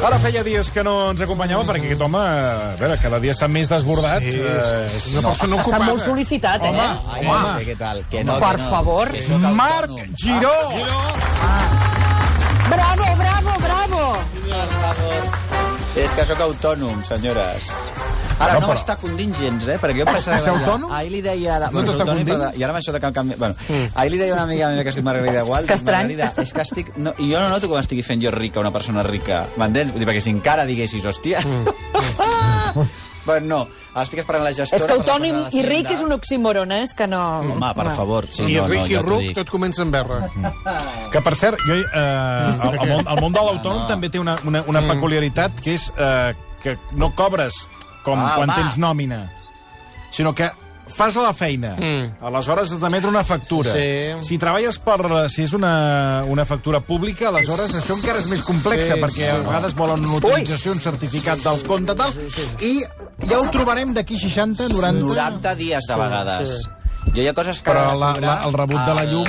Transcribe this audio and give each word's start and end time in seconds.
Ara 0.00 0.18
feia 0.18 0.42
dies 0.42 0.70
que 0.72 0.82
no 0.86 1.10
ens 1.12 1.20
acompanyava 1.20 1.64
perquè 1.68 1.90
aquest 1.90 2.00
home, 2.06 2.20
a 2.20 2.70
veure, 2.80 2.96
cada 3.02 3.18
dia 3.20 3.34
està 3.34 3.48
més 3.52 3.68
desbordat. 3.68 4.22
Sí, 4.24 4.32
Eh, 4.40 4.96
és 4.96 5.06
una 5.12 5.28
persona 5.28 5.56
Està 5.56 5.60
ocupada. 5.62 5.84
molt 5.84 6.00
sol·licitat, 6.00 6.64
eh? 6.64 6.68
Home, 6.70 6.88
home. 7.18 7.40
no 7.40 7.58
sé 7.58 7.66
què 7.68 7.76
tal. 7.78 8.02
Que 8.10 8.24
no, 8.24 8.38
Per 8.40 8.56
que 8.56 8.62
no. 8.62 8.70
favor. 8.70 9.10
Que 9.12 9.22
sóc 9.22 9.40
Marc 9.40 9.90
autònom. 9.90 10.16
Giró! 10.16 10.56
Bravo, 12.70 13.04
bravo, 13.18 13.52
bravo! 13.60 14.16
Per 14.48 14.66
favor. 14.80 15.49
És 15.98 16.12
que 16.14 16.24
sóc 16.24 16.38
autònom, 16.44 17.00
senyores. 17.04 17.64
Ara 18.40 18.54
Bueno, 18.54 18.60
no 18.60 18.68
però- 18.68 18.78
condint 19.00 19.34
gens, 19.36 19.66
eh? 19.68 19.76
Perquè 19.82 19.98
jo 19.98 20.06
pensava... 20.06 20.36
Ets 20.38 20.46
autònom? 20.48 20.92
Ahir 20.96 21.10
li 21.12 21.20
deia... 21.20 21.58
No 21.66 21.72
bueno, 21.74 21.90
t'està 21.90 22.06
però- 22.06 22.14
I 22.56 22.62
ara 22.64 22.72
amb 22.72 22.78
això 22.80 22.94
de 22.94 23.00
que 23.02 23.10
canvi... 23.12 23.34
Bueno, 23.36 23.54
ahir 23.94 24.12
li 24.14 24.18
deia 24.22 24.32
una 24.32 24.44
amiga 24.46 24.70
meva 24.70 24.84
que 24.86 24.94
es 24.94 24.96
diu 24.96 25.04
Margarida 25.04 25.42
Gual. 25.50 25.66
Que 25.66 25.74
estrany. 25.76 26.14
Margarida, 26.14 26.32
és 26.40 26.52
que 26.56 26.62
estic... 26.62 26.94
No, 26.96 27.12
I 27.18 27.28
jo 27.34 27.42
no 27.42 27.50
noto 27.52 27.68
com 27.68 27.82
estigui 27.82 28.02
fent 28.06 28.22
jo 28.22 28.30
rica, 28.32 28.60
una 28.62 28.72
persona 28.72 29.02
rica. 29.02 29.44
M'entens? 29.60 29.92
Perquè 29.98 30.22
si 30.24 30.30
encara 30.32 30.64
diguessis, 30.64 31.04
hòstia... 31.10 31.42
Bueno, 33.30 33.46
no, 33.54 33.60
ara 33.94 34.04
estic 34.06 34.20
esperant 34.24 34.44
la 34.44 34.52
gestora... 34.56 34.82
És 34.82 34.86
que 34.90 34.98
autònim 34.98 35.38
i 35.56 35.64
ric 35.66 35.90
és 35.94 36.02
un 36.04 36.12
oxímoron, 36.18 36.74
eh? 36.76 36.82
És 36.88 36.94
que 36.98 37.06
no... 37.10 37.20
Home, 37.56 37.72
per 37.78 37.88
favor. 37.96 38.26
Sí, 38.30 38.44
I 38.50 38.58
no, 38.60 38.68
ric 38.70 38.82
no, 38.84 38.86
i 38.90 38.96
ja 38.98 39.02
ruc, 39.06 39.24
dic. 39.28 39.34
tot 39.40 39.50
comença 39.54 39.82
amb 39.86 39.96
R. 40.00 40.20
Que, 41.14 41.22
per 41.26 41.34
cert, 41.38 41.62
jo, 41.66 41.74
eh, 41.74 41.90
el, 42.04 42.78
el, 42.80 42.88
món, 42.94 43.04
el 43.16 43.20
món 43.24 43.34
de 43.36 43.44
l'autònom 43.48 43.84
també 43.90 44.10
té 44.12 44.20
una, 44.22 44.36
una, 44.46 44.62
una 44.70 44.82
peculiaritat, 44.92 45.58
que 45.64 45.74
és 45.78 45.88
eh, 45.96 46.32
que 46.62 46.76
no 47.00 47.10
cobres 47.18 47.64
com 48.04 48.18
Ah, 48.20 48.34
quan 48.38 48.48
home. 48.50 48.56
tens 48.60 48.78
nòmina, 48.80 49.24
sinó 50.14 50.34
que 50.34 50.48
fas 50.90 51.14
la 51.14 51.30
feina. 51.36 51.76
Mm. 51.78 52.24
Aleshores 52.26 52.72
has 52.74 52.80
d'emetre 52.82 53.06
una 53.12 53.22
factura. 53.22 53.70
Sí. 53.76 54.24
Si 54.26 54.38
treballes 54.42 54.78
per... 54.82 54.96
Si 55.30 55.44
és 55.46 55.52
una, 55.54 56.24
una 56.26 56.42
factura 56.48 56.80
pública, 56.82 57.28
aleshores 57.28 57.76
això 57.78 57.94
encara 57.94 58.18
és 58.18 58.26
més 58.26 58.42
complexa, 58.42 58.96
Sí, 58.96 59.00
perquè 59.04 59.28
a 59.30 59.36
vegades 59.38 59.76
volen 59.78 60.02
una 60.04 60.18
utilització, 60.18 60.72
un 60.74 60.82
certificat 60.82 61.44
del 61.46 61.62
compte, 61.68 61.94
tal, 61.94 62.10
i 62.66 62.80
ja 63.28 63.38
ho 63.40 63.48
trobarem 63.52 63.92
d'aquí 63.94 64.18
60, 64.18 64.68
90... 64.72 65.00
90 65.04 65.54
dies 65.58 65.86
de 65.88 65.96
vegades. 65.96 66.54
Jo 67.14 67.22
hi 67.22 67.28
ha 67.28 67.34
coses 67.34 67.60
que... 67.60 67.70
Però 67.70 67.94
la- 67.98 68.14
la- 68.20 68.38
el 68.46 68.52
rebut 68.54 68.80
de 68.86 68.94
la 68.94 69.04
llum- 69.08 69.26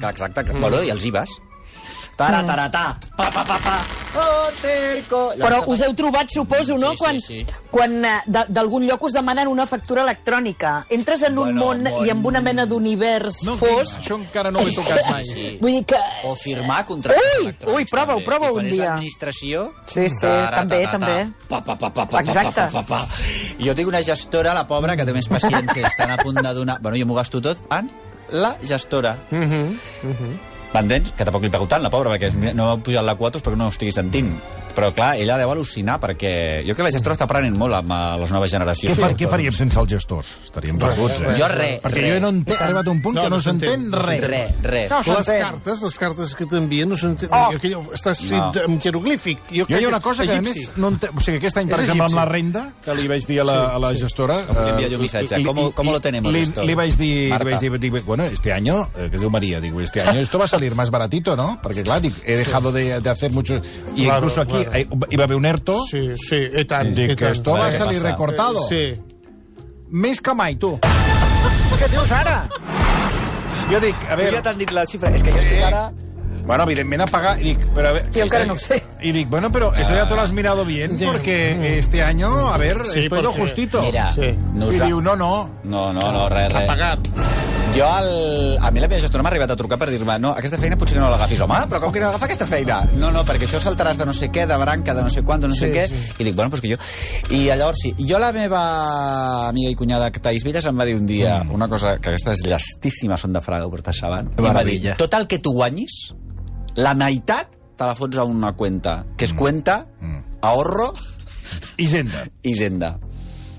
que 0.00 0.08
Exacte, 0.14 0.44
que, 0.44 0.52
bueno, 0.58 0.82
i 0.82 0.90
els 0.94 1.04
IVAs. 1.04 1.36
Tara, 2.18 2.40
tara, 2.42 2.64
ta, 2.68 2.98
pa, 3.16 3.28
pa, 3.30 3.44
pa, 3.46 3.56
pa, 3.62 3.74
oh, 4.18 4.48
terco. 4.60 5.20
Però 5.38 5.60
us 5.70 5.82
heu 5.86 5.92
trobat, 5.94 6.26
suposo, 6.34 6.74
no? 6.74 6.88
Sí, 6.90 6.96
sí, 6.98 7.04
quan 7.04 7.20
sí. 7.22 7.36
quan 7.70 7.92
eh, 8.04 8.42
d'algun 8.50 8.82
lloc 8.88 9.04
us 9.06 9.12
demanen 9.14 9.46
una 9.46 9.68
factura 9.70 10.02
electrònica. 10.02 10.72
Entres 10.90 11.22
en 11.28 11.38
un 11.38 11.52
Bueno, 11.54 11.62
món 11.62 11.84
món- 11.86 12.06
i 12.08 12.10
amb 12.10 12.26
una 12.26 12.40
mena 12.42 12.64
d'univers 12.66 13.38
No, 13.46 13.54
fos... 13.60 13.94
això 14.00 14.18
encara 14.18 14.50
no 14.50 14.64
ho 14.64 14.66
he 14.66 14.74
tocat 14.74 14.98
mai. 15.12 15.22
Sí. 15.30 15.46
Vull 15.62 15.76
dir 15.78 15.84
que... 15.94 16.00
O 16.26 16.34
firmar 16.34 16.80
contractes 16.90 17.22
Ui, 17.22 17.44
electrònics. 17.46 17.78
ui, 17.78 17.86
prova-ho, 17.86 18.18
també. 18.18 18.50
quan 18.50 18.64
un 18.64 18.70
dia. 18.72 18.82
l'administració... 18.90 19.68
Sí, 19.86 20.08
sí, 20.10 20.34
també, 20.58 20.82
també. 20.90 21.16
Pa, 21.46 21.62
pa, 21.62 21.78
pa, 21.78 21.92
pa, 21.94 22.08
pa, 22.10 22.26
Exacte. 22.26 22.66
Pa, 22.74 22.82
pa, 22.82 22.82
pa, 22.82 23.06
pa. 23.06 23.62
Jo 23.62 23.78
tinc 23.78 23.94
una 23.94 24.02
gestora, 24.02 24.58
la 24.58 24.66
pobra, 24.66 24.98
que 24.98 25.06
té 25.06 25.14
més 25.14 25.30
paciència. 25.30 25.86
Estan 25.86 26.10
a 26.10 26.18
punt 26.18 26.42
de 26.42 26.50
donar... 26.58 26.80
Bueno, 26.82 26.98
jo 26.98 27.06
m'ho 27.06 27.22
gasto 27.22 27.38
tot 27.40 27.62
en 27.78 27.94
la 28.34 28.56
gestora. 28.66 29.14
M'entens? 30.74 31.12
Que 31.16 31.24
tampoc 31.24 31.44
li 31.46 31.50
pego 31.52 31.66
tant, 31.70 31.82
la 31.82 31.90
pobra, 31.92 32.14
perquè 32.14 32.52
no 32.52 32.66
m'ha 32.68 32.78
pujat 32.84 33.06
la 33.06 33.16
quota 33.16 33.40
perquè 33.40 33.58
no 33.58 33.68
ho 33.68 33.74
estigui 33.74 33.94
sentint. 33.94 34.34
Però, 34.74 34.92
clar, 34.94 35.16
ella 35.18 35.36
deu 35.40 35.50
al·lucinar, 35.50 35.98
perquè 36.02 36.62
jo 36.62 36.74
crec 36.74 36.76
que 36.78 36.86
la 36.86 36.92
gestora 36.94 37.16
està 37.16 37.24
aprenent 37.26 37.56
molt 37.58 37.74
amb 37.74 37.90
eh, 37.90 38.00
les 38.20 38.30
noves 38.34 38.48
Què, 38.50 38.54
generacions. 38.56 38.98
fa, 39.00 39.08
què 39.18 39.28
faríem 39.28 39.52
sense 39.54 39.78
els 39.80 39.88
gestors? 39.90 40.28
Estaríem 40.44 40.78
perduts, 40.78 41.18
eh? 41.20 41.34
Jo 41.38 41.48
res, 41.50 41.80
Perquè 41.82 42.04
jo 42.14 42.20
no 42.22 42.28
entenc, 42.34 42.60
he 42.60 42.64
arribat 42.68 42.86
a 42.86 42.90
un 42.92 43.00
punt 43.02 43.16
No, 43.18 43.22
que 43.24 43.30
no, 43.30 43.36
no 43.36 43.42
s'entén, 43.42 43.88
res. 43.92 44.22
Res, 44.22 44.52
res. 44.62 44.90
No, 44.90 45.00
Les 45.08 45.26
cartes, 45.26 45.82
les 45.82 45.98
cartes 45.98 46.34
que 46.38 46.46
t'envien 46.46 46.88
no 46.88 46.96
s'entén. 46.96 47.28
Oh. 47.32 47.50
Aquell 47.56 47.74
està 47.96 48.12
escrit 48.14 48.38
No. 48.38 48.52
en 48.64 48.78
jeroglífic. 48.80 49.40
Jo, 49.50 49.66
Jo 49.68 49.78
hi 49.80 49.84
ha 49.84 49.88
una 49.88 50.00
cosa 50.00 50.24
que, 50.26 50.36
a 50.38 50.42
més, 50.42 50.70
no 50.76 50.92
entenc... 50.94 51.16
O 51.18 51.20
sigui, 51.24 51.38
aquest 51.40 51.58
any, 51.58 51.68
per 51.68 51.80
exemple, 51.80 52.06
amb 52.06 52.14
la 52.20 52.24
renda, 52.28 52.62
que 52.84 52.94
li 52.94 53.08
vaig 53.10 53.26
dir 53.26 53.40
a 53.42 53.44
la, 53.48 53.58
a 53.74 53.78
la 53.82 53.92
gestora... 53.98 54.38
Com 54.46 54.62
li 54.62 54.70
envia 54.76 54.86
eh, 54.86 54.90
jo 54.92 54.96
un 55.00 55.02
missatge? 55.02 55.38
li- 55.38 55.44
¿Cómo- 55.48 55.72
cómo 55.74 55.92
lo 55.92 56.00
tenemos 56.00 56.32
li, 56.32 56.40
esto? 56.46 56.62
Li 56.64 56.74
vaig 56.78 56.94
dir, 56.96 57.30
Marta. 57.30 57.44
li 57.44 57.50
vaig 57.50 57.60
dir, 57.80 57.80
dic, 57.92 58.04
bueno, 58.06 58.24
este 58.24 58.52
año, 58.52 58.88
eh, 58.96 59.08
que 59.10 59.16
es 59.16 59.20
diu 59.22 59.30
María, 59.30 59.60
digo, 59.60 59.80
este 59.80 60.02
año 60.02 60.20
esto 60.20 60.38
va 60.38 60.44
a 60.44 60.48
salir 60.48 60.74
más 60.74 60.90
baratito, 60.90 61.34
¿no? 61.36 61.58
Porque, 61.62 61.82
claro, 61.82 62.00
dic, 62.00 62.14
he 62.24 62.36
dejado 62.36 62.70
de, 62.72 63.00
de 63.00 63.10
hacer 63.10 63.32
mucho... 63.32 63.60
Y 63.96 64.04
incluso 64.06 64.40
aquí. 64.42 64.56
Eh, 64.74 64.86
iba 65.10 65.24
a 65.24 65.26
haver 65.26 65.36
un 65.36 65.46
ERTO, 65.46 65.84
Sí, 65.90 66.02
sí, 66.16 66.36
i 66.60 66.64
tant. 66.64 66.94
dic 66.94 67.10
i 67.12 67.16
que 67.16 67.24
tant. 67.24 67.32
esto 67.36 67.52
va 67.52 67.66
a 67.66 67.70
Què 67.70 67.78
salir 67.78 67.96
passa? 68.00 68.10
recortado. 68.10 68.66
Sí. 68.68 68.94
Més 69.90 70.20
que 70.20 70.34
mai, 70.34 70.56
tu. 70.56 70.78
Què 71.78 71.88
dius 71.92 72.10
ara? 72.12 72.42
Jo 73.70 73.80
dic, 73.80 73.94
a 73.96 74.00
Tu 74.00 74.06
ja 74.08 74.16
veure... 74.16 74.42
t'han 74.42 74.58
dit 74.58 74.70
la 74.72 74.84
xifra. 74.88 75.10
És 75.14 75.22
que 75.22 75.30
jo 75.32 75.38
estic 75.38 75.62
ara... 75.62 75.90
Bueno, 76.48 76.64
evidentment 76.64 77.02
a 77.02 77.06
pagar, 77.06 77.36
dic, 77.38 77.60
pero 77.74 77.88
a 77.88 77.92
ver... 77.92 78.06
Jo 78.14 78.22
encara 78.24 78.46
no 78.48 78.54
ho 78.54 78.58
sé. 78.58 78.82
Y 79.00 79.12
dic, 79.12 79.28
bueno, 79.28 79.52
pero 79.52 79.72
eso 79.74 79.94
ya 79.94 80.06
te 80.08 80.14
lo 80.14 80.20
has 80.22 80.32
mirado 80.32 80.64
bien, 80.64 80.98
porque 81.04 81.78
este 81.78 82.02
año, 82.02 82.48
a 82.48 82.56
ver, 82.58 82.78
Sí, 82.92 83.00
esto 83.00 83.16
es 83.16 83.22
lo 83.22 83.32
justito. 83.32 83.80
Mira, 83.82 84.12
Sí. 84.12 84.36
no 84.54 84.72
I 84.72 84.80
us... 84.80 84.86
diu, 84.86 85.00
no, 85.00 85.14
no, 85.16 85.50
No, 85.64 85.92
no, 85.92 86.12
no, 86.12 86.28
res, 86.28 86.52
S'ha 86.52 86.58
res. 86.60 86.66
pagat. 86.68 87.08
Jo, 87.76 87.84
el... 88.00 88.56
a 88.60 88.70
mi 88.72 88.80
la 88.80 88.88
meva 88.88 88.98
gestora 89.00 89.22
m'ha 89.22 89.28
arribat 89.28 89.50
a 89.52 89.54
trucar 89.54 89.76
per 89.78 89.90
dir-me 89.92 90.14
no, 90.18 90.30
aquesta 90.32 90.56
feina 90.58 90.74
potser 90.80 90.96
que 90.96 91.00
no 91.02 91.10
l'agafis. 91.12 91.38
Home, 91.44 91.58
però 91.68 91.78
com 91.82 91.92
que 91.92 92.00
no 92.00 92.08
agafa 92.08 92.24
aquesta 92.24 92.46
feina? 92.48 92.78
No, 92.96 93.10
no, 93.12 93.22
perquè 93.28 93.44
això 93.46 93.60
saltaràs 93.60 93.98
de 94.00 94.06
no 94.08 94.14
sé 94.16 94.30
què, 94.32 94.46
de 94.48 94.56
branca, 94.56 94.94
de 94.96 95.02
no 95.04 95.10
sé 95.12 95.22
quant, 95.22 95.42
de 95.44 95.50
no 95.52 95.54
sé 95.54 95.68
Sí, 95.68 95.74
què. 95.76 95.84
sí. 95.86 96.14
I 96.18 96.24
dic, 96.24 96.34
bueno, 96.34 96.50
doncs 96.50 96.62
que 96.64 96.72
jo... 96.72 96.78
I 97.36 97.44
llavors 97.52 97.78
sí. 97.84 97.92
Jo 98.08 98.18
la 98.18 98.32
meva 98.32 99.48
amiga 99.48 99.70
i 99.70 99.76
cunyada 99.76 100.10
Thais 100.10 100.42
Villas 100.42 100.64
em 100.66 100.80
va 100.80 100.86
dir 100.88 100.96
un 100.96 101.06
dia 101.06 101.42
mm. 101.44 101.52
una 101.54 101.68
cosa 101.68 101.98
que 102.00 102.08
aquestes 102.08 102.40
llestíssimes 102.42 103.20
són 103.20 103.36
de 103.36 103.44
Fraga, 103.44 103.66
ho 103.68 103.70
portes 103.70 104.00
sabant. 104.00 104.32
I 104.32 104.40
em 104.40 104.48
va 104.48 104.64
dir, 104.64 104.80
Meravella. 104.80 104.96
tot 104.96 105.14
el 105.20 105.28
que 105.28 105.38
tu 105.38 105.52
guanyis, 105.52 106.14
la 106.80 106.94
meitat 106.98 107.54
te 107.78 107.86
la 107.86 107.94
fots 107.94 108.18
a 108.18 108.26
una 108.26 108.52
cuenta, 108.58 109.04
que 109.16 109.28
és 109.28 109.32
cuenta, 109.38 109.84
ahorro 110.42 110.92
Hisenda. 111.78 112.26
Hisenda. 112.42 112.98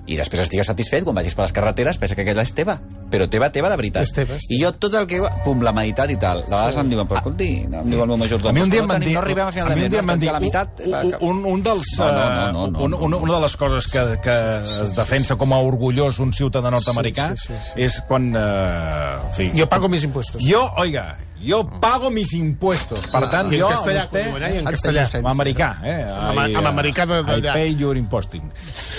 I 0.09 0.17
després 0.17 0.43
estigues 0.43 0.67
satisfet, 0.69 1.05
quan 1.05 1.17
vagis 1.17 1.35
per 1.37 1.45
les 1.45 1.53
carreteres, 1.55 1.97
pensa 2.01 2.17
que 2.17 2.25
aquella 2.25 2.45
és 2.45 2.53
teva. 2.57 2.79
Però 3.09 3.25
teva, 3.29 3.49
teva 3.49 3.69
de 3.71 3.77
veritat. 3.79 4.03
És 4.05 4.11
teva, 4.13 4.35
és 4.37 4.45
I 4.53 4.59
jo 4.61 4.71
tot 4.77 4.93
el 4.99 5.07
que... 5.09 5.21
Pum, 5.45 5.61
la 5.65 5.71
meitat 5.73 6.11
i 6.13 6.17
tal. 6.21 6.43
De 6.45 6.51
vegades 6.51 6.75
em 6.81 6.89
diuen, 6.91 7.07
però 7.09 7.17
escolti, 7.23 7.49
em 7.65 7.89
diu 7.89 8.03
el 8.03 8.07
meu 8.11 8.17
majordom, 8.21 8.49
A 8.51 8.53
mi 8.53 8.61
un 8.61 8.69
dia 8.69 8.81
em 8.83 8.87
no, 8.87 8.93
van 8.93 9.01
tenim- 9.01 9.09
dir... 9.09 9.17
no 9.17 9.23
arribem 9.25 9.47
a 9.47 9.51
final 9.55 9.67
de 9.69 9.73
un 9.73 9.79
mes, 9.81 9.89
dia 9.89 10.01
no 10.01 10.05
em 10.05 10.11
van 10.13 10.19
dir... 10.19 10.31
la 10.31 10.39
meitat... 10.43 10.83
un, 10.85 11.15
un, 11.29 11.45
un 11.55 11.63
dels... 11.63 11.93
No, 11.99 12.11
no, 12.11 12.11
no, 12.13 12.19
eh, 12.19 12.51
no, 12.53 12.67
no, 12.67 12.83
un, 12.99 13.11
no. 13.11 13.17
una, 13.17 13.33
de 13.33 13.41
les 13.47 13.57
coses 13.57 13.87
que, 13.87 14.03
que 14.23 14.35
es 14.83 14.93
defensa 14.95 15.35
com 15.39 15.53
a 15.53 15.59
orgullós 15.63 16.19
un 16.19 16.33
ciutadà 16.37 16.69
nord-americà 16.73 17.31
Sí, 17.35 17.47
sí, 17.47 17.53
sí, 17.53 17.71
sí. 17.73 17.81
és 17.89 17.97
quan... 18.07 18.29
Eh, 18.35 19.15
en 19.29 19.33
fi, 19.35 19.49
Jo 19.57 19.65
pago 19.69 19.89
mis 19.89 20.03
impuestos. 20.05 20.43
Jo, 20.45 20.61
oiga, 20.77 21.15
jo 21.39 21.61
pago 21.79 22.09
mis 22.11 22.33
impuestos. 22.35 23.05
Per 23.11 23.21
tant, 23.31 23.47
I 23.51 23.57
en 23.57 23.61
jo... 23.63 23.69
castellà, 23.71 24.03
vostè, 24.05 24.23
com 24.29 24.43
eh? 24.43 24.51
En 24.59 24.67
castellà. 24.67 25.05
A 25.23 25.31
americà, 25.31 25.69
eh? 25.87 25.97
Amb- 26.03 26.41
I, 26.49 26.55
amb 26.59 26.65
eh, 26.65 26.69
americà 26.73 27.05
de- 27.09 27.21
I 27.39 27.41
pay 27.47 27.75
your 27.79 27.97
imposting. 27.97 28.43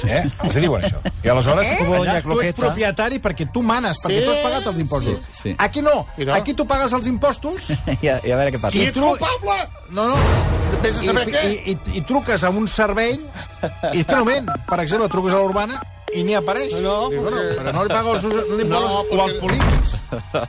Eh? 0.08 0.22
Els 0.46 0.56
diuen 0.56 0.82
això. 0.86 1.02
I 1.22 1.28
aleshores, 1.34 1.66
Eh? 1.68 1.84
allà, 2.00 2.18
tu 2.24 2.38
ets 2.40 2.56
propietari 2.58 3.20
perquè 3.20 3.48
tu 3.52 3.62
manes, 3.66 3.99
perquè 4.02 4.20
Sí. 4.20 4.24
tu 4.26 4.30
has 4.32 4.38
pagat 4.44 4.66
els 4.72 4.78
impostos. 4.82 5.20
Sí, 5.32 5.42
sí. 5.42 5.54
Aquí 5.58 5.82
no. 5.82 6.06
No. 6.18 6.34
Aquí 6.34 6.54
tu 6.54 6.66
pagues 6.66 6.92
els 6.92 7.06
impostos 7.06 7.70
I 8.02 8.08
a, 8.08 8.20
I 8.24 8.32
a 8.32 8.36
veure 8.40 8.52
què 8.56 8.60
passa. 8.60 8.76
I 8.78 8.86
ets 8.90 9.00
culpable! 9.00 9.58
no, 9.90 10.08
no. 10.08 10.16
Vés 10.80 10.96
a 10.96 11.02
saber 11.04 11.26
I, 11.28 11.32
què. 11.32 11.40
i, 11.44 11.72
i, 11.74 11.96
I 11.98 12.02
truques 12.08 12.42
a 12.44 12.50
un 12.50 12.66
servei 12.70 13.14
i 13.92 14.00
és 14.00 14.06
que 14.06 14.16
no 14.16 14.24
ment. 14.24 14.46
Per 14.68 14.78
exemple, 14.80 15.08
truques 15.12 15.34
a 15.36 15.40
l'Urbana 15.42 15.80
i 16.14 16.22
ni 16.24 16.34
apareix. 16.34 16.72
No, 16.80 17.08
Diu, 17.08 17.22
bueno, 17.22 17.36
perquè- 17.36 17.56
pero 17.56 17.72
no 17.72 17.82
le 17.84 17.88
paga 17.88 18.12
los, 18.12 18.24
no 18.24 18.56
le 18.56 18.64
paga 18.64 18.64
No, 18.64 18.80
los- 18.80 18.92
o 18.92 19.04
porque- 19.08 19.22
als 19.22 19.34
polítics. 19.34 19.96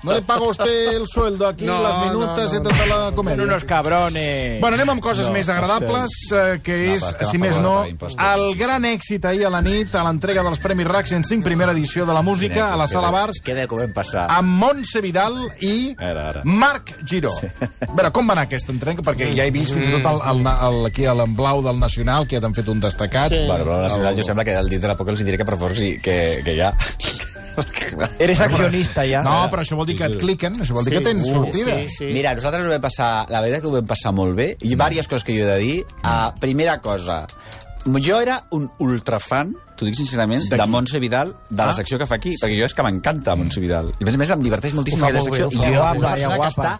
No 0.03 0.13
le 0.13 0.21
paga 0.23 0.41
usted 0.41 0.87
el 0.95 1.07
sueldo 1.07 1.47
aquí, 1.47 1.65
No, 1.65 1.81
las 1.83 2.05
minutas 2.07 2.51
no, 2.53 2.59
no, 2.59 2.69
tota 2.69 2.85
la 2.87 3.11
comèdia. 3.13 3.43
Unos 3.43 3.63
cabrones. 3.65 4.59
Bueno, 4.59 4.75
anem 4.75 4.89
amb 4.89 5.01
coses 5.01 5.27
No, 5.27 5.33
més 5.33 5.49
agradables, 5.49 6.09
eh, 6.31 6.59
que 6.63 6.77
No, 6.87 6.93
és, 6.95 7.03
a 7.03 7.25
si 7.25 7.37
més 7.37 7.59
no, 7.59 7.83
el 7.85 8.55
gran 8.57 8.83
èxit 8.85 9.23
ahir 9.25 9.45
a 9.45 9.49
la 9.53 9.61
nit 9.61 9.93
a 9.95 10.03
l'entrega 10.03 10.41
dels 10.43 10.59
Premis 10.59 10.87
RAC 10.87 11.05
105, 11.07 11.43
primera 11.43 11.71
edició 11.73 12.05
de 12.05 12.13
la 12.13 12.21
música, 12.21 12.71
a 12.73 12.77
la 12.77 12.87
Sala 12.87 13.11
Bars, 13.11 13.37
Què 13.43 13.53
de 13.53 13.67
com 13.67 13.77
vam 13.79 13.93
passar? 13.93 14.25
amb 14.31 14.47
Montse 14.61 15.01
Vidal 15.01 15.35
i 15.61 15.95
Ara, 15.97 16.29
ara. 16.29 16.41
Marc 16.43 16.95
Giró. 17.05 17.29
A 17.31 17.91
veure, 17.93 18.11
com 18.11 18.27
va 18.27 18.33
anar 18.33 18.43
aquesta 18.47 18.71
entrega? 18.71 19.01
Perquè 19.03 19.29
ja 19.35 19.45
he 19.45 19.51
vist 19.51 19.73
fins 19.73 19.87
i 19.87 19.91
tot 20.01 20.05
el, 20.11 20.21
el, 20.31 20.47
el, 20.47 20.85
aquí 20.87 21.05
a 21.05 21.13
l'emblau 21.13 21.61
del 21.61 21.77
Nacional, 21.79 22.25
que 22.27 22.37
ja 22.37 22.41
t'han 22.41 22.55
fet 22.55 22.67
un 22.67 22.79
destacat. 22.79 23.29
Sí. 23.29 23.43
Bueno, 23.47 23.63
però 23.65 23.77
la 23.77 23.87
nacional 23.89 24.15
jo 24.17 24.23
sembla 24.23 24.43
que 24.43 24.55
al 24.55 24.69
dit 24.69 24.81
de 24.81 24.87
la 24.87 24.97
poca 24.97 25.11
els 25.11 25.23
diré 25.23 25.37
que 25.37 25.45
per 25.51 25.59
favor 25.59 25.75
sí, 25.77 25.97
que, 26.01 26.17
que 26.45 26.55
ja... 26.57 26.71
Eres 28.17 28.39
accionista 28.39 29.03
ya. 29.05 29.21
No, 29.25 29.33
però 29.51 29.61
això 29.65 29.75
vol 29.75 29.85
dir 29.89 29.97
que 29.99 30.07
et 30.07 30.15
cliquen, 30.21 30.55
això 30.63 30.75
vol 30.77 30.85
dir 30.87 30.93
que 30.95 31.01
tens 31.03 31.25
Sí, 31.25 31.33
sortida. 31.33 31.73
sí, 31.81 31.89
sí. 31.97 32.05
Mira, 32.15 32.31
nosaltres 32.37 32.65
ho 32.65 32.71
vam 32.71 32.81
passar... 32.85 33.09
La 33.29 33.41
veritat 33.43 33.61
que 33.65 33.67
ho 33.67 33.73
vam 33.75 33.89
passar 33.89 34.13
molt 34.15 34.37
bé. 34.37 34.53
I 34.63 34.69
diverses 34.71 35.09
coses 35.11 35.25
que 35.27 35.35
jo 35.35 35.43
he 35.43 35.49
de 35.49 35.57
dir. 35.59 35.75
Uh, 35.99 36.31
primera 36.39 36.77
cosa, 36.81 37.25
jo 37.99 38.21
era 38.23 38.37
un 38.55 38.69
ultrafan, 38.79 39.51
t'ho 39.75 39.85
dic 39.89 39.97
sincerament, 39.99 40.47
De? 40.49 40.61
Montse 40.69 40.99
Vidal, 41.03 41.35
de 41.49 41.59
la 41.63 41.71
Ah. 41.71 41.73
secció 41.75 41.99
que 41.99 42.07
fa 42.07 42.15
aquí, 42.21 42.35
perquè 42.39 42.57
jo 42.59 42.65
és 42.69 42.73
que 42.77 42.83
m'encanta 42.87 43.35
Montse 43.35 43.59
Vidal. 43.59 43.91
I 43.99 44.03
a 44.03 44.05
més 44.07 44.15
a 44.15 44.21
més 44.23 44.29
em 44.37 44.41
diverteix 44.47 44.73
moltíssim 44.77 45.01
bé, 45.01 45.21
secció. 45.21 45.47
ho 45.47 45.51
I 45.51 45.57
jo, 45.57 45.71
guapa, 45.75 45.97
una 45.97 46.11
persona 46.15 46.33
que 46.37 46.41
guapa. 46.45 46.79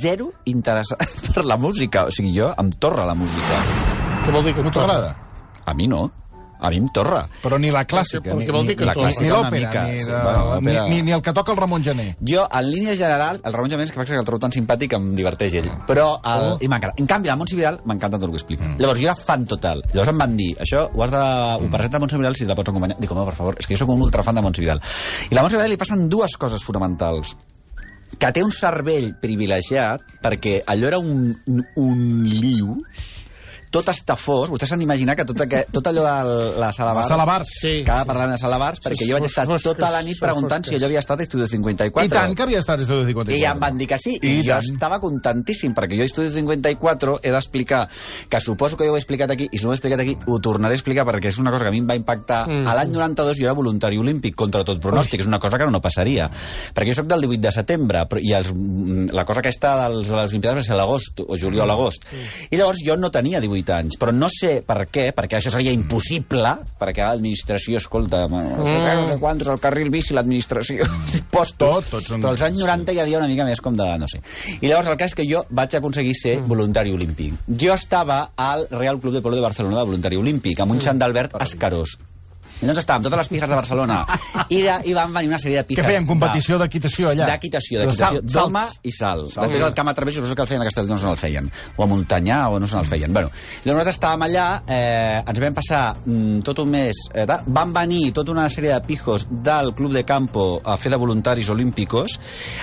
zero 0.00 0.32
interessat 0.50 1.06
per 1.34 1.44
la 1.44 1.56
música. 1.56 2.06
O 2.06 2.10
sigui, 2.10 2.34
jo 2.36 2.50
em 2.58 2.70
torra 2.82 3.06
la 3.06 3.14
música. 3.14 3.62
Què 4.26 4.32
vol 4.34 4.42
dir 4.44 4.54
que 4.58 4.62
No 4.64 4.70
t'agrada? 4.74 5.14
A 5.66 5.72
mi 5.74 5.86
no. 5.86 6.10
A 6.60 6.70
mi 6.70 6.76
em 6.78 6.86
torra. 6.88 7.26
Però 7.42 7.58
ni 7.58 7.70
la 7.70 7.82
clàssica, 7.86 8.22
Perquè- 8.22 8.36
ni, 8.38 8.44
perquè 8.46 8.52
vol 8.52 8.66
dir 8.66 8.76
que 8.76 8.84
ni, 8.84 8.88
la 8.88 8.94
clàssica 8.94 9.20
ni 9.22 9.30
una 9.30 9.40
l'òpera, 9.42 9.84
ni, 9.90 9.98
sí, 9.98 10.06
de, 10.06 10.18
bueno, 10.22 10.44
ni, 10.60 10.66
l'òpera- 10.72 10.88
ni, 10.88 11.02
ni 11.02 11.12
el 11.12 11.22
que 11.22 11.32
toca 11.32 11.52
el 11.52 11.58
Ramon 11.58 11.84
Gené. 11.84 12.16
Jo, 12.26 12.46
en 12.50 12.70
línia 12.70 12.96
general, 12.96 13.40
el 13.44 13.52
Ramon 13.52 13.70
Jaménez, 13.70 13.92
que 13.92 13.98
passa 13.98 14.14
que 14.14 14.20
el 14.20 14.24
trobo 14.24 14.38
tan 14.40 14.52
simpàtic, 14.52 14.92
em 14.96 15.12
diverteix 15.14 15.54
ell. 15.54 15.70
Però, 15.86 16.20
el, 16.24 16.52
Oh. 16.54 16.58
i. 16.60 16.68
En 16.98 17.06
canvi, 17.06 17.28
la 17.28 17.36
Montse 17.36 17.56
Vidal 17.56 17.80
m'encanta 17.84 18.18
tot 18.18 18.24
el 18.24 18.30
que 18.30 18.36
explica. 18.36 18.64
Mm. 18.64 18.78
Llavors, 18.80 19.00
jo 19.00 19.04
era 19.06 19.14
fan 19.14 19.44
total. 19.46 19.82
Llavors 19.92 20.08
em 20.10 20.18
van 20.18 20.36
dir, 20.36 20.56
això 20.58 20.88
ho 20.94 21.02
has 21.04 21.10
de... 21.10 21.64
Ho 21.64 21.70
presenta 21.70 21.98
Montse 21.98 22.16
Vidal 22.16 22.36
si 22.36 22.44
la 22.46 22.54
pots 22.54 22.68
acompanyar. 22.70 22.96
Dic, 22.98 23.10
home, 23.10 23.24
per 23.26 23.34
favor, 23.34 23.56
és 23.58 23.66
que 23.66 23.74
jo 23.74 23.78
sóc 23.84 23.90
un 23.90 24.02
ultrafan 24.02 24.34
de 24.34 24.42
Montse 24.42 24.60
Vidal. 24.62 24.80
I 25.30 25.34
a 25.34 25.36
la 25.36 25.42
Montse 25.42 25.56
Vidal 25.56 25.70
li 25.70 25.76
passen 25.76 26.08
dues 26.08 26.36
coses 26.36 26.62
fonamentals 26.64 27.34
que 28.18 28.30
té 28.32 28.44
un 28.44 28.52
cervell 28.54 29.16
privilegiat 29.20 30.00
perquè 30.22 30.60
allò 30.70 30.86
era 30.86 30.98
un, 31.02 31.34
un, 31.50 31.64
un 31.76 32.22
liu 32.24 32.76
tot 33.74 33.88
estafós, 33.90 34.48
vostès 34.52 34.70
s'han 34.70 34.78
d'imaginar 34.84 35.16
que 35.18 35.24
tot, 35.26 35.40
aquest, 35.44 35.72
tot 35.74 35.88
allò 35.90 36.04
de 36.06 36.44
la 36.62 36.70
sala 36.72 36.92
La 36.92 37.00
bars, 37.00 37.08
sala 37.10 37.24
bars. 37.26 37.48
Sí, 37.60 37.72
que 37.84 37.90
ara 37.90 38.04
sí. 38.04 38.08
parlem 38.12 38.30
de 38.30 38.38
sala 38.38 38.58
bars, 38.62 38.80
perquè 38.84 39.08
jo 39.08 39.16
vaig 39.18 39.24
fos- 39.26 39.32
estar 39.34 39.46
fosques, 39.50 39.66
tota 39.72 39.90
la 39.90 40.02
nit 40.06 40.18
preguntant 40.22 40.62
fosques. 40.62 40.70
si 40.70 40.78
allò 40.78 40.86
havia 40.90 41.02
estat 41.02 41.20
Estudio 41.24 41.48
54. 41.50 42.06
I 42.06 42.12
tant 42.14 42.34
que 42.38 42.42
havia 42.46 42.60
estat 42.62 42.80
Estudio 42.84 43.04
54. 43.08 43.34
I 43.36 43.40
ja 43.42 43.52
em 43.56 43.60
van 43.64 43.78
dir 43.78 43.88
que 43.90 43.98
sí, 43.98 44.14
i, 44.22 44.36
I 44.38 44.42
jo 44.46 44.54
tant. 44.54 44.70
estava 44.74 45.00
contentíssim, 45.02 45.74
perquè 45.74 45.98
jo 45.98 46.04
Estudio 46.06 46.30
54 46.30 47.18
he 47.22 47.30
d'explicar, 47.34 47.88
que 48.28 48.40
suposo 48.40 48.76
que 48.76 48.86
jo 48.86 48.92
ho 48.92 48.96
he 48.96 49.00
explicat 49.02 49.30
aquí, 49.34 49.48
i 49.50 49.58
si 49.58 49.64
no 49.64 49.70
ho 49.70 49.74
he 49.74 49.78
explicat 49.80 50.00
aquí, 50.04 50.16
ho 50.26 50.38
tornaré 50.38 50.74
a 50.74 50.78
explicar, 50.78 51.04
perquè 51.08 51.32
és 51.32 51.38
una 51.42 51.50
cosa 51.50 51.64
que 51.64 51.72
a 51.72 51.74
mi 51.74 51.82
em 51.82 51.88
va 51.90 51.96
impactar. 51.98 52.44
Mm. 52.48 52.66
A 52.68 52.74
l'any 52.78 52.92
92 52.94 53.38
jo 53.40 53.44
era 53.48 53.52
voluntari 53.58 53.98
olímpic 53.98 54.34
contra 54.38 54.62
tot 54.64 54.78
pronòstic, 54.80 55.20
és 55.24 55.26
una 55.26 55.40
cosa 55.42 55.58
que 55.58 55.66
no 55.66 55.80
passaria. 55.82 56.30
Perquè 56.74 56.92
jo 56.94 57.00
sóc 57.02 57.06
del 57.10 57.20
18 57.26 57.40
de 57.48 57.52
setembre, 57.52 58.04
però, 58.08 58.20
i 58.22 58.32
els, 58.36 58.52
mm, 58.54 59.10
la 59.16 59.24
cosa 59.24 59.40
aquesta 59.40 59.74
dels, 59.88 60.08
de 60.08 60.16
les 60.16 60.30
Olimpiades 60.30 60.60
va 60.62 60.62
ser 60.68 60.74
a 60.74 60.76
l'agost, 60.78 61.20
o 61.26 61.36
juliol 61.40 61.70
a 61.70 61.74
agost. 61.74 62.04
I 62.50 62.56
llavors 62.56 62.78
jo 62.84 62.96
no 62.96 63.10
tenia 63.10 63.40
18 63.40 63.63
anys, 63.70 63.96
però 64.00 64.12
no 64.12 64.28
sé 64.32 64.62
per 64.66 64.86
què, 64.92 65.08
perquè 65.16 65.38
això 65.38 65.50
seria 65.54 65.72
impossible, 65.72 66.54
perquè 66.80 67.04
l'administració, 67.06 67.78
escolta, 67.78 68.26
bueno, 68.26 68.56
no 68.58 68.66
sé 68.66 68.76
què, 68.76 68.94
no 69.00 69.06
sé 69.08 69.18
quantos, 69.22 69.48
el 69.48 69.60
carril 69.60 69.90
bici, 69.90 70.14
l'administració, 70.14 70.84
postos, 71.34 71.74
Tot, 71.84 71.90
tots 71.96 72.08
són- 72.12 72.20
però 72.24 72.34
als 72.34 72.42
anys 72.46 72.60
90 72.60 72.92
hi 72.92 73.00
havia 73.04 73.18
una 73.18 73.28
mica 73.30 73.44
més 73.48 73.60
com 73.64 73.76
de, 73.76 73.86
no 73.98 74.08
sé. 74.10 74.20
I 74.60 74.66
llavors 74.68 74.88
el 74.92 74.96
cas 75.00 75.12
és 75.14 75.18
que 75.18 75.28
jo 75.30 75.44
vaig 75.50 75.74
aconseguir 75.78 76.14
ser 76.18 76.38
voluntari 76.40 76.92
olímpic. 76.92 77.34
Jo 77.48 77.74
estava 77.74 78.30
al 78.36 78.66
Real 78.70 79.00
Club 79.00 79.14
de 79.14 79.22
Polo 79.22 79.36
de 79.36 79.42
Barcelona 79.46 79.78
de 79.82 79.84
voluntari 79.92 80.16
olímpic, 80.20 80.60
amb 80.60 80.72
un 80.76 80.80
xant 80.84 80.98
d'Albert 80.98 81.36
Escarós. 81.42 81.96
Doncs 82.60 82.78
estàvem 82.80 83.02
totes 83.04 83.18
les 83.18 83.28
pijas 83.28 83.50
de 83.50 83.56
Barcelona 83.58 83.98
i, 84.48 84.60
de, 84.62 84.74
i 84.88 84.94
van 84.96 85.12
venir 85.12 85.28
una 85.28 85.38
sèrie 85.42 85.58
de 85.58 85.64
Què 85.64 85.74
pijas... 85.74 85.86
feien? 85.90 86.06
Competició 86.08 86.58
d'equitació 86.60 87.10
allà? 87.10 87.26
D'equitació, 87.28 87.80
De 87.80 87.86
d'equitació. 87.90 88.22
salts. 88.30 88.78
i 88.82 88.92
salt. 88.94 89.30
Salt. 89.34 89.46
Després 89.48 89.66
el 89.68 89.74
camp 89.74 89.88
a 89.90 89.94
través, 89.94 90.14
suposo 90.14 90.34
que 90.38 90.42
el 90.42 90.48
feien 90.48 90.62
a 90.62 90.68
Castelldons 90.68 91.02
no 91.04 91.10
el 91.12 91.18
feien. 91.20 91.50
O 91.76 91.84
a 91.84 91.86
Montanyà, 91.90 92.38
o 92.48 92.60
no 92.60 92.68
se 92.68 92.78
el 92.78 92.86
feien. 92.86 93.12
Bueno, 93.12 93.30
i 93.64 93.68
nosaltres 93.68 93.96
estàvem 93.98 94.24
allà, 94.28 94.46
eh, 94.68 95.22
ens 95.26 95.40
vam 95.42 95.54
passar 95.58 95.82
mm, 96.06 96.40
tot 96.46 96.62
un 96.64 96.70
mes... 96.70 97.02
Eh, 97.14 97.26
van 97.46 97.72
venir 97.74 98.12
tota 98.16 98.32
una 98.32 98.46
sèrie 98.50 98.72
de 98.72 98.80
pijos 98.86 99.26
del 99.30 99.74
Club 99.74 99.92
de 99.92 100.04
Campo 100.04 100.60
a 100.64 100.76
fer 100.80 100.90
de 100.94 100.96
voluntaris 101.00 101.48
olímpicos. 101.50 102.18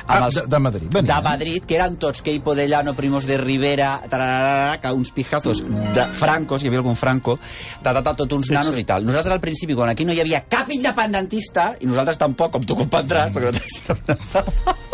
Ah, 0.07 0.29
de- 0.29 0.47
de 0.47 0.59
Madrid, 0.59 0.87
venien. 0.91 1.13
De 1.15 1.21
Madrid, 1.21 1.63
que 1.67 1.75
eren 1.75 1.97
tots 1.97 2.21
Queipo 2.21 2.55
de 2.55 2.67
Llano, 2.67 2.93
Primos 2.95 3.25
de 3.27 3.37
Rivera, 3.37 4.01
tararara, 4.09 4.79
que 4.81 4.87
uns 4.91 5.11
pijazos 5.11 5.61
de 5.93 6.05
francos, 6.13 6.63
hi 6.63 6.67
havia 6.71 6.79
algun 6.79 6.95
franco, 6.95 7.37
ta, 7.83 7.93
ta, 7.93 8.01
ta, 8.01 8.13
tots 8.15 8.33
uns 8.39 8.49
nanos 8.51 8.77
i 8.79 8.83
tal. 8.87 9.05
Nosaltres 9.05 9.33
al 9.37 9.41
principi, 9.43 9.75
quan 9.81 9.89
aquí 9.89 10.05
no 10.05 10.13
hi 10.13 10.21
havia 10.21 10.43
cap 10.45 10.69
independentista, 10.69 11.71
i 11.81 11.89
nosaltres 11.89 12.21
tampoc, 12.21 12.53
com 12.53 12.69
tu 12.69 12.77
comprendràs, 12.77 13.33
perquè 13.33 13.49
nosaltres 13.57 14.87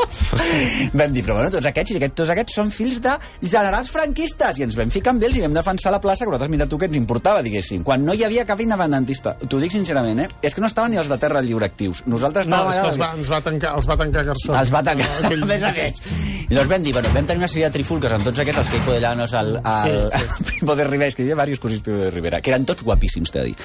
vam 0.94 1.14
dir, 1.14 1.24
però 1.26 1.36
bueno, 1.38 1.50
tots 1.54 1.66
aquests, 1.70 1.94
i 1.96 2.00
aquests, 2.00 2.16
tots 2.22 2.32
aquests 2.34 2.56
són 2.60 2.72
fills 2.74 3.00
de 3.04 3.14
generals 3.42 3.90
franquistes, 3.94 4.60
i 4.60 4.66
ens 4.68 4.78
vam 4.80 4.92
ficar 4.94 5.14
amb 5.14 5.24
ells 5.28 5.38
i 5.40 5.44
vam 5.46 5.56
defensar 5.56 5.92
la 5.94 6.02
plaça, 6.04 6.26
que 6.26 6.32
nosaltres, 6.32 6.52
mira 6.54 6.68
tu, 6.70 6.78
que 6.80 6.90
ens 6.90 6.98
importava, 7.00 7.44
diguéssim, 7.46 7.84
quan 7.88 8.04
no 8.06 8.14
hi 8.18 8.24
havia 8.28 8.46
cap 8.50 8.60
independentista. 8.64 9.36
T'ho 9.48 9.60
dic 9.62 9.72
sincerament, 9.76 10.20
eh? 10.26 10.28
És 10.42 10.56
que 10.56 10.62
no 10.64 10.68
estaven 10.72 10.92
ni 10.96 11.02
els 11.02 11.10
de 11.12 11.18
terra 11.22 11.42
lliure 11.42 11.66
actius. 11.70 12.04
Nosaltres 12.08 12.48
No, 12.48 12.64
és 12.72 12.78
que 12.80 12.88
els 12.94 13.00
va, 13.02 13.12
ens 13.18 13.30
va 13.32 13.42
tancar, 13.44 13.74
els 13.78 13.88
va 13.90 13.98
tancar 14.00 14.24
Garzón. 14.28 14.56
Els 14.60 14.74
va 14.74 14.84
tancar, 14.84 15.08
Aquell- 15.24 15.44
a 15.44 15.50
més 15.50 15.64
a 15.64 15.72
més. 15.76 16.02
I 16.48 16.54
llavors 16.54 16.70
vam 16.72 16.84
dir, 16.84 16.94
bueno, 16.96 17.10
vam 17.14 17.26
tenir 17.28 17.40
una 17.44 17.48
sèrie 17.52 17.66
de 17.68 17.74
trifulques 17.76 18.12
amb 18.16 18.24
tots 18.24 18.40
aquests, 18.40 18.62
els 18.64 18.70
de 18.94 19.00
Llanos, 19.04 19.34
el, 19.34 19.56
el, 19.58 20.10
Sí, 20.12 20.18
el 20.40 20.46
Primo 20.52 20.76
de 20.76 20.86
Rivera, 20.88 21.12
que 21.12 21.22
hi 21.24 21.26
havia 21.28 21.36
diversos 21.36 21.60
cosins 21.60 21.84
Primo 21.84 22.00
de 22.00 22.12
Rivera, 22.12 22.42
que 22.42 22.52
eren 22.54 22.66
tots 22.66 22.84
guapíssims, 22.88 23.32
t'he 23.32 23.40
de 23.44 23.46
dir. 23.52 23.56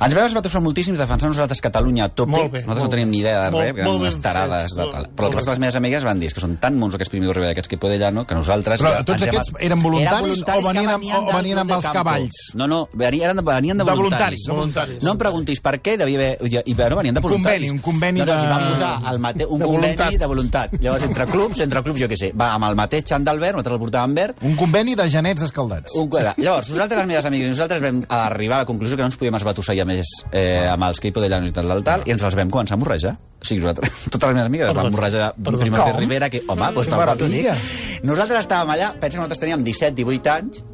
Ens 0.00 0.14
vam 0.14 0.26
esbatar 0.28 0.50
moltíssims 0.62 0.98
defensant 1.00 1.32
nosaltres 1.32 1.60
Catalunya 1.64 2.04
a 2.06 2.08
tope. 2.08 2.30
Molt 2.30 2.52
bé, 2.52 2.60
nosaltres 2.66 2.82
molt 2.82 2.84
no 2.84 2.92
teníem 2.92 3.10
ni 3.10 3.20
idea 3.24 3.44
de 3.46 3.50
molt- 3.56 3.64
res, 3.64 3.72
molt 3.72 3.78
eren 3.78 3.94
ben 3.96 4.02
unes 4.02 4.20
tarades 4.22 4.74
de 4.76 4.82
molt- 4.82 4.92
tal. 4.94 5.08
Però 5.16 5.26
molt 5.30 5.32
totes 5.36 5.46
ben 5.46 5.52
les 5.54 5.58
meves 5.64 5.76
amigues 5.86 6.04
van 6.04 6.18
dir, 6.20 6.32
que 6.34 6.42
són 6.42 6.56
tan 6.60 6.76
mons 6.78 6.94
aquests 6.98 7.14
Primo 7.14 7.30
de 7.30 7.34
Rivera, 7.38 7.54
aquests 7.54 7.70
Queipo 7.70 7.88
de 7.88 7.96
Llano, 8.02 8.26
que 8.26 8.34
nosaltres... 8.34 8.82
Però 8.82 8.92
ja 8.92 9.04
tots 9.06 9.22
ens 9.22 9.22
hem- 9.22 9.30
aquests 9.32 9.52
eren 9.70 9.82
voluntaris 9.82 10.42
o 10.42 10.46
que 10.50 10.58
venien 10.66 10.90
amb- 10.92 11.06
o 11.16 11.36
venien 11.36 11.58
amb 11.62 11.70
els 11.76 11.84
de 11.84 11.88
Campo. 11.88 12.02
cavalls? 12.02 12.38
No, 12.58 12.66
no, 12.66 12.80
venien, 12.92 13.30
eren 13.30 13.40
de, 13.40 13.46
venien 13.46 13.78
de, 13.78 13.84
De 13.84 13.90
voluntaris. 13.94 14.42
voluntaris, 14.48 14.48
voluntaris. 14.50 15.02
No 15.06 15.12
em 15.16 15.18
preguntis 15.24 15.60
per 15.64 15.76
què, 15.80 15.96
devia 15.96 16.18
haver... 16.18 16.38
I, 16.42 16.60
i, 16.70 16.74
bueno, 16.74 16.96
venien 17.00 17.14
de 17.14 17.20
Un 17.20 17.28
conveni, 17.30 17.42
voluntaris. 17.46 17.70
un 17.72 17.78
conveni 17.86 18.20
no, 18.20 18.26
doncs, 18.26 18.42
de- 18.42 18.48
hi 18.48 18.52
van 18.52 18.68
posar 18.72 18.92
el 19.12 19.18
mate... 19.18 19.46
un 19.46 19.58
De 19.58 19.64
conveni 19.64 19.94
voluntat. 19.96 20.18
de 20.20 20.26
voluntat. 20.26 20.76
Llavors, 20.80 21.04
entre 21.04 21.26
clubs, 21.30 21.60
entre 21.60 21.82
clubs, 21.86 22.00
jo 22.00 22.08
què 22.10 22.16
sé, 22.18 22.32
va 22.36 22.50
amb 22.56 22.64
el 22.70 22.76
mateix 22.76 23.04
xant 23.12 23.24
d'Albert, 23.24 23.56
nosaltres 23.56 23.78
el 23.78 23.82
portàvem 23.86 24.14
verd, 24.18 24.42
Un 24.42 24.56
conveni 24.56 24.94
de 24.98 25.08
genets 25.10 25.42
escaldats. 25.46 25.94
un. 25.94 26.10
Llavors, 26.36 26.70
nosaltres, 26.70 26.98
les 26.98 27.06
meves 27.08 27.24
amigues, 27.30 27.48
nosaltres 27.54 27.80
vam 27.82 28.02
arribar 28.08 28.56
a 28.56 28.64
la 28.64 28.66
conclusió 28.66 28.96
que 28.96 29.02
no 29.02 29.08
ens 29.12 29.16
podíem 29.20 29.34
esbatusar 29.38 29.76
ja 29.76 29.84
més 29.84 30.06
eh, 30.32 30.66
amb 30.70 30.82
els 30.88 31.00
Queipo 31.00 31.20
de 31.20 31.28
Llano 31.28 31.46
i 31.46 31.52
tal, 31.52 31.68
tal, 31.68 31.82
tal, 31.84 32.02
i 32.06 32.10
ens 32.14 32.22
els 32.26 32.34
vam 32.34 32.50
començar 32.50 32.74
a 32.74 32.80
morrejar. 32.80 33.16
O 33.46 33.48
sigui, 33.48 33.62
nosaltres, 33.62 34.00
totes 34.12 34.26
les 34.26 34.34
meves 34.34 34.48
amigues 34.50 34.68
es 34.72 34.74
van 34.74 34.90
morrejar 34.90 35.28
Perdó, 35.36 35.60
Primo 35.62 35.78
de? 35.78 35.92
Rivera, 36.00 36.30
que, 36.32 36.42
home, 36.48 36.70
doncs 36.74 36.90
tal 36.90 37.04
qual 37.04 37.20
t'ho 37.20 37.28
dic. 37.30 37.68
Nosaltres 38.06 38.42
estàvem 38.42 38.72
allà, 38.74 38.90
pensa 38.98 39.14
que 39.14 39.20
nosaltres 39.20 39.42
teníem 39.44 39.62
17-18 39.68 40.32
anys, 40.34 40.64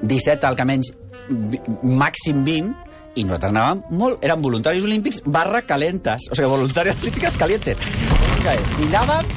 17 0.00 0.48
al 0.48 0.56
que 0.56 0.66
menys 0.72 0.92
màxim 1.82 2.40
20, 2.48 2.72
i 3.20 3.26
nosaltres 3.28 3.52
anàvem 3.52 3.84
molt... 4.00 4.24
Érem 4.24 4.40
voluntaris 4.40 4.84
olímpics 4.88 5.20
barra 5.28 5.60
calentes. 5.68 6.30
O 6.32 6.38
sigui, 6.38 6.48
voluntarios 6.48 6.96
olímpiques 7.04 7.36
calientes. 7.36 7.76
I 8.40 8.88
anàvem 8.88 9.28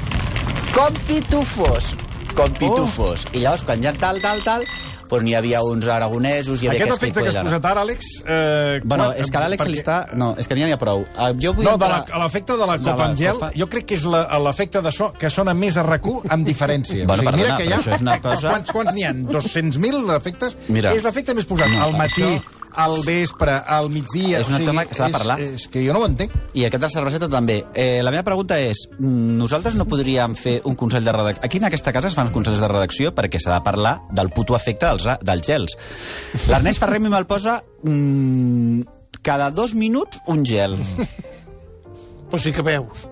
com 0.72 1.02
pitufos. 1.10 1.92
Com 2.36 2.56
pitufos. 2.56 3.28
I 3.34 3.44
llavors, 3.44 3.68
quan 3.68 3.84
ja 3.84 3.92
tal, 4.00 4.24
tal, 4.24 4.40
tal, 4.48 4.64
doncs 5.16 5.26
n'hi 5.26 5.36
havia 5.40 5.64
uns 5.66 5.88
aragonesos, 5.88 6.62
hi 6.62 6.68
havia 6.70 6.84
Aquest 6.86 6.98
efecte 7.02 7.22
que 7.24 7.30
has 7.32 7.38
de 7.40 7.44
posat 7.48 7.66
ara, 7.72 7.82
Àlex... 7.88 8.12
Eh, 8.26 8.82
Bueno, 8.84 9.06
quan- 9.10 9.20
és 9.24 9.32
que 9.32 9.38
l'Àlex 9.42 9.62
perquè- 9.64 9.72
li 9.74 9.80
està... 9.82 9.98
No, 10.14 10.34
és 10.38 10.48
que 10.48 10.56
n'hi 10.60 10.70
ha 10.72 10.78
prou. 10.78 11.06
Uh, 11.16 11.32
jo 11.42 11.54
vull 11.58 11.66
No, 11.66 11.78
de 11.78 11.88
la- 11.88 12.00
entrar- 12.04 12.20
a 12.20 12.24
l'efecte 12.24 12.58
de 12.60 12.66
la 12.68 12.78
De 12.78 12.84
copa 12.86 13.04
la 13.06 13.10
en 13.12 13.18
gel, 13.18 13.34
copa- 13.40 13.52
jo 13.56 13.68
crec 13.72 13.86
que 13.90 13.96
és 13.96 14.04
la- 14.06 14.26
l'efecte 14.46 14.82
de 14.86 14.92
so 14.92 15.12
que 15.18 15.30
sona 15.30 15.54
més 15.54 15.78
a 15.78 15.84
RAC1 15.88 16.30
amb 16.30 16.46
diferència. 16.48 17.06
Bueno, 17.08 17.24
o 17.24 17.26
sigui, 17.26 17.36
mira 17.42 17.56
perdona, 17.56 17.58
que 17.58 17.66
hi 17.66 17.74
ha... 17.74 17.78
això 17.80 17.96
és 17.96 18.02
una 18.06 18.20
cosa- 18.28 18.50
Quants, 18.52 18.72
quants 18.76 18.94
n'hi 18.94 19.04
ha? 19.08 19.14
200.000 19.14 20.16
efectes? 20.18 20.58
Mira. 20.68 20.94
És 20.94 21.04
l'efecte 21.04 21.34
més 21.34 21.46
posat 21.46 21.70
No, 21.72 21.84
al 21.86 21.94
matí, 21.98 22.22
això- 22.24 22.65
al 22.76 23.00
vespre, 23.06 23.54
al 23.66 23.90
migdia... 23.90 24.40
És 24.42 24.50
un 24.52 24.66
tema 24.66 24.84
que 24.86 24.96
s'ha 24.98 25.08
de 25.10 25.16
parlar. 25.16 25.38
És, 25.42 25.62
és 25.62 25.68
que 25.72 25.84
jo 25.86 25.94
no 25.96 26.02
ho 26.04 26.08
entenc. 26.10 26.34
I 26.54 26.66
aquest 26.68 26.84
del 26.84 26.92
cerveseta 26.94 27.30
també. 27.32 27.62
Eh, 27.74 28.02
la 28.06 28.12
meva 28.14 28.24
pregunta 28.28 28.58
és, 28.62 28.86
mm, 29.00 29.36
nosaltres 29.40 29.76
no 29.80 29.86
podríem 29.90 30.36
fer 30.40 30.58
un 30.66 30.76
consell 30.80 31.06
de 31.08 31.14
redacció... 31.16 31.44
Aquí 31.48 31.58
en 31.62 31.68
aquesta 31.70 31.94
casa 31.96 32.12
es 32.12 32.16
fan 32.18 32.32
consells 32.36 32.60
de 32.64 32.70
redacció 32.72 33.14
perquè 33.16 33.40
s'ha 33.42 33.56
de 33.58 33.64
parlar 33.66 33.96
del 34.12 34.30
puto 34.36 34.56
efecte 34.58 34.86
dels, 34.90 35.08
dels 35.24 35.48
gels. 35.48 35.78
L'Ernest 36.50 36.80
Ferrer 36.84 37.00
mi 37.04 37.10
me'l 37.14 37.28
posa 37.30 37.60
mm, 37.84 38.82
cada 39.26 39.52
dos 39.52 39.74
minuts 39.76 40.22
un 40.28 40.44
gel. 40.46 40.78
Però 42.30 42.42
sí 42.42 42.52
que 42.56 42.64
veus. 42.66 43.08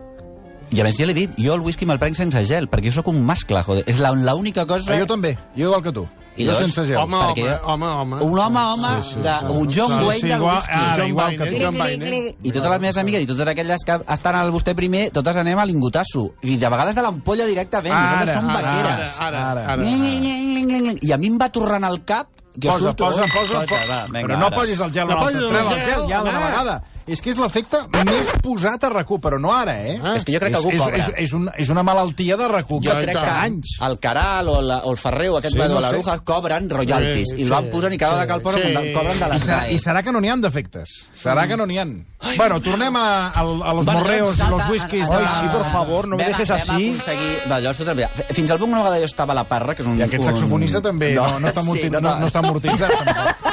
I 0.73 0.81
a 0.81 0.85
més 0.87 0.97
ja 0.97 1.05
l'he 1.05 1.13
dit, 1.13 1.35
jo 1.37 1.53
el 1.53 1.61
whisky 1.61 1.85
me'l 1.85 1.99
prenc 2.01 2.17
sense 2.17 2.39
gel, 2.49 2.65
perquè 2.71 2.89
jo 2.89 2.95
sóc 2.97 3.11
un 3.11 3.19
mascle, 3.25 3.61
joder. 3.61 3.83
És 3.85 3.99
la- 4.01 4.13
l'única 4.17 4.65
cosa... 4.65 4.87
Però 4.89 5.03
jo 5.03 5.09
també, 5.11 5.35
jo 5.55 5.67
igual 5.69 5.83
que 5.85 5.91
tu. 5.93 6.07
I 6.35 6.45
sense 6.55 6.83
gel. 6.85 6.97
Home, 6.97 7.15
home, 7.15 7.33
perquè- 7.33 7.59
home, 7.63 7.85
home. 7.85 8.15
Un 8.23 8.39
home, 8.39 8.59
home, 8.59 8.87
sí, 9.03 9.09
sí, 9.13 9.19
de, 9.21 9.33
un 9.51 9.67
John 9.71 9.91
Sí, 9.99 10.03
Wayne 10.03 10.21
sí, 10.21 10.27
del 10.27 10.39
igual- 10.41 10.55
whisky. 10.57 10.71
ara, 10.73 10.95
John 10.97 11.07
igual 11.07 11.25
Wayne, 11.27 11.43
que. 11.51 11.63
John 11.65 11.75
Wayne. 11.79 12.35
I 12.43 12.51
totes 12.51 12.71
les 12.71 12.79
meves 12.79 12.97
amigues 12.97 13.21
i 13.21 13.25
totes 13.27 13.47
aquelles 13.47 13.83
que 13.85 13.99
estan 14.15 14.35
al 14.35 14.51
vostè 14.51 14.73
primer, 14.75 15.11
totes 15.11 15.35
anem 15.37 15.59
a 15.59 15.65
l'ingotasso. 15.65 16.33
I 16.41 16.57
de 16.57 16.69
vegades 16.69 16.95
de 16.95 17.01
l'ampolla 17.01 17.45
directament. 17.45 17.93
Ara, 17.93 18.03
Nosaltres 18.11 18.35
som 18.35 18.49
ara, 18.49 18.61
vaqueres. 18.61 19.19
Ara, 19.19 19.51
ara, 19.51 19.65
ara. 19.73 19.83
Ling. 19.83 20.97
I 21.01 21.11
a 21.11 21.17
mi 21.17 21.27
em 21.27 21.37
va 21.37 21.49
tornant 21.49 21.83
al 21.83 22.03
cap 22.03 22.27
que 22.59 22.67
Posa, 22.67 22.79
surto... 22.79 23.05
posa, 23.05 23.23
Oh, 23.23 23.39
posa, 23.39 23.59
posa. 23.61 23.85
va, 23.89 24.05
vinga, 24.05 24.21
però 24.27 24.37
no 24.37 24.45
ara. 24.47 24.55
posis 24.55 24.79
el 24.79 24.91
gel 24.93 25.07
No 25.07 25.19
posis 25.19 25.37
el 25.41 25.49
Treu 25.49 25.69
el 25.69 25.83
gel, 25.83 26.01
ja 26.07 26.19
d'una 26.21 26.37
home. 26.37 26.45
vegada. 26.45 26.83
És 27.05 27.19
que 27.19 27.31
és 27.33 27.37
l'efecte 27.41 27.81
més 28.07 28.29
posat 28.43 28.83
a 28.87 28.89
RAC1, 28.93 29.19
però 29.19 29.39
no 29.41 29.51
ara, 29.51 29.73
eh? 29.83 29.97
Ah. 30.01 30.13
És 30.15 30.23
que 30.23 30.31
jo 30.31 30.39
crec 30.39 30.53
que 30.53 30.59
algú 30.61 30.71
és, 30.71 30.79
cobra. 30.79 30.97
és, 30.97 31.09
és, 31.25 31.33
un, 31.35 31.49
és 31.59 31.69
una 31.73 31.83
malaltia 31.83 32.37
de 32.39 32.47
RAC1 32.47 32.85
Jo 32.85 32.93
crec 33.01 33.17
que 33.17 33.33
anys. 33.43 33.73
el 33.83 33.97
Caral 33.99 34.47
o, 34.47 34.61
la, 34.63 34.77
o 34.87 34.91
el 34.93 34.97
Ferrer 35.01 35.29
o 35.33 35.37
aquest 35.41 35.53
Sí, 35.53 35.59
sí, 35.59 35.67
no 35.67 35.81
sé. 35.81 35.81
l'Aruja 35.87 36.17
cobren 36.23 36.69
royalties. 36.69 37.33
Sí, 37.35 37.41
I 37.41 37.43
el 37.43 37.51
van 37.51 37.65
sí, 37.67 37.71
posant 37.73 37.93
i 37.93 37.97
cada 37.99 38.13
sí, 38.13 38.19
vegada 38.21 38.27
que 38.27 38.37
el 38.39 38.41
posen 38.41 38.61
sí. 38.63 38.93
cobren 38.95 39.19
de 39.19 39.25
I, 39.25 39.29
les 39.33 39.43
serà, 39.43 39.59
GAE. 39.59 39.73
I 39.73 39.79
serà 39.83 40.03
que 40.03 40.11
no 40.15 40.21
n'hi 40.23 40.31
han 40.31 40.41
d'efectes. 40.45 40.93
Serà 41.23 41.47
que 41.47 41.57
no 41.59 41.65
n'hi 41.67 41.77
han. 41.83 41.93
Bueno, 42.37 42.61
tornem 42.63 42.95
a, 42.95 43.05
a, 43.27 43.41
a 43.41 43.43
los 43.43 43.85
Bueno, 43.85 43.99
morreos 43.99 44.39
i 44.39 44.49
los 44.49 44.69
whiskies. 44.69 45.09
Ai, 45.09 45.21
de- 45.21 45.27
sí, 45.27 45.51
por 45.51 45.65
favor, 45.71 46.07
no 46.07 46.15
me 46.15 46.23
dejes 46.25 46.49
así. 46.51 46.71
Aconseguir... 46.71 47.33
Va, 47.51 47.59
llavors, 47.59 47.77
tot 47.83 47.91
el... 47.91 48.05
Fins 48.33 48.51
al 48.51 48.59
punt 48.59 48.71
una 48.71 48.79
vegada 48.85 48.99
jo 49.03 49.09
estava 49.11 49.35
a 49.35 49.41
la 49.41 49.43
Parra, 49.43 49.75
que 49.75 49.83
és 49.83 49.89
un... 49.91 49.99
I 49.99 50.05
aquest 50.07 50.23
saxofonista 50.23 50.79
també 50.81 51.11
no, 51.17 51.27
no, 51.39 51.51
està, 51.51 51.61
no, 51.99 52.15
no 52.23 52.31
està 52.31 52.39
amortitzat. 52.39 52.95
tampoc. 53.03 53.52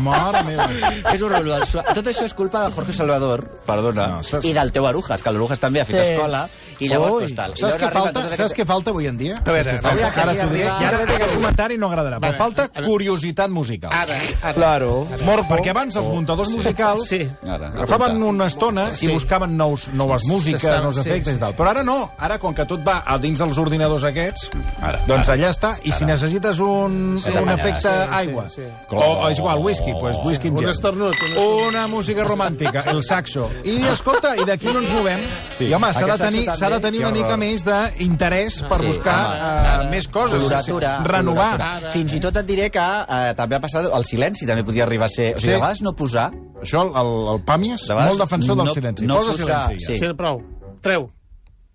Mare 0.00 0.42
meva. 0.44 0.66
És 1.12 1.22
horrible. 1.22 1.58
Tot 1.94 2.06
això 2.06 2.24
és 2.24 2.34
culpa 2.34 2.64
de 2.66 2.74
Jorge 2.74 2.92
Salvador, 2.92 3.44
perdona, 3.66 4.06
No, 4.16 4.22
saps- 4.22 4.44
i 4.46 4.52
del 4.52 4.72
teu 4.72 4.86
Arujas, 4.86 5.22
que 5.22 5.30
l'Arujas 5.30 5.58
també 5.60 5.80
ha 5.80 5.84
fet 5.84 6.00
Sí. 6.04 6.12
escola, 6.12 6.48
i 6.80 6.88
llavors, 6.88 7.12
Ui, 7.12 7.18
pues, 7.20 7.34
tal. 7.34 7.52
I 7.52 7.56
saps 7.56 7.62
llavors 7.62 7.82
què 7.82 7.92
falta? 7.92 8.20
Saps 8.24 8.32
aquest- 8.34 8.56
què 8.56 8.66
falta 8.66 8.90
avui 8.90 9.06
en 9.06 9.16
dia? 9.18 9.36
A 9.44 9.50
veure, 9.52 9.78
Avui 9.84 10.02
Ara 10.02 10.32
t'ho 10.34 10.48
diré, 10.50 10.68
arriba- 10.68 10.78
i 10.80 10.84
ara 10.84 10.96
ve 10.98 11.02
aquest 11.14 11.34
comentari 11.34 11.78
no 11.78 11.86
agradarà, 11.90 12.18
però 12.20 12.36
falta 12.36 12.68
ara- 12.74 12.86
curiositat 12.86 13.50
musical. 13.50 13.90
ara, 13.92 14.18
ara. 14.42 14.52
Claro. 14.54 15.06
Morbo. 15.24 15.54
Perquè 15.54 15.70
abans 15.70 15.94
els 15.96 16.06
muntadors 16.06 16.48
musicals 16.50 17.06
Sí. 17.08 17.30
Ara, 17.48 17.68
agafaven 17.68 18.22
una 18.22 18.46
estona 18.46 18.90
i 18.92 18.96
Sí. 18.96 19.08
buscaven 19.08 19.56
nous, 19.56 19.88
noves 19.94 20.24
músiques, 20.26 20.82
nous 20.82 20.94
sí, 20.96 21.00
efectes 21.00 21.28
sí, 21.32 21.36
i 21.36 21.40
tal. 21.40 21.50
sí. 21.50 21.56
Però 21.58 21.68
ara 21.70 21.82
no, 21.84 22.12
ara 22.18 22.38
com 22.38 22.54
que 22.54 22.64
tot 22.64 22.86
va 22.86 23.02
a 23.06 23.18
dins 23.18 23.38
dels 23.38 23.56
ordinadors 23.58 24.04
aquests, 24.04 24.50
Ara, 24.80 25.00
doncs 25.06 25.28
ara. 25.28 25.36
allà 25.38 25.50
està. 25.50 25.76
I 25.84 25.92
si 25.92 26.04
necessites 26.04 26.58
un, 26.58 27.20
Sí, 27.22 27.30
un 27.30 27.48
efecte 27.50 27.80
sí, 27.82 27.88
sí, 27.88 28.08
aigua, 28.12 28.48
sí. 28.48 28.62
o, 28.90 28.96
o 28.96 29.28
és 29.28 29.38
igual, 29.38 29.58
whisky, 29.58 29.83
doncs 29.92 30.18
whisky 30.24 30.48
amb 30.48 30.56
Un 30.58 30.62
gel. 30.64 30.70
esternut, 30.70 31.06
un 31.08 31.12
esternut. 31.14 31.66
Una 31.68 31.86
música 31.86 32.24
romàntica, 32.24 32.84
el 32.90 33.02
saxo. 33.02 33.50
I, 33.64 33.82
escolta, 33.92 34.34
i 34.36 34.44
d'aquí 34.48 34.66
no 34.72 34.80
ens 34.80 34.90
movem. 34.90 35.20
Sí. 35.50 35.66
I, 35.66 35.74
home, 35.74 35.92
s'ha 35.92 36.06
de 36.06 36.16
tenir, 36.18 36.44
s'ha 36.56 36.70
de 36.70 36.80
tenir 36.80 37.00
una 37.04 37.10
mica 37.12 37.36
més 37.36 37.64
d'interès 37.64 38.62
per 38.68 38.78
Sí, 38.80 38.86
buscar 38.86 39.16
home, 39.26 39.86
uh, 39.86 39.90
més 39.90 40.08
coses. 40.08 40.40
Coloratura. 40.40 40.94
Renovar. 41.04 41.50
coloratura. 41.58 41.90
Fins 41.90 42.12
i 42.14 42.20
tot 42.20 42.36
et 42.36 42.46
diré 42.46 42.70
que 42.70 42.78
eh, 42.80 43.34
també 43.36 43.56
ha 43.56 43.60
passat 43.60 43.90
el 43.92 44.04
silenci, 44.04 44.46
també 44.46 44.64
podia 44.64 44.84
arribar 44.84 45.06
a 45.06 45.08
ser... 45.12 45.34
O 45.36 45.40
sigui, 45.40 45.50
Sí. 45.52 45.56
a 45.56 45.60
vegades 45.60 45.82
no 45.82 45.92
posar... 45.94 46.30
Això, 46.64 46.80
el, 46.86 46.94
el, 46.96 47.12
el 47.34 47.44
Pàmies, 47.44 47.82
De 47.88 47.94
molt 47.94 48.18
defensor 48.24 48.56
del 48.56 48.64
no- 48.66 48.72
silenci. 48.74 49.06
no 49.06 49.16
Posa 49.16 49.32
posar- 49.32 49.66
silenci. 49.66 49.84
Ja. 49.84 49.92
sí. 49.92 49.98
Sí, 49.98 50.12
prou. 50.16 50.40
Treu. 50.80 51.10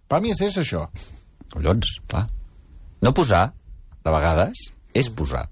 Pàmies 0.09 0.41
és 0.41 0.57
això. 0.57 0.87
Collons, 1.53 1.99
clar. 2.07 2.27
No 3.01 3.13
posar, 3.13 3.53
de 4.03 4.11
vegades, 4.11 4.71
és 4.93 5.09
posar. 5.09 5.47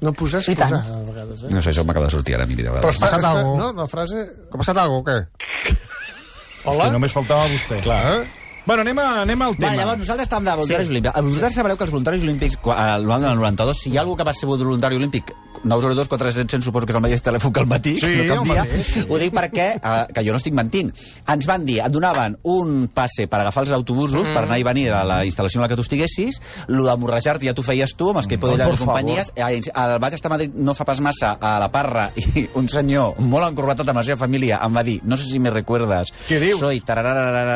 No 0.00 0.12
posar 0.16 0.40
és 0.40 0.48
I 0.48 0.56
tant. 0.56 0.70
posar, 0.72 0.96
a 0.96 1.02
vegades. 1.04 1.42
Eh? 1.44 1.50
No 1.52 1.60
sé, 1.60 1.70
això 1.74 1.84
m'acaba 1.84 2.06
de 2.06 2.12
sortir 2.16 2.34
ara, 2.34 2.46
miri, 2.48 2.62
de 2.64 2.70
Però 2.70 2.80
vegades. 2.80 2.96
està, 2.96 3.06
passat 3.06 3.20
està, 3.20 3.32
algo? 3.36 3.56
no, 3.58 3.72
la 3.76 3.86
frase... 3.86 4.22
Ha 4.50 4.56
passat 4.60 4.76
alguna 4.80 5.04
cosa 5.04 5.16
o 5.16 5.20
què? 5.20 5.80
Hola? 6.70 6.84
Hosti, 6.84 6.92
només 6.96 7.12
faltava 7.16 7.48
vostè. 7.52 7.80
Clar. 7.84 8.00
Eh? 8.20 8.28
Bueno, 8.66 8.82
anem, 8.84 8.98
a, 9.00 9.06
anem 9.22 9.42
al 9.42 9.54
tema. 9.56 9.70
Vale, 9.70 9.80
llavors 9.82 9.98
nosaltres 10.02 10.28
estàvem 10.28 10.44
de 10.48 10.56
voluntaris 10.60 10.86
sí. 10.88 10.92
olímpics. 10.92 11.14
Vosaltres 11.24 11.54
sabreu 11.56 11.76
que 11.80 11.84
els 11.86 11.92
voluntaris 11.94 12.22
olímpics, 12.26 12.56
quan- 12.60 12.78
al 12.78 13.06
del 13.06 13.40
92, 13.40 13.78
si 13.80 13.90
hi 13.90 13.96
ha 13.96 14.02
algú 14.04 14.16
que 14.16 14.26
va 14.28 14.34
ser 14.36 14.46
voluntari 14.50 14.96
olímpic, 15.00 15.32
902 15.62 16.08
400 16.08 16.64
suposo 16.64 16.86
que 16.86 16.92
és 16.92 16.96
el 16.96 17.04
mateix 17.04 17.22
telèfon 17.22 17.52
que 17.52 17.60
el 17.60 17.68
matí, 17.68 17.96
Sí, 18.00 18.08
no 18.24 18.34
canvia. 18.34 18.64
mateix, 18.64 18.86
sí. 18.86 19.04
Ho 19.08 19.18
dic 19.18 19.34
perquè, 19.34 19.66
eh, 19.76 20.06
que 20.14 20.24
jo 20.24 20.32
no 20.32 20.40
estic 20.40 20.54
mentint, 20.54 20.92
ens 21.28 21.46
van 21.46 21.66
dir, 21.66 21.80
et 21.84 21.92
donaven 21.92 22.38
un 22.44 22.88
passe 22.94 23.26
per 23.28 23.40
agafar 23.40 23.64
els 23.66 23.72
autobusos, 23.76 24.28
mm. 24.28 24.34
per 24.34 24.44
anar 24.44 24.58
i 24.58 24.64
venir 24.64 24.86
de 24.88 25.02
la 25.04 25.20
instal·lació 25.26 25.60
en 25.60 25.66
la 25.66 25.68
que 25.68 25.76
tu 25.76 25.82
estiguessis, 25.82 26.40
lo 26.68 26.86
de 26.86 26.96
morrejar-te 26.96 27.46
ja 27.46 27.54
t'ho 27.54 27.64
feies 27.66 27.94
tu, 27.96 28.10
amb 28.10 28.22
els 28.22 28.30
que 28.30 28.38
hi 28.38 28.42
podien 28.42 28.72
i 28.72 28.80
companyies. 28.80 29.32
El 29.36 29.98
vaig 30.00 30.14
estar 30.14 30.30
a 30.30 30.36
Madrid 30.36 30.54
no 30.54 30.74
fa 30.74 30.84
pas 30.88 31.00
massa, 31.00 31.36
a 31.40 31.58
la 31.60 31.70
Parra, 31.72 32.10
i 32.16 32.48
un 32.54 32.68
senyor 32.68 33.20
molt 33.20 33.50
encorbatat 33.50 33.88
amb 33.88 34.00
la 34.00 34.06
seva 34.06 34.20
família 34.24 34.60
em 34.64 34.76
va 34.76 34.84
dir, 34.86 35.00
no 35.04 35.16
sé 35.16 35.28
si 35.28 35.38
me 35.38 35.50
recuerdas, 35.50 36.12
soy 36.58 36.80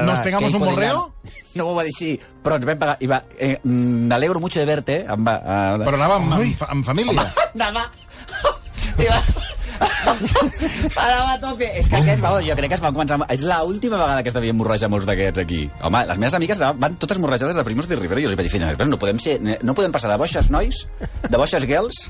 ¿Nos 0.04 0.18
pegamos 0.20 0.50
que 0.50 0.56
un 0.56 0.64
morreo? 0.64 1.13
No 1.54 1.68
m'ho 1.68 1.74
va 1.76 1.84
dir 1.86 1.92
així, 1.94 2.12
però 2.42 2.56
ens 2.58 2.66
vam 2.66 2.78
pagar. 2.80 2.96
I 3.00 3.06
va, 3.10 3.20
eh, 3.38 3.58
mm, 3.62 4.06
me 4.10 4.14
alegro 4.16 4.40
mucho 4.42 4.58
de 4.58 4.66
verte. 4.66 5.00
Em 5.08 5.24
va, 5.26 5.36
eh, 5.38 5.84
Però 5.84 5.94
anava 5.94 6.16
amb, 6.20 6.32
amb, 6.34 6.64
amb 6.68 6.86
família. 6.86 7.26
anava... 7.54 7.86
I 9.04 9.06
va... 9.10 9.20
Anava 9.74 11.32
a 11.34 11.38
tope. 11.42 11.66
És 11.78 11.88
que 11.90 11.96
aquests, 11.98 12.22
vamos, 12.22 12.44
jo 12.46 12.54
crec 12.58 12.70
que 12.70 12.76
es 12.78 12.82
van 12.82 12.94
començar... 12.94 13.18
És 13.34 13.42
l'última 13.46 13.98
vegada 13.98 14.22
que 14.22 14.30
es 14.30 14.36
devien 14.36 14.56
morrejar 14.58 14.90
molts 14.92 15.06
d'aquests 15.08 15.42
aquí. 15.42 15.64
Home, 15.82 16.04
les 16.10 16.20
meves 16.20 16.36
amigues 16.38 16.60
van 16.62 16.94
totes 17.02 17.18
morrejades 17.22 17.56
de 17.58 17.64
Primos 17.66 17.88
de 17.90 17.98
Rivera 17.98 18.22
i 18.22 18.26
jo 18.26 18.30
els 18.30 18.38
vaig 18.38 18.46
dir, 18.46 18.52
"Filla, 18.54 18.70
però 18.78 18.86
no 18.90 18.98
podem, 19.02 19.18
ser, 19.18 19.38
no 19.40 19.74
podem 19.74 19.92
passar 19.94 20.10
de 20.12 20.18
boixes 20.20 20.50
nois, 20.54 20.84
de 21.28 21.36
boixes 21.36 21.66
girls, 21.66 22.04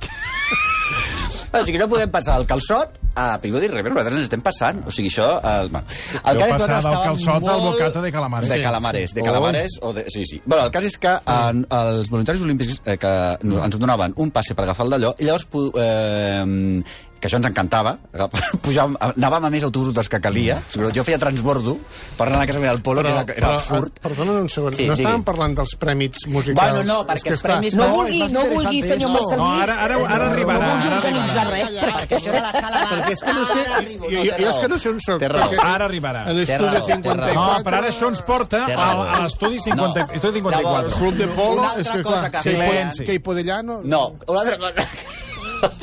o 1.60 1.64
sigui, 1.66 1.78
no 1.80 1.88
podem 1.90 2.10
passar 2.12 2.38
el 2.40 2.46
calçot 2.50 2.98
a 3.14 3.38
Primo 3.38 3.60
de 3.62 3.68
Rivera, 3.68 3.94
nosaltres 3.94 4.16
ens 4.18 4.26
estem 4.26 4.42
passant. 4.42 4.80
O 4.88 4.90
sigui, 4.94 5.08
això... 5.12 5.28
El, 5.38 5.70
bueno, 5.70 5.86
el 5.86 6.40
cas 6.40 6.48
és 6.48 6.50
que 6.50 6.58
nosaltres 6.58 6.80
estàvem 6.82 7.04
calçot 7.06 7.34
al 7.34 7.44
molt- 7.46 7.64
bocata 7.68 8.02
de 8.02 8.12
calamares. 8.16 8.50
De 8.50 8.60
calamares, 8.62 9.14
de 9.14 9.22
calamares 9.22 9.78
o 9.82 9.92
de... 9.94 10.04
Sí, 10.10 10.24
sí. 10.26 10.40
Bueno, 10.44 10.66
el 10.66 10.74
cas 10.74 10.88
és 10.90 10.98
que 10.98 11.14
en, 11.36 11.64
els 11.78 12.10
voluntaris 12.10 12.42
olímpics 12.42 12.80
eh, 12.84 12.98
que 12.98 13.14
ens 13.44 13.78
donaven 13.78 14.14
un 14.16 14.34
passe 14.34 14.54
per 14.58 14.66
agafar 14.66 14.88
el 14.88 14.96
d'allò, 14.96 15.14
i 15.22 15.28
llavors 15.30 15.46
eh, 15.78 16.82
que 17.24 17.30
això 17.30 17.38
ens 17.40 17.46
encantava, 17.48 17.94
pujàvem, 18.64 18.98
anàvem 19.00 19.46
a 19.48 19.50
més 19.54 19.64
autobusos 19.64 19.94
dels 19.96 20.10
que 20.12 20.18
calia, 20.20 20.58
sigui, 20.68 20.90
jo 20.92 21.04
feia 21.06 21.16
transbordo 21.22 21.78
per 22.18 22.26
anar 22.28 22.42
a 22.44 22.48
casa 22.50 22.60
meva 22.60 22.74
al 22.76 22.82
Polo, 22.84 23.00
que 23.00 23.08
era, 23.14 23.24
era 23.32 23.52
absurd. 23.56 23.88
eh, 23.96 24.02
Perdona 24.04 24.32
un 24.42 24.48
segon, 24.52 24.74
Sí, 24.76 24.84
no 24.84 24.92
digui. 24.92 25.06
estàvem 25.06 25.24
parlant 25.24 25.54
dels 25.56 25.72
prèmits 25.80 26.26
musicals? 26.28 26.60
Bueno, 26.60 26.82
no, 26.84 26.98
perquè 27.08 27.22
que, 27.30 27.32
els 27.38 27.42
premis 27.46 27.74
No 27.78 27.86
No, 27.88 27.94
vulgui, 28.02 28.18
no 28.32 28.42
vulgui, 28.50 28.82
senyor. 28.84 29.10
Marcelí. 29.14 29.36
No, 29.40 29.48
ara, 29.62 29.74
ara, 29.86 29.96
ara 30.16 30.28
arribarà. 30.30 30.60
No 30.60 30.70
vulgui 30.74 30.88
Ara 30.88 30.98
organitzar 30.98 31.46
res. 31.48 31.70
Perquè 31.94 32.18
això 32.18 32.32
de 32.34 32.40
la 32.44 32.52
sala. 32.52 32.82
Perquè 32.92 33.12
és 33.16 33.22
que 33.24 33.32
no 33.38 33.44
sé... 33.48 33.64
Jo, 33.64 34.24
no, 34.24 34.48
és 34.50 34.58
que 34.64 34.68
no 34.74 34.78
sé 34.84 34.88
on 34.92 35.00
soc. 35.00 35.20
Té 35.24 35.28
raó. 35.32 35.48
perquè 35.50 35.64
Ara 35.64 35.88
arribarà. 35.88 36.22
A 36.28 36.32
l'estudi 36.36 36.52
Té 36.52 36.58
raó, 36.60 36.84
té 36.84 36.92
54... 36.98 37.34
No, 37.34 37.46
però 37.64 37.80
ara 37.80 37.88
això 37.94 38.08
ens 38.12 38.22
porta 38.28 38.62
a, 38.68 38.90
l'estudi 39.24 39.60
50, 39.64 40.04
No. 40.04 40.12
estudi 40.20 40.38
El 40.38 40.44
54. 40.44 40.96
club 40.98 41.14
de 41.22 41.28
polo, 41.28 41.60
Una 41.62 41.70
altra 41.72 41.80
és 41.82 41.88
que, 41.96 42.02
cosa 42.02 42.30
que 42.30 42.42
que, 42.44 42.56
feien- 42.58 43.04
que, 43.04 43.14
Hipodellano... 43.14 43.80
No, 43.84 44.02
una 44.26 44.40
altra 44.40 44.58
cosa 44.58 44.88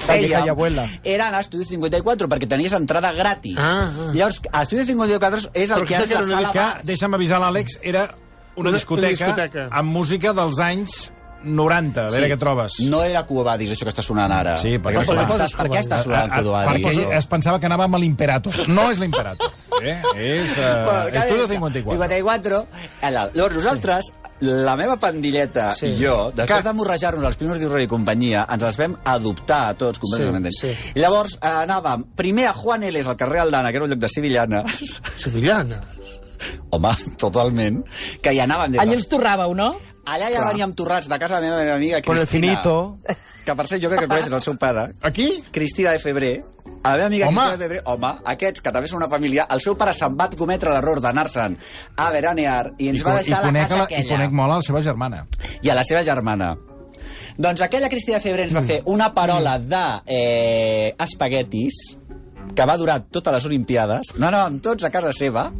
Fèiem, 0.06 0.50
abuela. 0.50 0.88
era 1.04 1.28
anar 1.30 1.40
a 1.40 1.46
Estudi 1.46 1.66
54 1.66 2.28
perquè 2.32 2.48
tenies 2.50 2.74
entrada 2.74 3.12
gratis. 3.14 3.56
Ah, 3.58 3.90
ah. 3.92 4.12
Llavors, 4.14 4.42
a 4.52 4.64
Estudi 4.64 4.86
54 4.86 5.50
és 5.54 5.70
el 5.72 5.82
Però 5.82 5.88
que 5.88 6.04
és 6.04 6.10
la 6.12 6.24
sala 6.28 6.52
que, 6.52 6.68
deixa'm 6.92 7.14
avisar 7.18 7.40
l'Àlex, 7.44 7.80
era 7.82 8.06
una, 8.56 8.70
Una- 8.70 8.78
discoteca, 8.78 9.08
una 9.08 9.36
discoteca. 9.36 9.68
amb 9.72 9.92
música 9.92 10.34
dels 10.34 10.60
anys 10.60 11.12
90. 11.44 12.06
A 12.06 12.12
veure 12.14 12.28
què 12.30 12.38
trobes. 12.38 12.80
No 12.86 13.00
era 13.04 13.24
Cuba 13.26 13.44
Badis, 13.48 13.72
això 13.74 13.88
que 13.88 13.90
està 13.90 14.04
sonant 14.06 14.32
ara. 14.32 14.58
Sí, 14.62 14.76
perquè 14.78 15.02
perquè 15.02 15.26
què 15.26 15.38
està, 15.40 15.58
per 15.58 15.70
què 15.72 15.80
està 15.80 15.98
sonant 16.04 16.30
Cuba 16.36 16.66
perquè 16.68 17.18
es 17.18 17.26
pensava 17.26 17.60
que 17.60 17.66
anàvem 17.66 17.96
a 17.98 18.02
l'Imperator. 18.04 18.68
No 18.70 18.92
és 18.92 19.00
l'Imperator. 19.02 19.50
Eh? 19.82 19.96
És 20.14 20.52
uh, 20.62 21.08
Estudio 21.10 21.48
54. 21.50 21.96
54. 21.96 22.58
Allà. 23.08 23.24
Llavors, 23.34 23.56
nosaltres, 23.56 24.12
la 24.42 24.76
meva 24.76 24.96
pandilleta 24.98 25.72
sí. 25.78 25.92
i 25.92 25.98
jo, 26.04 26.32
després 26.34 26.62
Que- 26.64 26.68
de 26.70 26.74
morrejar-nos 26.74 27.26
els 27.30 27.38
primers 27.38 27.60
d'Urrer 27.62 27.84
i 27.86 27.90
companyia, 27.92 28.46
ens 28.50 28.64
els 28.64 28.78
vam 28.80 28.96
adoptar 29.06 29.62
a 29.70 29.74
tots 29.78 30.00
completament. 30.02 30.48
Sí, 30.52 30.72
sí. 30.74 30.92
I 30.96 31.04
llavors 31.04 31.36
eh, 31.42 31.48
anàvem 31.66 32.08
primer 32.18 32.48
a 32.50 32.54
Juan 32.58 32.84
Eles, 32.84 33.08
al 33.08 33.18
carrer 33.18 33.40
Aldana, 33.46 33.70
que 33.72 33.78
era 33.78 33.86
un 33.86 33.92
lloc 33.94 34.00
de 34.02 34.10
Sevillana. 34.10 34.64
Sevillana. 35.18 35.82
Home, 36.74 36.92
totalment. 37.22 37.84
Que 38.24 38.34
hi 38.34 38.40
anàvem... 38.42 38.80
Allà 38.82 38.96
ens 38.98 39.08
torràveu, 39.12 39.54
no? 39.58 39.70
Allà 40.10 40.32
ja 40.34 40.42
veníem 40.48 40.72
torrats 40.74 41.06
de 41.12 41.20
casa 41.22 41.38
de 41.40 41.50
la 41.52 41.58
meva 41.62 41.76
amiga 41.76 42.02
Con 42.02 42.18
el 42.18 42.26
Cristina. 42.26 42.56
finito. 42.58 42.98
Que 43.46 43.54
per 43.58 43.68
cert, 43.68 43.82
jo 43.84 43.90
crec 43.92 44.02
que 44.04 44.08
coneixes 44.10 44.34
el 44.34 44.42
seu 44.42 44.56
pare. 44.58 44.88
Aquí? 45.06 45.28
Cristina 45.54 45.92
de 45.94 46.00
Febrer. 46.02 46.34
A 46.84 46.90
la 46.90 46.96
meva 46.98 47.08
amiga 47.12 47.28
Home. 47.28 47.38
Cristina 47.38 47.62
Febrer, 47.62 47.82
home, 47.86 48.10
aquests 48.34 48.62
que 48.66 48.72
també 48.74 48.88
són 48.90 48.98
una 49.04 49.10
família, 49.12 49.46
el 49.54 49.62
seu 49.62 49.76
pare 49.78 49.94
se'n 49.94 50.16
va 50.18 50.30
cometre 50.34 50.72
l'error 50.74 51.00
d'anar-se'n 51.04 51.54
a 52.02 52.08
veranear 52.14 52.72
i 52.82 52.88
ens 52.90 53.02
I, 53.02 53.04
va 53.06 53.14
i, 53.14 53.24
deixar 53.24 53.44
la 53.46 53.52
casa 53.54 53.78
la, 53.78 53.84
I 53.84 53.86
aquella. 53.86 54.16
conec 54.16 54.32
molt 54.40 54.52
a 54.56 54.60
la 54.62 54.66
seva 54.66 54.82
germana. 54.82 55.20
I 55.62 55.70
a 55.70 55.76
la 55.78 55.84
seva 55.86 56.02
germana. 56.08 56.56
Doncs 57.38 57.62
aquella 57.62 57.90
Cristina 57.90 58.18
de 58.18 58.24
Febrer 58.26 58.48
ens 58.50 58.56
va 58.58 58.64
fer 58.66 58.80
una 58.90 59.12
parola 59.14 59.58
de 59.60 59.84
eh, 60.08 60.96
espaguetis 61.00 61.78
que 62.56 62.66
va 62.68 62.76
durar 62.82 62.98
totes 63.14 63.34
les 63.38 63.46
Olimpiades. 63.48 64.10
No 64.18 64.28
anàvem 64.32 64.58
tots 64.66 64.84
a 64.84 64.90
casa 64.92 65.14
seva. 65.14 65.52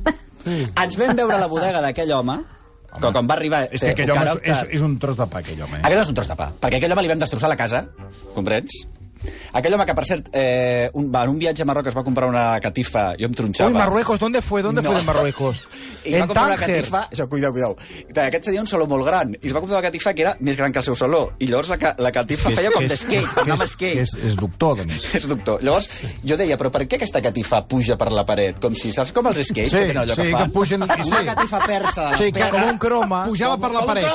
Ens 0.46 0.98
vam 0.98 1.14
veure 1.16 1.38
a 1.38 1.40
la 1.44 1.48
bodega 1.48 1.84
d'aquell 1.86 2.12
home, 2.18 2.40
que 2.98 3.12
quan 3.14 3.30
va 3.30 3.38
arribar... 3.38 3.62
És 3.72 3.86
que 3.86 3.94
aquell 3.94 4.10
un 4.12 4.18
home 4.18 4.26
és, 4.26 4.34
caràcter- 4.34 4.58
és, 4.74 4.74
és 4.80 4.82
un 4.90 4.98
tros 5.00 5.16
de 5.22 5.28
pa, 5.32 5.40
aquell 5.46 5.62
home. 5.64 5.78
Eh? 5.78 5.84
Aquell 5.86 6.02
és 6.02 6.10
un 6.12 6.18
tros 6.18 6.28
de 6.34 6.36
pa, 6.36 6.50
perquè 6.60 6.82
aquell 6.82 6.92
home 6.98 7.06
li 7.06 7.14
vam 7.14 7.22
destrossar 7.22 7.54
la 7.54 7.60
casa, 7.62 7.86
comprens? 8.34 8.82
Aquell 9.54 9.74
home 9.74 9.86
que, 9.86 9.94
per 9.96 10.06
cert, 10.06 10.30
eh, 10.34 10.90
un, 10.94 11.12
va, 11.14 11.24
en 11.24 11.30
un 11.36 11.40
viatge 11.40 11.62
a 11.64 11.66
Marroc 11.66 11.88
es 11.88 11.96
va 11.98 12.04
comprar 12.04 12.28
una 12.30 12.60
catifa, 12.60 13.12
jo 13.20 13.26
em 13.30 13.34
tronxava. 13.34 13.70
Uy, 13.70 13.76
Marruecos, 13.78 14.20
¿dónde 14.20 14.42
fue? 14.42 14.62
¿Dónde 14.62 14.82
No. 14.82 14.92
fue 14.92 15.00
de 15.00 15.06
Marruecos? 15.06 15.62
I 16.04 16.16
es 16.16 16.18
va 16.18 16.22
en 16.24 16.28
comprar 16.28 16.46
una 16.48 16.56
Tánger. 16.58 16.76
catifa... 16.78 17.10
Això, 17.12 17.28
cuidao, 17.30 17.52
cuidao. 17.54 17.76
Aquest 18.10 18.46
tenia 18.46 18.62
un 18.62 18.68
saló 18.68 18.88
molt 18.90 19.06
gran, 19.06 19.36
i 19.36 19.46
es 19.46 19.54
va 19.54 19.60
comprar 19.62 19.78
una 19.78 19.86
catifa 19.86 20.16
que 20.16 20.24
era 20.24 20.32
més 20.40 20.58
gran 20.58 20.74
que 20.74 20.80
el 20.82 20.86
seu 20.88 20.96
saló. 20.98 21.34
I 21.38 21.46
llavors 21.52 21.70
la, 21.70 21.78
la 22.00 22.12
catifa 22.12 22.50
Que 22.50 22.56
és- 22.56 22.60
feia 22.60 22.72
com 22.72 22.80
que 22.82 22.86
és- 22.88 23.06
d'esquate, 23.06 23.92
és- 24.02 24.16
És, 24.16 24.32
és 24.32 24.36
doctor, 24.40 24.82
a 24.82 24.86
més. 24.90 25.06
És 25.20 25.28
doctor. 25.30 25.62
Llavors, 25.62 25.88
jo 26.26 26.38
deia, 26.38 26.58
però 26.58 26.72
per 26.74 26.88
què 26.88 26.98
aquesta 26.98 27.22
catifa 27.22 27.62
puja 27.68 27.98
per 28.02 28.10
la 28.12 28.26
paret? 28.26 28.58
Com 28.60 28.74
si, 28.74 28.90
saps 28.92 29.12
com 29.14 29.28
els 29.30 29.44
skates 29.46 29.70
Sí, 29.72 29.78
que 29.78 29.92
tenen 29.94 30.02
allò 30.08 30.16
sí, 30.18 30.24
que 30.24 30.32
fan? 30.32 30.48
que 30.50 30.58
pugen- 30.58 30.82
Una 30.90 30.98
sí. 31.04 31.26
catifa 31.30 31.60
persa 31.68 32.06
de 32.06 32.12
la 32.12 32.18
Sí, 32.18 32.32
que, 32.32 32.40
pera. 32.40 32.50
com 32.50 32.64
un 32.74 32.78
croma. 32.80 33.26
Pujava 33.26 33.58
per 33.62 33.72
la 33.72 33.80
Com 33.86 33.88
paret. 33.94 34.06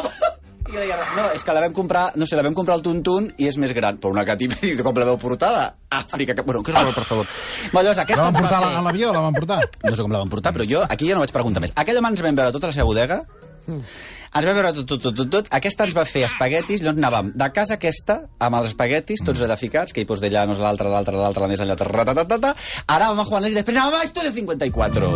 I 0.67 0.73
jo 0.75 0.81
deia, 0.83 0.97
no, 1.17 1.25
és 1.37 1.45
que 1.47 1.55
la 1.55 1.61
vam 1.63 1.73
comprar, 1.77 2.09
no 2.19 2.27
sé, 2.27 2.37
la 2.39 2.43
vam 2.47 2.55
comprar 2.57 2.75
al 2.79 2.83
Tuntun 2.83 3.29
i 3.39 3.47
és 3.51 3.57
més 3.63 3.73
gran, 3.77 3.99
però 4.03 4.11
una 4.15 4.25
catifa, 4.27 4.59
i 4.67 4.75
com 4.81 4.95
la 4.99 5.07
veu 5.13 5.19
portada? 5.23 5.69
Àfrica, 5.97 6.35
que... 6.35 6.43
bueno, 6.43 6.63
que 6.67 6.73
és 6.75 6.95
per 6.95 7.05
favor. 7.07 7.27
La 7.73 7.83
aquesta 7.95 8.23
van 8.27 8.35
ens 8.35 8.41
portar 8.41 8.59
a 8.59 8.61
va 8.61 8.67
la- 8.67 8.73
a 8.73 8.77
fer... 8.81 8.85
l'avió, 8.91 9.13
la 9.15 9.25
van 9.29 9.35
portar. 9.39 9.61
No 9.85 9.95
sé 9.97 10.03
com 10.03 10.13
la 10.13 10.23
van 10.25 10.31
portar, 10.33 10.53
però 10.57 10.67
jo 10.69 10.83
aquí 10.89 11.09
ja 11.09 11.15
no 11.15 11.23
vaig 11.25 11.33
preguntar 11.35 11.63
més. 11.65 11.73
Aquell 11.77 11.99
home 12.03 12.11
ens 12.15 12.23
vam 12.27 12.39
veure 12.43 12.53
tota 12.55 12.71
la 12.73 12.77
seva 12.77 12.87
bodega, 12.91 13.23
ens 13.67 14.47
vam 14.47 14.55
veure 14.59 14.73
tot, 14.77 14.87
tot, 14.91 15.03
tot, 15.07 15.17
tot, 15.23 15.31
tot. 15.33 15.49
Aquesta 15.59 15.87
ens 15.89 15.95
va 15.97 16.05
fer 16.07 16.25
espaguetis, 16.27 16.83
llavors 16.85 17.01
anàvem 17.03 17.31
de 17.35 17.49
casa 17.57 17.79
aquesta, 17.79 18.19
amb 18.43 18.59
els 18.61 18.73
espaguetis, 18.75 19.23
tots 19.27 19.43
edificats, 19.47 19.95
que 19.97 20.03
hi 20.05 20.09
pos 20.09 20.21
de 20.23 20.31
llanos, 20.35 20.59
l'altre, 20.63 20.91
l'altre, 20.93 21.17
l'altre, 21.19 21.43
la 21.47 21.51
més 21.53 21.63
enllà, 21.65 21.79
ratatatata. 21.89 22.55
Ara 22.87 23.11
vam 23.15 23.23
a 23.25 23.29
Juan 23.31 23.47
Luis 23.47 23.55
i 23.57 23.61
després 23.63 23.79
anàvem 23.79 24.03
a 24.03 24.09
Estudio 24.11 24.35
54. 24.35 25.15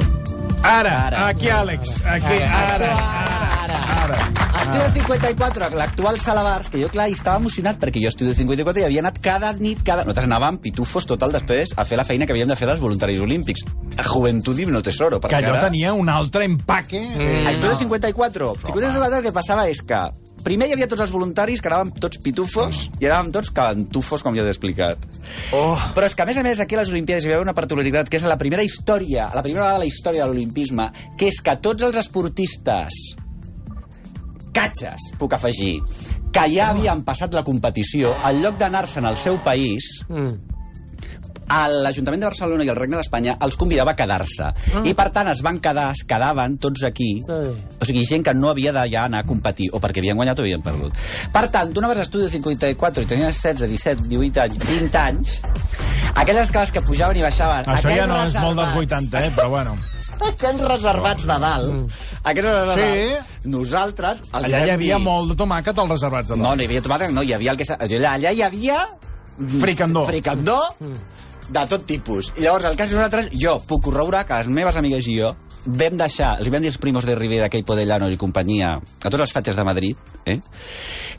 Ara, 0.62 0.96
Ara. 1.08 1.26
aquí, 1.28 1.48
Àlex. 1.48 2.00
Aquí, 2.04 2.40
ara. 2.44 2.94
ara. 2.94 2.94
Ara. 3.64 3.82
Ara. 4.04 4.49
Estudio 4.60 4.92
54, 4.92 5.70
l'actual 5.74 6.18
Salabars, 6.20 6.68
que 6.68 6.78
jo, 6.82 6.88
clar, 6.92 7.06
hi 7.08 7.14
estava 7.16 7.40
emocionat 7.40 7.78
perquè 7.80 8.02
jo 8.02 8.10
a 8.10 8.12
Estudio 8.12 8.34
54 8.36 8.82
hi 8.82 8.86
havia 8.86 9.00
anat 9.00 9.18
cada 9.24 9.52
nit, 9.56 9.80
cada... 9.86 10.04
Nosaltres 10.04 10.28
anàvem 10.28 10.58
pitufos 10.60 11.06
total 11.08 11.32
després 11.32 11.72
a 11.80 11.86
fer 11.88 11.96
la 11.96 12.04
feina 12.04 12.26
que 12.28 12.34
havíem 12.36 12.50
de 12.50 12.56
fer 12.60 12.68
dels 12.68 12.82
voluntaris 12.82 13.22
olímpics. 13.24 13.64
A 13.96 14.04
Juventud 14.04 14.58
i 14.60 14.66
no 14.68 14.82
Tesoro. 14.84 15.18
Que 15.24 15.38
allò 15.38 15.54
ara- 15.54 15.68
tenia 15.70 15.94
un 15.96 16.12
altre 16.12 16.44
empaque. 16.44 17.00
Mm. 17.00 17.46
A 17.48 17.54
Estudio 17.54 17.78
54. 17.78 18.50
54 18.66 19.16
el 19.20 19.24
que 19.24 19.32
passava 19.32 19.64
és 19.70 19.80
que 19.80 20.02
primer 20.44 20.68
hi 20.68 20.76
havia 20.76 20.88
tots 20.88 21.06
els 21.06 21.14
voluntaris 21.14 21.60
que 21.64 21.68
anàvem 21.72 21.94
tots 22.00 22.20
pitufos 22.20 22.82
i 23.00 23.08
anàvem 23.08 23.32
tots 23.32 23.50
calentufos, 23.56 24.22
com 24.24 24.36
ja 24.36 24.44
he 24.44 24.52
explicat. 24.52 25.08
Oh. 25.56 25.74
Però 25.96 26.04
és 26.04 26.14
que, 26.16 26.24
a 26.24 26.28
més 26.28 26.36
a 26.40 26.44
més, 26.44 26.60
aquí 26.60 26.76
a 26.76 26.82
les 26.82 26.92
Olimpiades 26.92 27.24
hi 27.24 27.32
haver 27.32 27.42
una 27.44 27.56
particularitat, 27.56 28.12
que 28.12 28.20
és 28.20 28.28
la 28.28 28.38
primera 28.40 28.64
història, 28.64 29.30
la 29.34 29.42
primera 29.44 29.64
vegada 29.66 29.80
a 29.80 29.84
la 29.84 29.88
història 29.88 30.24
de 30.24 30.30
l'olimpisme, 30.30 30.90
que 31.16 31.32
és 31.32 31.40
que 31.44 31.56
tots 31.64 31.88
els 31.88 31.96
esportistes 32.00 33.00
catxes, 34.52 35.10
puc 35.18 35.32
afegir, 35.36 35.78
que 36.32 36.46
ja 36.54 36.70
havien 36.70 37.02
passat 37.06 37.34
la 37.34 37.42
competició, 37.46 38.14
en 38.24 38.42
lloc 38.42 38.56
d'anar-se'n 38.58 39.04
al 39.06 39.16
seu 39.18 39.40
país, 39.42 39.84
a 41.50 41.64
l'Ajuntament 41.66 42.20
de 42.22 42.28
Barcelona 42.28 42.62
i 42.62 42.68
el 42.70 42.76
Regne 42.78 42.94
d'Espanya 43.00 43.32
els 43.42 43.56
convidava 43.58 43.90
a 43.90 43.96
quedar-se. 43.98 44.52
I, 44.86 44.92
per 44.94 45.08
tant, 45.10 45.26
es 45.32 45.40
van 45.42 45.56
quedar, 45.58 45.88
es 45.96 46.04
quedaven 46.06 46.54
tots 46.62 46.84
aquí. 46.86 47.08
Sí. 47.26 47.38
O 47.82 47.88
sigui, 47.88 48.04
gent 48.06 48.22
que 48.28 48.34
no 48.38 48.52
havia 48.52 48.70
de 48.76 48.84
ja 48.92 49.02
anar 49.08 49.24
a 49.24 49.26
competir, 49.26 49.66
o 49.74 49.80
perquè 49.82 49.98
havien 49.98 50.14
guanyat 50.20 50.38
o 50.38 50.44
havien 50.46 50.62
perdut. 50.62 50.94
Per 51.34 51.42
tant, 51.50 51.72
tu 51.74 51.82
anaves 51.82 51.98
a 51.98 52.06
Estudi 52.06 52.28
54 52.30 53.02
i 53.02 53.10
tenies 53.10 53.42
16, 53.42 53.66
17, 53.66 54.06
18 54.12 54.44
anys, 54.44 54.62
20 54.68 55.00
anys, 55.02 55.34
aquelles 56.14 56.46
escales 56.46 56.70
que 56.70 56.84
pujaven 56.86 57.18
i 57.18 57.26
baixaven... 57.26 57.66
Això 57.74 57.96
ja 57.98 58.06
no 58.06 58.22
és 58.28 58.38
molt 58.38 58.60
dels 58.62 58.76
reservats- 58.76 59.10
80, 59.10 59.24
eh? 59.26 59.34
Però 59.40 59.50
bueno. 59.56 59.74
Aquells 60.30 60.62
reservats 60.68 61.26
de 61.26 61.40
dalt. 61.48 61.74
Mm. 61.74 62.00
Aquells 62.30 62.46
reservats 62.46 62.78
Sí. 62.78 62.88
de 62.94 63.12
dalt. 63.16 63.29
Nosaltres... 63.44 64.20
els 64.26 64.34
Allà 64.50 64.64
hi 64.66 64.70
havia 64.74 64.96
dir- 64.98 65.04
molt 65.04 65.32
de 65.32 65.36
tomàquet 65.40 65.78
als 65.78 65.90
reservats 65.94 66.28
de 66.32 66.36
no, 66.36 66.44
dalt. 66.44 66.56
no 66.58 66.62
hi 66.62 66.68
havia 66.68 66.82
tomàquet, 66.84 67.14
no, 67.16 67.22
hi 67.22 67.32
havia 67.38 67.54
el 67.54 67.60
que... 67.60 67.68
Allà, 67.76 68.16
allà 68.16 68.32
hi 68.36 68.42
havia... 68.42 68.80
Fricandó. 69.60 70.04
Fricandó 70.04 70.58
de 71.50 71.62
tot 71.66 71.86
tipus. 71.88 72.32
I 72.36 72.44
llavors, 72.44 72.66
el 72.68 72.76
cas 72.78 72.90
és 72.90 72.98
nosaltres, 72.98 73.30
jo 73.40 73.56
puc 73.66 73.86
corroborar 73.88 74.26
que 74.28 74.36
les 74.42 74.50
meves 74.60 74.76
amigues 74.76 75.06
i 75.08 75.16
jo 75.18 75.32
vam 75.64 75.96
deixar, 76.00 76.38
els 76.40 76.48
vam 76.52 76.62
dir 76.64 76.70
els 76.70 76.78
primos 76.80 77.04
de 77.04 77.14
Rivera, 77.18 77.50
Queipo 77.52 77.74
de 77.76 77.84
Llano 77.84 78.08
i 78.08 78.16
companyia, 78.16 78.74
a 78.80 79.10
tots 79.10 79.20
els 79.26 79.32
fatxes 79.32 79.56
de 79.58 79.64
Madrid, 79.64 79.96
eh? 80.24 80.38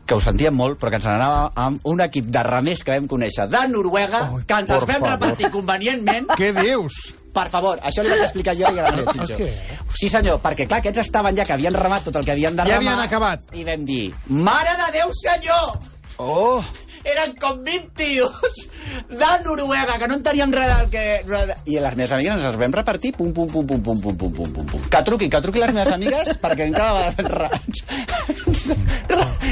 que 0.06 0.16
ho 0.18 0.22
sentíem 0.24 0.56
molt, 0.58 0.80
però 0.82 0.90
que 0.90 0.98
ens 0.98 1.06
n'anava 1.06 1.51
amb 1.62 1.86
un 1.92 2.01
equip 2.01 2.25
de 2.34 2.42
remers 2.48 2.82
que 2.84 2.96
vam 2.96 3.06
conèixer 3.12 3.46
de 3.51 3.62
Noruega, 3.70 4.24
oh, 4.32 4.40
que 4.48 4.62
ens 4.63 4.74
els 4.74 4.88
vam 4.90 5.06
repartir 5.06 5.51
convenientment 5.54 6.32
Què 6.40 6.50
dius? 6.58 6.98
Per 7.34 7.48
favor, 7.50 7.80
això 7.84 8.04
li 8.04 8.10
vaig 8.12 8.24
explicar 8.26 8.54
jo 8.60 8.68
i 8.68 8.80
a 8.80 8.84
la 8.84 8.92
Maria 8.92 9.14
Xinxó. 9.16 9.38
Què? 9.40 9.50
Sí, 9.98 10.10
senyor, 10.12 10.40
perquè, 10.44 10.68
clar, 10.68 10.80
aquests 10.84 11.04
estaven 11.06 11.36
ja, 11.38 11.46
que 11.48 11.54
havien 11.58 11.74
remat 11.78 12.04
tot 12.08 12.16
el 12.20 12.26
que 12.28 12.32
havien 12.36 12.56
de 12.56 12.64
Ja 12.68 12.78
remar. 12.78 12.94
havien 12.94 13.06
acabat. 13.08 13.40
I 13.56 13.64
vam 13.68 13.84
dir, 13.88 14.14
mare 14.28 14.78
de 14.86 14.92
Déu, 15.00 15.12
senyor! 15.24 15.76
Oh! 16.22 16.62
Eren 17.02 17.32
com 17.42 17.64
20 17.66 17.88
tios 17.98 18.60
de 19.10 19.30
Noruega, 19.44 19.96
que 19.98 20.08
no 20.08 20.20
enteníem 20.20 20.52
res 20.54 20.70
del 20.78 20.90
que... 20.94 21.06
I 21.66 21.80
les 21.82 21.96
meves 21.98 22.12
amigues 22.14 22.36
ens 22.36 22.46
els 22.52 22.60
vam 22.62 22.76
repartir, 22.78 23.10
pum, 23.18 23.32
pum, 23.34 23.50
pum, 23.50 23.66
pum, 23.66 23.82
pum, 23.82 24.02
pum, 24.04 24.18
pum, 24.20 24.34
pum, 24.38 24.52
pum, 24.54 24.68
pum. 24.70 24.84
Que 24.94 25.02
truqui, 25.08 25.28
que 25.34 25.42
truqui 25.42 25.64
les 25.64 25.74
meves 25.74 25.90
amigues, 25.96 26.36
perquè 26.44 26.70
encara 26.70 26.94
va... 26.94 27.60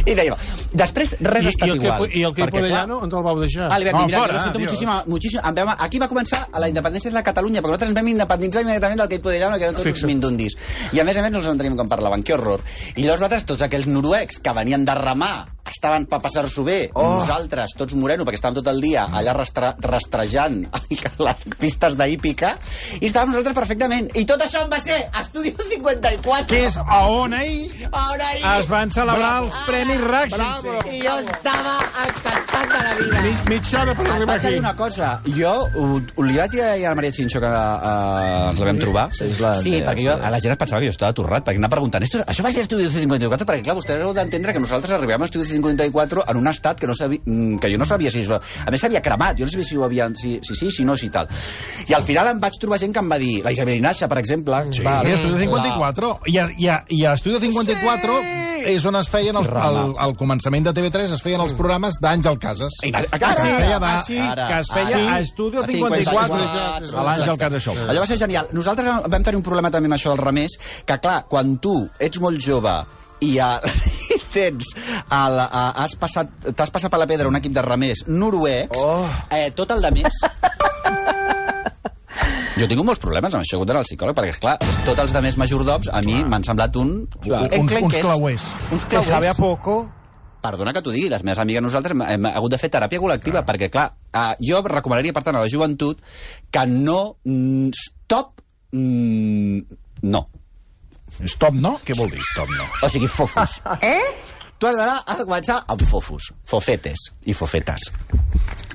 I 0.05 0.15
dèiem, 0.15 0.35
després 0.73 1.15
res 1.19 1.45
ha 1.45 1.49
estat 1.49 1.67
i 1.67 1.71
el 1.71 1.77
igual. 1.81 2.07
que, 2.09 2.19
i 2.19 2.23
el 2.23 2.33
que 2.33 2.43
perquè, 2.43 2.59
Podellano, 2.59 2.99
on 2.99 3.11
el 3.11 3.23
vau 3.23 3.39
deixar? 3.39 3.67
Ah, 3.71 3.79
li 3.79 3.85
vam 3.85 3.93
No, 3.93 3.99
dir, 4.01 4.07
mira, 4.13 4.19
fora, 4.21 4.33
jo 4.33 4.39
sento 4.43 4.59
Dios. 4.59 4.71
muchísimo, 4.71 5.03
muchísimo. 5.07 5.41
Em 5.49 5.55
vam, 5.55 5.75
aquí 5.77 5.99
va 5.99 6.07
començar 6.09 6.47
la 6.59 6.69
independència 6.69 7.11
de 7.11 7.23
Catalunya, 7.23 7.61
perquè 7.61 7.67
nosaltres 7.73 7.89
ens 7.89 7.99
vam 7.99 8.07
independitzar 8.07 8.61
immediatament 8.61 8.99
del 8.99 9.09
que 9.09 9.19
podria 9.19 9.49
que 9.49 9.63
eren 9.63 9.75
tots 9.75 9.85
uns 9.85 9.93
Fixa't. 9.93 10.07
mindundis. 10.07 10.57
I 10.93 10.99
a 10.99 11.03
més 11.03 11.17
a 11.17 11.21
més 11.21 11.31
no 11.31 11.39
els 11.39 11.47
enteníem 11.47 11.75
com 11.77 11.87
parlaven, 11.89 12.23
que 12.23 12.33
horror. 12.33 12.61
I 12.95 13.01
llavors 13.03 13.21
nosaltres, 13.21 13.45
tots 13.45 13.61
aquells 13.61 13.87
noruecs 13.87 14.39
que 14.39 14.53
venien 14.53 14.85
de 14.85 14.95
remar, 14.95 15.47
estaven 15.69 16.05
per 16.09 16.19
passar-s'ho 16.23 16.63
bé, 16.63 16.77
oh. 16.93 17.19
nosaltres, 17.19 17.73
tots 17.77 17.93
moreno, 17.99 18.23
perquè 18.25 18.39
estàvem 18.39 18.57
tot 18.61 18.69
el 18.71 18.79
dia 18.81 19.05
allà 19.11 19.33
rastre, 19.37 19.73
rastrejant 19.83 20.61
les 21.27 21.43
pistes 21.59 21.97
d'hípica, 21.99 22.55
i 23.01 23.05
estàvem 23.09 23.33
nosaltres 23.33 23.55
perfectament. 23.57 24.09
I 24.17 24.25
tot 24.29 24.41
això 24.45 24.63
en 24.65 24.71
va 24.71 24.79
ser 24.81 24.97
Estudio 25.19 25.53
54. 25.59 26.47
Que 26.49 26.65
és 26.67 26.77
a 26.79 27.01
on 27.11 27.33
ahir 27.33 27.87
Ara 27.91 28.29
ahir 28.33 28.45
es 28.59 28.67
van 28.71 28.89
celebrar 28.93 29.33
els 29.43 29.53
Premis 29.67 30.01
Raxi. 30.01 30.35
Bravo. 30.39 30.77
i 30.89 31.01
jo 31.03 31.15
estava 31.25 31.75
encantat 32.05 32.73
de 32.73 32.81
la 32.85 32.95
vida. 32.99 33.21
Mi, 33.25 33.33
mitja 33.55 33.81
hora 33.83 33.95
per 33.95 34.07
arribar 34.07 34.33
vaig 34.35 34.45
a 34.45 34.49
aquí. 34.49 34.59
una 34.63 34.73
cosa. 34.79 35.11
Jo 35.37 35.53
ho, 35.75 35.85
li 36.25 36.37
vaig 36.37 36.51
dir 36.55 36.63
a 36.65 36.75
la 36.81 36.95
Maria 36.97 37.11
Xinxó 37.13 37.39
que 37.43 37.49
uh, 37.49 38.49
ens 38.49 38.59
la 38.59 38.65
vam 38.71 38.79
trobar. 38.81 39.07
Sí, 39.15 39.29
la- 39.39 39.53
sí 39.61 39.75
perquè 39.85 40.05
jo, 40.07 40.15
a 40.17 40.29
la 40.33 40.39
gent 40.41 40.53
es 40.55 40.61
pensava 40.61 40.81
que 40.81 40.89
jo 40.89 40.95
estava 40.95 41.11
atorrat, 41.13 41.45
perquè 41.45 41.57
anava 41.61 41.75
preguntant, 41.77 42.03
"Esto- 42.03 42.23
això 42.25 42.43
va 42.45 42.51
ser 42.51 42.61
Estudio 42.65 42.89
54? 42.89 43.45
Perquè, 43.45 43.63
clar, 43.63 43.75
vostès 43.77 44.01
heu 44.01 44.13
d'entendre 44.13 44.53
que 44.53 44.59
nosaltres 44.59 44.91
arribàvem 44.97 45.21
a 45.21 45.25
Estudio 45.29 45.45
54 45.45 45.58
en 45.63 46.37
un 46.37 46.47
estat 46.47 46.79
que, 46.79 46.87
no 46.87 46.95
sabia, 46.95 47.19
mm, 47.25 47.57
que 47.59 47.71
jo 47.71 47.77
no 47.77 47.85
sabia 47.85 48.11
si... 48.11 48.23
A 48.29 48.71
més, 48.71 48.81
s'havia 48.81 49.01
cremat, 49.01 49.37
jo 49.37 49.45
no 49.45 49.51
sabia 49.51 49.65
si 49.65 49.77
ho 49.77 49.83
havien... 49.85 50.15
Si, 50.15 50.39
si 50.43 50.55
sí, 50.55 50.71
si 50.71 50.85
no, 50.85 50.97
si 50.97 51.09
tal. 51.09 51.27
I 51.87 51.93
al 51.93 52.03
final 52.03 52.27
em 52.33 52.39
vaig 52.39 52.59
trobar 52.59 52.79
gent 52.79 52.93
que 52.93 52.99
em 53.03 53.09
va 53.11 53.17
dir, 53.21 53.43
la 53.43 53.51
Isabel 53.51 53.77
Inaixa, 53.79 54.07
per 54.07 54.19
exemple... 54.19 54.63
Sí, 54.71 54.83
va, 54.85 54.99
a 55.01 55.15
Estudio 55.15 55.37
54. 55.39 56.13
I 56.27 56.37
a, 56.37 56.47
i 56.57 56.67
a, 56.69 56.77
i 56.89 57.03
a 57.05 57.13
Estudio 57.17 57.39
54 57.39 58.19
és 58.69 58.83
on 58.85 58.97
es 58.99 59.07
feien, 59.07 59.37
els, 59.39 59.47
al, 59.55 59.77
al 60.03 60.13
començament 60.19 60.65
de 60.67 60.73
TV3, 60.75 61.13
es 61.15 61.21
feien 61.23 61.39
els 61.39 61.53
programes 61.55 61.95
d'Àngel 62.03 62.35
Casas. 62.41 62.75
La... 62.91 63.03
Feia, 63.39 63.79
de, 63.79 63.85
Ah, 63.89 64.01
sí? 64.05 64.17
que 64.19 64.59
es 64.59 64.69
feia 64.73 64.97
Ah, 64.97 64.99
sí? 64.99 65.07
a 65.07 65.19
Estudio 65.23 65.63
A 65.63 65.67
54, 65.67 66.39
54, 66.43 66.99
a 66.99 67.05
l'Àngel 67.07 67.39
Casas 67.39 67.63
Show. 67.63 67.77
Allò 67.87 68.03
va 68.03 68.07
ser 68.09 68.17
genial. 68.19 68.49
Nosaltres 68.53 69.07
vam 69.07 69.23
tenir 69.23 69.39
un 69.39 69.45
problema 69.45 69.71
també 69.71 69.87
amb 69.89 69.95
això 69.97 70.11
del 70.13 70.21
remés, 70.25 70.57
que 70.85 70.99
clar, 70.99 71.21
quan 71.31 71.57
tu 71.63 71.75
ets 71.99 72.19
molt 72.19 72.39
jove 72.43 72.75
i, 73.25 73.37
a, 73.39 73.53
i 73.63 74.18
tens 74.33 74.67
el, 74.77 75.39
a, 75.43 75.63
has 75.83 75.95
passat 75.99 76.31
t'has 76.55 76.71
passat 76.73 76.91
per 76.93 76.99
la 77.01 77.07
pedra 77.09 77.27
un 77.31 77.37
equip 77.39 77.53
de 77.55 77.63
remers 77.65 78.05
noruecs, 78.07 78.79
oh. 78.79 79.05
eh, 79.35 79.49
tot 79.55 79.71
el 79.75 79.81
de 79.85 79.91
més... 79.99 80.21
Jo 82.59 82.65
tinc 82.67 82.81
molts 82.83 82.99
problemes 82.99 83.31
amb 83.31 83.39
això, 83.45 83.53
he 83.55 83.57
hagut 83.59 83.69
d'anar 83.69 83.83
al 83.85 83.87
psicòleg, 83.87 84.15
perquè, 84.17 84.33
esclar, 84.35 84.57
tots 84.83 84.99
els 85.05 85.13
de 85.15 85.21
més 85.23 85.37
majordoms, 85.39 85.87
a 85.95 86.01
mi 86.03 86.17
m'han 86.27 86.43
semblat 86.43 86.75
un... 86.81 86.89
Clar, 87.23 87.45
un 87.45 87.47
uns- 87.47 87.55
uns 87.55 87.71
enclenquers. 87.71 88.03
clauers. 88.03 88.47
Uns 88.75 88.83
Que 88.89 89.03
sabe 89.07 89.29
a 89.29 89.35
clauers. 89.37 89.39
poco. 89.39 89.77
Perdona 90.43 90.73
que 90.75 90.81
t'ho 90.83 90.91
digui, 90.91 91.07
les 91.11 91.23
meves 91.23 91.39
amigues 91.39 91.63
nosaltres 91.63 91.95
hem, 91.95 92.03
hem 92.03 92.27
hagut 92.33 92.51
de 92.51 92.59
fer 92.59 92.69
teràpia 92.73 92.99
col·lectiva, 92.99 93.45
perquè, 93.47 93.69
clar, 93.71 93.85
eh, 94.11 94.33
jo 94.43 94.59
recomanaria, 94.67 95.15
per 95.15 95.23
tant, 95.23 95.39
a 95.39 95.45
la 95.45 95.51
joventut 95.51 96.03
que 96.51 96.65
no... 96.67 96.99
Mm, 97.23 97.71
stop... 97.79 98.41
Mm, 98.75 99.63
no. 100.11 100.25
Stop, 101.27 101.55
no? 101.59 101.75
Què 101.83 101.95
vol 101.97 102.11
dir 102.13 102.21
stop, 102.31 102.51
no? 102.55 102.67
O 102.83 102.89
sigui, 102.91 103.09
fofos. 103.11 103.59
Eh? 103.83 104.01
Tu 104.59 104.67
has 104.67 104.75
d'anar, 104.75 104.97
de 105.15 105.23
començar 105.23 105.61
amb 105.71 105.83
fofos. 105.87 106.33
Fofetes 106.47 107.05
i 107.31 107.35
fofetes. 107.35 107.85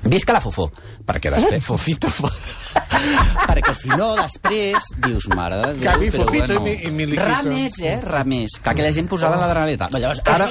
Visca 0.09 0.33
la 0.33 0.41
fofó, 0.41 0.65
perquè 1.05 1.29
després... 1.33 1.61
Fofito, 1.65 2.09
fo... 2.09 2.31
perquè 3.49 3.73
si 3.75 3.89
no, 3.91 4.11
després 4.17 4.89
dius, 5.05 5.27
mare 5.35 5.57
de 5.61 5.73
Déu... 5.75 5.81
Que 5.85 6.09
però 6.11 6.23
fofito 6.25 6.59
bueno. 6.59 6.67
i 6.67 6.75
mi- 6.75 6.87
i 6.87 6.91
miliquito. 6.91 7.25
Ramés, 7.29 7.77
eh? 7.79 7.95
Ramés. 8.03 8.57
Que 8.63 8.69
aquella 8.73 8.91
gent 8.95 9.07
posava 9.09 9.37
la 9.41 9.47
draleta. 9.51 9.89
Llavors, 9.93 10.21
ara... 10.25 10.47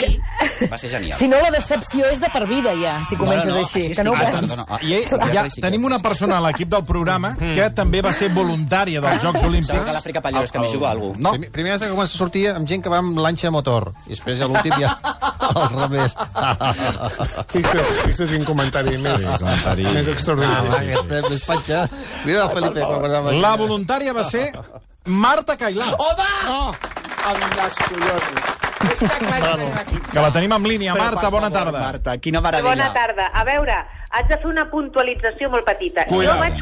Va 0.71 0.79
ser 0.79 0.91
genial. 0.91 1.19
Si 1.19 1.29
no, 1.29 1.39
la 1.43 1.51
decepció 1.55 2.07
és 2.13 2.21
de 2.23 2.31
per 2.33 2.45
vida, 2.49 2.73
ja, 2.81 2.97
si 3.09 3.17
comences 3.17 3.51
no, 3.53 3.61
no, 3.61 3.65
així. 3.67 3.83
així 3.87 3.95
que 3.99 4.05
no 4.07 4.13
ho 4.13 4.19
veus. 4.19 4.35
perdona, 4.35 4.67
ah, 4.69 4.79
I 4.83 5.01
ja, 5.35 5.45
tenim 5.61 5.85
una 5.85 5.99
persona 5.99 6.39
a 6.39 6.45
l'equip 6.47 6.69
del 6.73 6.85
programa 6.89 7.35
que 7.39 7.69
també 7.75 8.03
va 8.05 8.13
ser 8.17 8.31
voluntària 8.35 9.01
dels 9.05 9.23
Jocs 9.23 9.41
Sembla 9.41 9.49
Olímpics. 9.51 9.85
que 9.89 9.93
l'Àfrica 9.99 10.23
Pallós, 10.25 10.53
que 10.53 10.59
m'hi 10.63 10.71
jugo 10.73 10.87
a 10.87 10.93
algú. 10.95 11.13
No, 11.19 11.33
Primer, 11.35 11.51
primer 11.55 11.73
has 11.75 11.81
de 11.85 11.91
començar 11.91 12.15
a 12.15 12.23
sortir 12.25 12.47
amb 12.53 12.69
gent 12.69 12.83
que 12.85 12.93
va 12.93 12.99
amb 13.03 13.19
lanxa 13.19 13.51
motor. 13.51 13.91
I 14.07 14.15
després 14.15 14.41
a 14.41 14.49
l'últim 14.51 14.73
ja 14.81 14.95
els 15.55 15.73
remers. 15.75 16.15
Fixa't, 17.53 17.91
fixa't 18.07 18.31
quin 18.33 18.45
comentari 18.49 18.97
més, 19.03 19.25
comentari. 19.41 19.85
més 19.95 20.09
Ah, 20.09 20.13
extraordinari. 20.15 20.69
va, 20.71 20.81
que 20.81 20.97
estem 21.01 21.29
més 21.31 21.45
patxa. 21.47 21.83
Mira 22.25 22.34
el 22.43 22.51
Felipe. 22.51 23.39
la 23.41 23.55
voluntària 23.57 24.13
va 24.17 24.25
ser 24.25 24.53
Marta 25.07 25.57
Cailà, 25.61 25.91
Home! 25.99 26.29
Oh, 26.51 26.75
Amb 27.25 27.45
les 27.57 27.77
collons. 27.89 28.63
És 28.85 28.99
que 29.01 29.19
clar, 29.25 29.59
que 30.13 30.21
la 30.21 30.31
tenim 30.33 30.53
en 30.53 30.67
línia. 30.69 30.93
Però, 30.93 31.07
Marta, 31.07 31.31
bona 31.33 31.49
favor, 31.49 31.73
tarda. 31.73 31.81
Marta, 31.87 32.17
quina 32.21 32.41
meravella. 32.45 32.75
Bona 32.75 32.93
tarda. 32.93 33.31
A 33.33 33.45
veure, 33.49 33.77
haig 34.11 34.29
de 34.29 34.39
fer 34.43 34.51
una 34.51 34.67
puntualització 34.71 35.49
molt 35.53 35.65
petita. 35.65 36.05
Cuidado. 36.11 36.37
Jo, 36.37 36.41
vaig, 36.45 36.61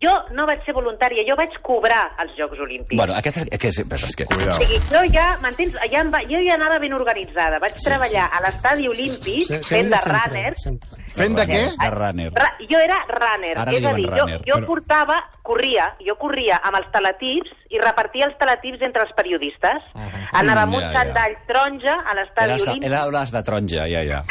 jo 0.00 0.12
no 0.32 0.46
vaig 0.48 0.62
ser 0.64 0.72
voluntària, 0.72 1.20
jo 1.28 1.34
vaig 1.36 1.52
cobrar 1.60 2.06
els 2.22 2.32
Jocs 2.38 2.58
Olímpics. 2.64 2.96
Bueno, 2.96 3.12
aquesta 3.18 3.42
és... 3.44 3.50
Que 3.60 3.68
és, 3.68 3.78
és 3.84 4.16
que... 4.16 4.24
O 4.24 4.54
sigui, 4.56 4.78
jo 4.88 5.02
ja, 5.12 5.26
m'entens? 5.42 5.74
Ja 5.92 6.00
em 6.00 6.08
va, 6.14 6.22
jo 6.30 6.40
ja 6.46 6.54
anava 6.56 6.78
ben 6.80 6.94
organitzada. 6.96 7.58
Vaig 7.60 7.76
Sí, 7.76 7.84
treballar 7.84 8.28
a 8.32 8.40
l'estadi 8.46 8.88
olímpic 8.88 9.44
se- 9.44 9.60
fent 9.66 9.90
de 9.92 9.98
sempre, 10.00 10.22
runner. 10.24 10.54
sempre. 10.56 11.02
Fent 11.10 11.36
de 11.36 11.44
què? 11.50 11.60
De 11.82 11.90
runner. 11.92 12.30
Ra 12.32 12.48
jo 12.70 12.78
era 12.80 12.96
runner, 13.10 13.52
Ara 13.58 13.72
és 13.76 13.84
a 13.84 13.92
dir, 13.98 14.06
jo, 14.08 14.24
runner, 14.24 14.40
jo 14.46 14.56
però- 14.56 14.66
portava, 14.72 15.18
corria, 15.42 15.90
jo 16.06 16.16
corria 16.16 16.60
amb 16.64 16.80
els 16.80 16.88
teletips 16.94 17.52
i 17.74 17.80
repartia 17.82 18.26
els 18.30 18.38
teletips 18.40 18.80
entre 18.88 19.02
els 19.04 19.12
periodistes. 19.18 19.84
Anava 20.32 20.62
amb 20.64 20.78
un 20.78 20.80
Ja, 20.80 20.92
ja. 20.92 20.96
xandall 21.00 21.36
taronja 21.46 21.98
a 22.06 22.14
l'estadi 22.16 22.56
olímpic. 22.62 22.88
era 22.88 23.04
les 23.10 23.32
de 23.36 23.42
taronja, 23.42 23.86
ja, 23.90 24.02
ja. 24.06 24.24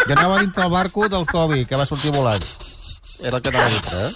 Jo 0.00 0.12
anava 0.16 0.38
dintre 0.40 0.64
el 0.64 0.70
barco 0.72 1.08
del 1.12 1.26
Kobe, 1.26 1.66
que 1.66 1.76
va 1.76 1.84
sortir 1.84 2.10
volant. 2.14 2.40
Era 3.20 3.36
el 3.36 3.42
que 3.42 3.48
anava 3.50 3.68
dintre, 3.68 4.06
eh? 4.06 4.12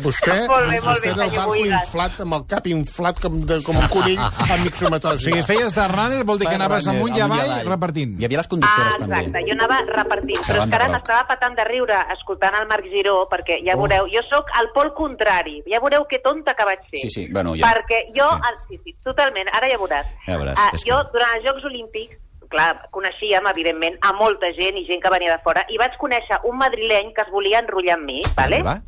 Vostè, 0.00 0.46
Molt 0.50 0.68
bé, 0.70 0.78
molt 0.80 0.84
vostè 0.86 1.12
bé, 1.14 1.24
el 1.26 1.30
barco 1.34 1.54
inflat, 1.58 2.20
amb 2.24 2.34
el 2.36 2.44
cap 2.48 2.66
inflat 2.70 3.18
com, 3.20 3.34
de, 3.46 3.58
com 3.66 3.76
un 3.76 3.88
conill 3.92 4.20
amb 4.22 4.52
O 4.54 4.58
mixomatosi. 4.64 5.24
sigui, 5.26 5.42
feies 5.48 5.74
de 5.76 5.86
runner, 5.90 6.22
vol 6.24 6.38
dir 6.40 6.48
que 6.48 6.54
anaves 6.56 6.86
Runner, 6.86 7.00
amunt 7.02 7.16
i 7.18 7.20
avall 7.24 7.40
avall. 7.50 7.68
repartint. 7.68 8.14
Hi 8.20 8.24
havia 8.28 8.38
les 8.40 8.46
Ah, 8.46 8.50
conductores, 8.54 8.94
exacte, 8.94 9.24
també. 9.24 9.42
jo 9.48 9.52
anava 9.58 9.80
repartint, 9.90 10.40
però 10.46 10.62
és 10.64 10.70
que 10.70 10.76
ara 10.80 10.88
m'estava 10.94 11.26
patant 11.28 11.56
de 11.58 11.64
riure 11.68 11.98
escoltant 12.16 12.54
el 12.60 12.66
Marc 12.70 12.84
Giró, 12.94 13.16
perquè 13.30 13.58
ja 13.66 13.76
veureu, 13.76 14.06
jo 14.14 14.22
sóc 14.30 14.46
el 14.60 14.70
pol 14.74 14.92
contrari, 14.94 15.62
ja 15.70 15.80
veureu 15.80 16.06
que 16.08 16.18
tonta 16.20 16.54
que 16.54 16.64
vaig 16.64 16.80
ser. 16.88 16.98
Sí, 17.04 17.10
sí, 17.10 17.28
bueno, 17.32 17.54
ja- 17.56 17.74
Perquè 17.74 18.00
jo, 18.16 18.28
Sí. 18.30 18.42
el, 18.48 18.56
sí, 18.68 18.80
sí, 18.84 18.96
totalment, 19.04 19.48
ara 19.52 19.68
ja 19.68 19.76
veuràs. 19.78 20.06
Ja 20.26 20.38
veuràs, 20.38 20.56
Ah, 20.58 20.70
és 20.72 20.84
jo, 20.86 20.96
que- 20.96 21.10
durant 21.12 21.34
els 21.36 21.44
Jocs 21.44 21.64
Olímpics, 21.64 22.16
clar, 22.48 22.88
coneixíem, 22.90 23.46
evidentment, 23.46 23.98
a 24.02 24.12
molta 24.12 24.46
gent 24.56 24.76
i 24.76 24.84
gent 24.86 25.00
que 25.02 25.10
venia 25.10 25.36
de 25.36 25.42
fora, 25.42 25.64
i 25.68 25.76
vaig 25.78 25.92
conèixer 25.98 26.40
un 26.44 26.56
madrileny 26.58 27.12
que 27.14 27.22
es 27.22 27.30
volia 27.30 27.60
enrotllar 27.60 27.94
amb 27.94 28.06
mi, 28.06 28.22
vale? 28.34 28.62
Va? 28.62 28.80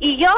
I 0.00 0.16
jo, 0.20 0.32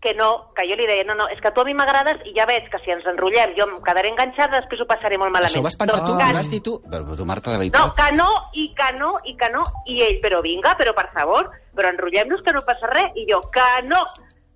que 0.00 0.14
no, 0.14 0.52
que 0.54 0.62
jo 0.68 0.76
li 0.78 0.86
deia, 0.86 1.04
no, 1.04 1.14
no, 1.18 1.26
és 1.28 1.40
que 1.42 1.50
tu 1.50 1.60
a 1.60 1.64
mi 1.66 1.74
m'agrades 1.74 2.20
i 2.26 2.32
ja 2.36 2.46
veig 2.46 2.68
que 2.70 2.78
si 2.84 2.92
ens 2.94 3.06
enrotllem 3.10 3.54
jo 3.56 3.66
em 3.66 3.76
quedaré 3.82 4.12
enganxada, 4.12 4.60
després 4.60 4.80
ho 4.80 4.86
passaré 4.86 5.18
molt 5.18 5.32
malament. 5.34 5.50
Això 5.50 5.62
ho 5.62 5.66
vas 5.66 5.76
pensar 5.76 5.98
tu? 6.04 6.12
Doncs 6.12 6.22
Ho 6.22 6.26
que- 6.26 6.38
vas 6.38 6.50
dir 6.50 6.62
tu? 6.62 6.76
Però 6.86 7.16
tu, 7.16 7.26
Marta, 7.26 7.50
de 7.50 7.56
no, 7.56 7.64
veritat... 7.64 7.96
que 7.98 8.08
no, 8.16 8.28
i 8.54 8.68
que 8.78 8.92
no, 8.98 9.12
i 9.24 9.36
que 9.36 9.50
no. 9.50 9.64
I 9.86 10.00
ell, 10.06 10.20
però 10.22 10.40
vinga, 10.42 10.76
però 10.78 10.94
per 10.94 11.08
favor, 11.12 11.50
però 11.74 11.90
enrotllem-nos 11.90 12.42
que 12.46 12.54
no 12.54 12.62
passa 12.66 12.90
res. 12.94 13.10
I 13.18 13.26
jo, 13.30 13.40
que 13.54 13.66
no, 13.90 14.04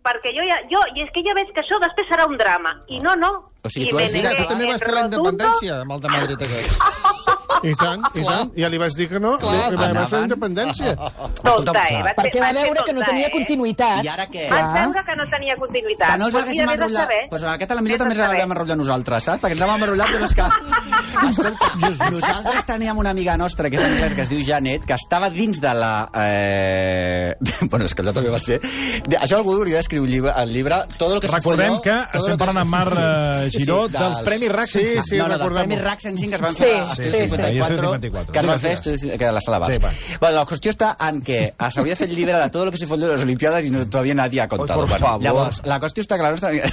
perquè 0.02 0.30
jo 0.36 0.46
ja, 0.46 0.60
jo, 0.70 0.82
i 0.94 1.02
és 1.02 1.10
que 1.14 1.22
ja 1.26 1.34
veig 1.34 1.50
que 1.54 1.62
això 1.62 1.78
després 1.82 2.08
serà 2.10 2.26
un 2.30 2.38
drama. 2.38 2.76
I 2.88 3.00
no, 3.02 3.16
no. 3.18 3.32
O 3.62 3.70
sigui, 3.70 3.88
I 3.88 3.90
tu 3.90 3.98
has 3.98 4.14
negué 4.14 4.34
Tu 4.36 4.46
també 4.50 4.66
vas 4.70 4.82
fer 4.82 4.94
la 4.94 5.06
independència 5.06 5.80
amb 5.82 5.98
el 5.98 6.00
de 6.06 6.08
Madrid 6.14 6.42
aquest. 6.46 7.41
I 7.62 7.74
tant, 7.78 8.02
i 8.18 8.24
tant. 8.26 8.50
Ja 8.58 8.68
li 8.72 8.78
vas 8.82 8.94
dir 8.98 9.08
que 9.10 9.20
no. 9.22 9.34
Li, 9.38 9.58
li 9.70 9.76
vas 9.80 10.08
fer 10.10 10.18
la 10.22 10.26
independència. 10.28 10.94
Tonta, 11.46 11.84
eh? 11.88 12.00
Vaig 12.02 12.16
Perquè 12.18 12.38
ser- 12.38 12.42
va 12.42 12.48
vaig 12.48 12.56
ser 12.58 12.66
veure 12.66 12.82
que 12.86 12.92
no 12.92 13.00
tonta, 13.00 13.10
tenia 13.12 13.26
eh? 13.28 13.32
continuïtat. 13.36 14.02
I 14.04 14.08
ara 14.12 14.26
què? 14.30 14.46
Vaig 14.50 14.72
veure 14.78 15.04
que 15.08 15.16
no 15.20 15.26
tenia 15.30 15.56
continuïtat. 15.60 16.08
Que 16.12 16.18
no 16.18 16.26
els 16.28 16.34
Doncs 16.34 16.44
haguéssim 16.48 16.72
enrotllat. 16.74 17.02
saber. 17.06 17.20
Doncs 17.30 17.44
aquest 17.54 17.70
a 17.70 17.78
la 17.78 17.82
millor 17.86 17.98
també 18.02 18.14
ens 18.16 18.22
l'havíem 18.24 18.54
enrotllat 18.56 18.80
nosaltres, 18.82 19.24
saps? 19.30 19.42
Perquè 19.42 19.56
ens 19.56 19.62
l'havíem 19.64 19.86
enrotllat, 19.86 20.14
però 20.16 20.24
és 20.26 20.34
que... 20.38 20.46
Escolta, 21.32 22.10
nosaltres 22.10 22.64
teníem 22.66 22.98
una 22.98 23.10
amiga 23.10 23.36
nostra, 23.36 23.70
que 23.70 23.76
és 23.78 23.84
anglès, 23.84 24.14
que 24.16 24.22
es 24.26 24.30
diu 24.32 24.42
Janet, 24.46 24.84
que 24.88 24.94
estava 24.98 25.30
dins 25.30 25.60
de 25.62 25.72
la... 25.74 25.92
Eh... 26.14 27.36
bueno, 27.70 27.84
és 27.86 27.94
que 27.94 28.02
allò 28.04 28.12
també 28.16 28.30
va 28.32 28.40
ser... 28.42 28.58
De- 29.06 29.18
Això 29.22 29.38
algú 29.38 29.54
hauria 29.58 29.78
d'escriure 29.80 30.08
llibre, 30.10 30.32
el 30.42 30.52
llibre 30.52 30.80
Todo 30.98 31.14
lo 31.16 31.20
que 31.20 31.28
Recordem 31.30 31.76
que 31.84 31.94
todo 32.12 32.24
estem 32.26 32.38
parlant 32.40 32.58
amb 32.62 32.72
Marc 32.72 32.96
eh, 32.98 33.48
Sí, 33.52 33.60
Giró 33.62 33.84
sí, 33.88 33.94
dels 33.96 34.18
Premis 34.26 34.50
RAC 34.52 34.68
Sí, 34.72 34.84
sense- 34.86 35.04
sí, 35.08 35.18
no, 35.20 35.28
no, 35.28 35.38
dels. 35.38 35.52
Premis 35.54 35.82
RAC 35.82 36.00
105 36.04 36.30
que 36.30 36.36
es 36.36 36.42
van 36.42 36.54
Sí, 36.56 36.62
fer 36.62 36.96
sí, 36.96 37.10
sí. 37.12 37.28
54, 37.52 37.92
54. 38.00 38.32
que 38.32 38.38
es 38.40 38.46
van 38.46 38.60
fer 38.60 38.72
Gràcies. 38.76 38.96
Estudi- 39.02 39.18
que 39.18 39.26
a 39.26 39.32
la 39.32 39.40
sala. 39.40 39.66
Sí, 39.66 39.78
va. 39.78 39.90
bueno, 40.20 40.36
la 40.36 40.46
qüestió 40.46 40.70
està 40.72 40.96
en 41.08 41.20
que 41.22 41.54
s'hauria 41.70 41.96
fet 41.96 42.10
el 42.10 42.16
llibre 42.16 42.36
de 42.38 42.50
todo 42.50 42.64
lo 42.66 42.70
que 42.70 42.78
se 42.78 42.86
folló 42.86 43.06
de 43.08 43.14
les 43.16 43.22
Olimpiades 43.22 43.64
i 43.66 43.70
no, 43.70 43.86
todavía 43.88 44.14
nadie 44.14 44.40
ha 44.40 44.48
contado. 44.48 44.80
por 44.80 44.88
Bueno, 44.88 45.06
favor. 45.06 45.22
Llavors, 45.22 45.62
la 45.64 45.80
qüestió 45.80 46.02
està 46.02 46.16
que 46.16 46.22
la 46.22 46.30
nostra 46.30 46.48
amiga 46.50 46.70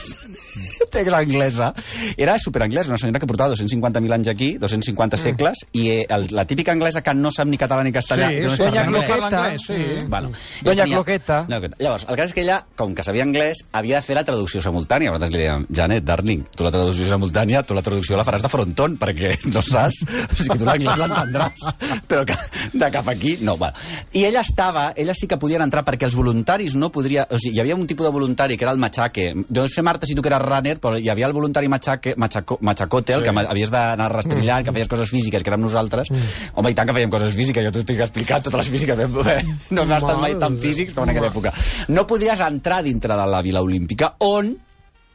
té 0.91 1.03
que 1.05 1.11
l'anglesa 1.11 1.73
era 2.17 2.37
superanglesa, 2.39 2.89
una 2.89 2.97
senyora 2.97 3.19
que 3.19 3.27
portava 3.27 3.53
250.000 3.53 4.13
anys 4.13 4.27
aquí, 4.31 4.57
250 4.57 5.17
segles, 5.17 5.57
i 5.73 5.89
eh, 5.89 6.05
el, 6.09 6.27
la 6.31 6.45
típica 6.45 6.71
anglesa 6.71 7.01
que 7.05 7.13
no 7.13 7.31
sap 7.31 7.47
ni 7.47 7.57
català 7.61 7.83
ni 7.83 7.91
castellà. 7.91 8.29
Sí, 8.29 8.41
no 8.41 8.55
parla 8.57 9.27
anglès, 9.27 9.61
sí. 9.65 10.05
Bueno, 10.07 10.31
Doña 10.63 10.83
tenia- 10.83 10.95
Cloqueta. 10.95 11.45
No, 11.49 11.59
llavors, 11.77 12.05
el 12.09 12.15
cas 12.17 12.25
és 12.31 12.33
que 12.33 12.41
ella, 12.41 12.65
com 12.75 12.95
que 12.95 13.03
sabia 13.03 13.23
anglès, 13.23 13.65
havia 13.71 13.97
de 13.99 14.01
fer 14.05 14.15
la 14.17 14.23
traducció 14.25 14.61
simultània. 14.61 15.11
Nosaltres 15.11 15.31
li 15.35 15.43
dèiem, 15.43 15.67
Janet, 15.71 16.03
darling, 16.03 16.43
tu 16.55 16.63
la 16.65 16.71
traducció 16.73 17.05
simultània, 17.09 17.63
tu 17.63 17.73
la 17.77 17.81
traducció 17.85 18.17
la 18.17 18.25
faràs 18.25 18.41
de 18.45 18.49
fronton, 18.49 18.97
perquè 18.97 19.35
no 19.53 19.61
saps, 19.61 20.01
o 20.31 20.35
sigui, 20.35 20.57
tu 20.57 20.65
l'anglès 20.69 20.99
l'entendràs, 21.01 21.65
però 22.07 22.23
que 22.29 22.35
de 22.73 22.89
cap 22.93 23.07
aquí, 23.11 23.37
no. 23.41 23.57
Bueno. 23.57 23.73
I 24.13 24.23
ella 24.29 24.41
estava, 24.45 24.93
ella 24.95 25.13
sí 25.17 25.27
que 25.27 25.37
podien 25.41 25.61
entrar, 25.65 25.83
perquè 25.87 26.05
els 26.07 26.15
voluntaris 26.15 26.75
no 26.79 26.91
podria... 26.93 27.25
O 27.29 27.37
sigui, 27.41 27.57
hi 27.57 27.63
havia 27.63 27.75
un 27.75 27.87
tipus 27.89 28.05
de 28.07 28.13
voluntari 28.13 28.57
que 28.57 28.63
era 28.67 28.71
el 28.73 28.79
machaque. 28.79 29.31
Jo 29.49 29.63
no 29.65 29.67
sé, 29.67 29.81
Marta, 29.81 30.05
si 30.07 30.15
tu 30.15 30.21
que 30.23 30.29
eres 30.31 30.41
runner, 30.45 30.77
però 30.79 30.95
hi 30.99 31.09
havia 31.09 31.27
el 31.27 31.33
voluntari 31.35 31.67
machaque, 31.67 32.13
machaco, 32.17 32.59
machacote, 32.61 33.13
el 33.17 33.23
que 33.25 33.33
ma- 33.35 33.47
havies 33.49 33.71
d'anar 33.73 34.11
rastrillant, 34.13 34.63
que 34.65 34.73
feies 34.75 34.87
coses 34.87 35.09
físiques, 35.09 35.43
que 35.43 35.49
érem 35.51 35.61
nosaltres. 35.65 36.09
Home, 36.55 36.71
i 36.71 36.77
tant 36.77 36.87
que 36.89 36.95
fèiem 36.97 37.09
coses 37.11 37.33
físiques, 37.35 37.65
jo 37.65 37.73
t'ho 37.73 37.83
estic 37.83 37.99
explicant, 38.05 38.43
totes 38.45 38.59
les 38.63 38.71
físiques. 38.77 38.99
eh? 38.99 39.43
No 39.75 39.83
hem 39.83 39.93
estat 39.97 40.17
mai 40.21 40.35
tan 40.39 40.57
físics 40.61 40.93
com 40.93 41.03
en 41.07 41.13
aquella 41.15 41.29
època. 41.33 41.53
No 41.89 42.05
podries 42.07 42.39
entrar 42.45 42.81
dintre 42.85 43.15
de 43.17 43.25
la 43.33 43.41
Vila 43.41 43.61
Olímpica, 43.65 44.13
on 44.19 44.55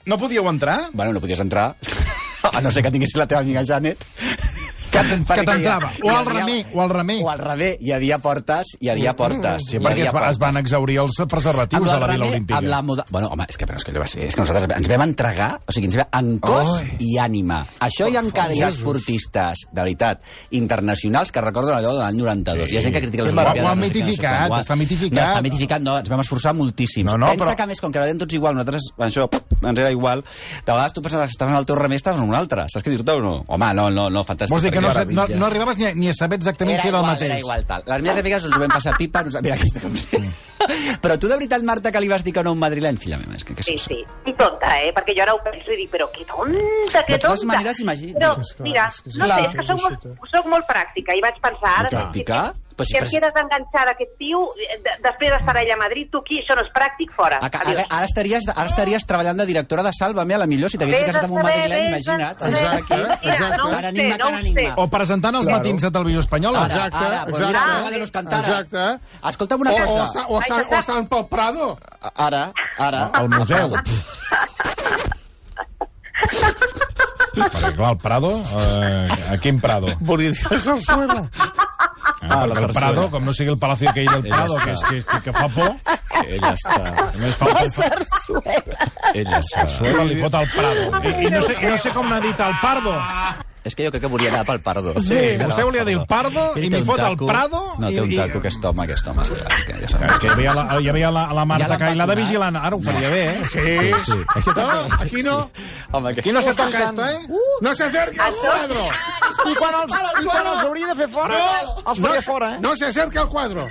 No 0.06 0.18
podíeu 0.20 0.44
entrar? 0.50 0.90
Bueno, 0.92 1.14
no 1.14 1.20
podies 1.22 1.40
entrar, 1.40 1.76
a 2.52 2.60
no 2.60 2.70
ser 2.70 2.82
que 2.84 2.90
tinguessis 2.92 3.16
la 3.16 3.24
teva 3.26 3.40
amiga 3.40 3.62
Janet. 3.64 3.96
Que 4.94 5.02
que 5.34 5.42
t'entrava. 5.42 5.90
O 6.04 6.10
al 6.10 6.26
remer, 6.26 6.60
o 6.72 6.82
al 6.82 6.90
remer. 6.90 7.18
O 7.24 7.30
al 7.30 7.40
revés, 7.40 7.78
hi 7.82 7.90
havia 7.92 8.18
portes, 8.22 8.76
hi 8.80 8.90
havia 8.92 9.14
portes. 9.18 9.64
Sí, 9.66 9.76
hi 9.78 9.82
perquè 9.82 10.06
es, 10.06 10.12
va, 10.14 10.28
es 10.30 10.38
van 10.38 10.60
exaurir 10.60 11.00
els 11.02 11.18
preservatius 11.30 11.90
a 11.90 11.98
la 11.98 12.10
Vila 12.12 12.28
Olímpica. 12.28 12.60
Amb 12.60 12.70
la 12.70 12.82
moda... 12.86 13.06
Bueno, 13.10 13.32
home, 13.34 13.46
és 13.50 13.58
que, 13.58 13.66
però 13.66 13.80
és 13.80 13.86
que 13.86 13.90
allò 13.94 14.04
va 14.04 14.08
ser... 14.10 14.28
És 14.28 14.36
que 14.36 14.44
nosaltres 14.44 14.68
ens 14.78 14.90
vam 14.92 15.04
entregar, 15.08 15.50
o 15.66 15.74
sigui, 15.74 15.90
ens 15.90 15.98
vam 15.98 16.14
en 16.20 16.38
cos 16.44 16.70
Ai. 16.78 16.92
i 17.02 17.16
ànima. 17.22 17.62
Això 17.84 18.08
hi 18.10 18.16
ha 18.18 18.22
encara 18.24 18.54
hi 18.54 18.62
ha 18.62 18.70
esportistes, 18.70 19.66
de 19.72 19.80
veritat, 19.80 20.22
internacionals 20.54 21.32
que 21.34 21.42
recorden 21.42 21.74
allò 21.76 21.94
de 21.96 22.04
l'any 22.04 22.20
92. 22.22 22.70
Hi 22.72 22.78
ha 22.78 22.84
gent 22.86 22.94
que 22.94 23.02
critica 23.04 23.26
les 23.26 23.34
Olimpiades. 23.34 23.64
ho 23.64 23.72
ha 23.72 23.74
no 23.74 23.82
sé 23.82 23.90
què, 23.90 24.04
no 24.04 24.06
sé 24.06 24.14
mitificat, 24.14 24.54
està 24.60 24.76
mitificat. 24.78 25.18
No, 25.18 25.26
està 25.26 25.42
mitificat, 25.44 25.84
no, 25.84 25.96
ens 26.02 26.12
vam 26.12 26.22
esforçar 26.24 26.54
moltíssim. 26.54 27.06
No, 27.08 27.18
no, 27.18 27.32
Pensa 27.32 27.44
però- 27.44 27.56
que, 27.56 27.66
a 27.66 27.70
més, 27.70 27.80
com 27.82 27.92
que 27.92 28.02
eren 28.02 28.20
tots 28.22 28.34
igual, 28.34 28.54
nosaltres, 28.54 28.90
això, 29.08 29.26
ens 29.60 29.78
era 29.78 29.90
igual, 29.90 30.22
de 30.24 30.72
vegades 30.72 30.92
tu 30.94 31.02
pensaves 31.02 31.32
que 31.32 31.36
estaves 31.36 31.54
en 31.54 31.58
el 31.58 31.66
teu 31.66 31.76
remer, 31.76 31.96
estaves 31.96 32.20
en 32.20 32.28
un 32.28 32.34
altre. 32.38 32.66
Saps 32.72 32.84
què 32.84 32.94
dir-te 32.94 33.18
o 33.18 33.20
no? 33.24 33.34
Home, 33.48 33.72
no, 33.74 33.88
no, 33.90 34.08
no, 34.10 34.24
fantàstic. 34.26 34.54
Vols 34.54 34.66
dir 34.66 34.72
que 34.74 34.83
no, 34.84 34.92
sa- 34.92 35.04
no, 35.04 35.26
no 35.40 35.46
arribaves 35.46 35.76
ni 35.78 35.86
a, 35.86 35.94
ni 35.94 36.08
a 36.08 36.14
saber 36.14 36.38
exactament 36.38 36.74
era 36.78 36.82
si 36.82 36.88
era 36.88 36.98
el 36.98 37.04
igual, 37.04 37.12
mateix. 37.14 37.30
Era 37.30 37.38
igual, 37.40 37.66
tal. 37.66 37.82
Les 37.86 38.02
meves 38.02 38.18
amigues 38.22 38.44
ens 38.48 38.56
ho 38.56 38.60
vam 38.60 38.74
passar 38.76 38.96
pipa. 38.98 39.22
Nos... 39.24 39.36
Mira, 39.42 39.54
aquesta 39.56 39.80
també. 39.80 40.00
Però 41.04 41.18
tu 41.20 41.28
de 41.28 41.36
veritat, 41.36 41.62
Marta, 41.66 41.90
que 41.92 42.00
li 42.00 42.08
vas 42.08 42.22
dir 42.24 42.32
que 42.32 42.42
no 42.42 42.50
a 42.50 42.56
un 42.56 42.60
madrileny, 42.62 42.96
filla 43.00 43.18
meva, 43.20 43.34
és 43.36 43.44
que, 43.44 43.54
que 43.58 43.62
Sí, 43.66 43.76
sí. 43.78 43.98
I 44.24 44.32
tonta, 44.38 44.70
eh? 44.80 44.92
Perquè 44.96 45.12
jo 45.16 45.22
ara 45.26 45.34
ho 45.36 45.40
penso 45.44 45.72
i 45.74 45.76
dic, 45.82 45.90
però 45.92 46.06
que 46.12 46.24
tonta, 46.24 47.02
que 47.04 47.12
De 47.12 47.18
totes 47.18 47.40
tonta. 47.42 47.52
maneres, 47.52 47.80
imagina- 47.84 48.18
Però, 48.18 48.30
És 48.40 48.54
que, 48.56 48.62
mira, 48.64 48.86
no 48.88 49.26
sé, 49.28 49.40
és 49.48 49.54
que 49.58 49.66
soc 49.68 49.82
molt, 49.82 50.06
soc 50.32 50.46
molt 50.46 50.66
pràctica 50.70 51.16
i 51.16 51.20
vaig 51.20 51.36
pensar... 51.44 51.74
Ara, 51.84 51.90
Pràctica? 51.90 52.40
Però 52.74 52.84
si 52.84 52.90
si 52.90 52.96
em 52.98 53.02
pres- 53.04 53.12
quedes 53.14 53.36
enganxada 53.38 53.90
a 53.90 53.94
aquest 53.94 54.10
tio, 54.18 54.40
eh, 54.58 54.78
de- 54.82 54.96
després 55.04 55.30
d'estar 55.30 55.54
allà 55.56 55.74
a 55.74 55.76
Madrid, 55.78 56.08
tu 56.10 56.18
aquí, 56.18 56.40
això 56.42 56.56
no 56.58 56.62
és 56.66 56.70
pràctic, 56.74 57.12
fora. 57.14 57.38
A, 57.40 57.46
a, 57.46 57.60
Adiós. 57.70 57.86
ara, 57.88 58.04
estaries, 58.04 58.48
ara 58.54 58.66
estaries 58.66 59.06
treballant 59.06 59.38
de 59.38 59.46
directora 59.46 59.82
de 59.82 59.92
Sálvame, 59.92 60.34
a 60.34 60.38
la 60.38 60.46
millor, 60.50 60.70
si 60.70 60.78
t'haguessis 60.78 61.04
casat 61.06 61.24
amb 61.28 61.34
un 61.38 61.42
madrileny, 61.42 61.86
imagina't. 61.92 62.42
Exacte, 62.50 62.96
Mira, 62.96 63.34
exacte. 63.34 63.56
no 63.58 63.70
sé, 63.70 63.86
enigma, 63.86 64.16
no 64.18 64.38
enigma. 64.38 64.74
O 64.82 64.88
presentant 64.90 65.34
els 65.36 65.46
matins 65.46 65.84
a 65.84 65.90
Televisió 65.90 66.20
Espanyola. 66.20 66.64
Ara, 66.64 66.74
Exacte, 66.74 66.96
ara, 67.06 67.22
exacte. 67.28 67.46
mira, 67.46 67.90
de 67.90 67.98
los 67.98 68.10
cantares. 68.10 68.48
Exacte. 68.48 68.84
Escolta'm 69.28 69.60
una 69.60 69.70
O, 69.70 69.74
o, 69.74 69.86
cosa. 69.86 70.04
està, 70.04 70.24
o, 70.28 70.40
estan, 70.40 70.66
o 70.70 70.74
estan 70.78 71.06
pel 71.06 71.26
Prado. 71.28 71.78
Ara, 72.16 72.50
ara. 72.78 73.10
Al 73.20 73.28
museu. 73.28 73.70
Perquè, 77.34 77.70
clar, 77.74 77.90
el 77.92 77.98
Prado... 77.98 78.30
Eh, 78.56 79.08
a 79.34 79.36
quin 79.42 79.58
Prado? 79.60 79.88
Volia 80.00 80.30
dir 80.30 80.46
a 80.54 80.58
Sarsuela. 80.62 81.24
Ah, 82.34 82.46
la 82.46 82.54
perquè 82.54 82.68
el 82.68 82.74
Prado, 82.76 83.06
com 83.10 83.24
no 83.24 83.32
sigui 83.36 83.50
el 83.54 83.58
Palacio 83.62 83.90
aquell 83.90 84.10
del 84.12 84.22
Prado, 84.32 84.56
que, 84.64 84.70
és, 84.74 84.82
que, 84.88 84.96
és- 85.00 85.06
que, 85.12 85.20
que 85.28 85.32
fa 85.32 85.48
por, 85.54 85.72
Ella 86.24 86.52
està... 86.54 86.78
només 87.14 87.34
fa 87.40 87.46
por. 87.52 87.72
Sarsuela. 87.78 88.78
Ella 89.14 89.38
està... 89.40 89.66
Suela 89.68 90.04
li 90.08 90.20
fot 90.22 90.34
al 90.40 90.46
Prado. 90.54 90.86
I, 91.02 91.14
i, 91.26 91.30
no 91.34 91.42
sé, 91.46 91.56
I 91.62 91.72
no 91.72 91.78
sé 91.78 91.92
com 91.96 92.08
n'ha 92.08 92.20
dit 92.24 92.40
el 92.46 92.54
Pardo. 92.62 92.94
És 93.64 93.72
que 93.74 93.86
jo 93.86 93.90
crec 93.90 94.02
que 94.04 94.08
volia 94.12 94.28
anar 94.28 94.42
pel 94.44 94.58
Pardo. 94.60 94.92
Sí, 95.00 95.18
vostè 95.40 95.62
volia 95.64 95.84
dir 95.88 95.94
el 95.96 96.02
Pardo 96.06 96.42
i 96.60 96.68
m'hi 96.68 96.82
fot 96.84 97.00
el. 97.00 97.16
Prado. 97.24 97.60
No, 97.80 97.88
té 97.88 98.02
un 98.02 98.10
i, 98.12 98.18
taco, 98.18 98.42
aquest 98.42 98.64
home, 98.68 98.84
aquest 98.84 99.06
home. 99.08 99.24
És 99.24 99.64
que, 99.64 99.78
ja 99.80 100.10
És 100.12 100.18
que 100.20 100.26
hi 100.28 100.32
havia 100.34 100.52
la, 100.58 100.64
hi 100.82 100.90
havia 100.92 101.10
la, 101.14 101.22
la 101.32 101.44
Ja 101.44 101.48
Marta 101.48 101.68
l'han 101.72 101.80
Cailà 101.80 102.04
de 102.04 102.10
vacunat. 102.12 102.20
vigilant. 102.20 102.58
Ara 102.60 102.76
ho 102.76 102.82
faria 102.84 103.08
bé, 103.14 103.22
eh? 103.30 103.48
Sí, 103.48 104.02
sí. 104.04 104.18
Això 104.36 104.52
No, 104.52 104.66
també. 104.68 105.00
aquí 105.06 105.22
no. 105.24 105.38
Home, 105.92 106.12
que... 106.14 106.20
Aquí 106.20 106.32
no 106.36 106.42
se 106.42 106.54
toca 106.54 106.84
esto, 106.84 107.06
eh? 107.08 107.18
No 107.62 107.74
se 107.74 107.84
acerque 107.84 108.20
al 108.20 108.34
cuadro. 108.42 108.84
I 109.48 109.54
quan 109.54 109.74
els, 109.80 109.96
i 110.20 110.26
quan 110.28 110.46
els 110.52 110.62
hauria 110.68 110.86
de 110.92 110.96
fer 111.00 111.08
fora, 111.08 111.40
els 111.86 112.00
faria 112.04 112.22
fora, 112.22 112.54
eh? 112.56 112.60
No 112.60 112.76
se 112.76 112.86
acerque 112.92 113.18
al 113.18 113.28
cuadro. 113.32 113.68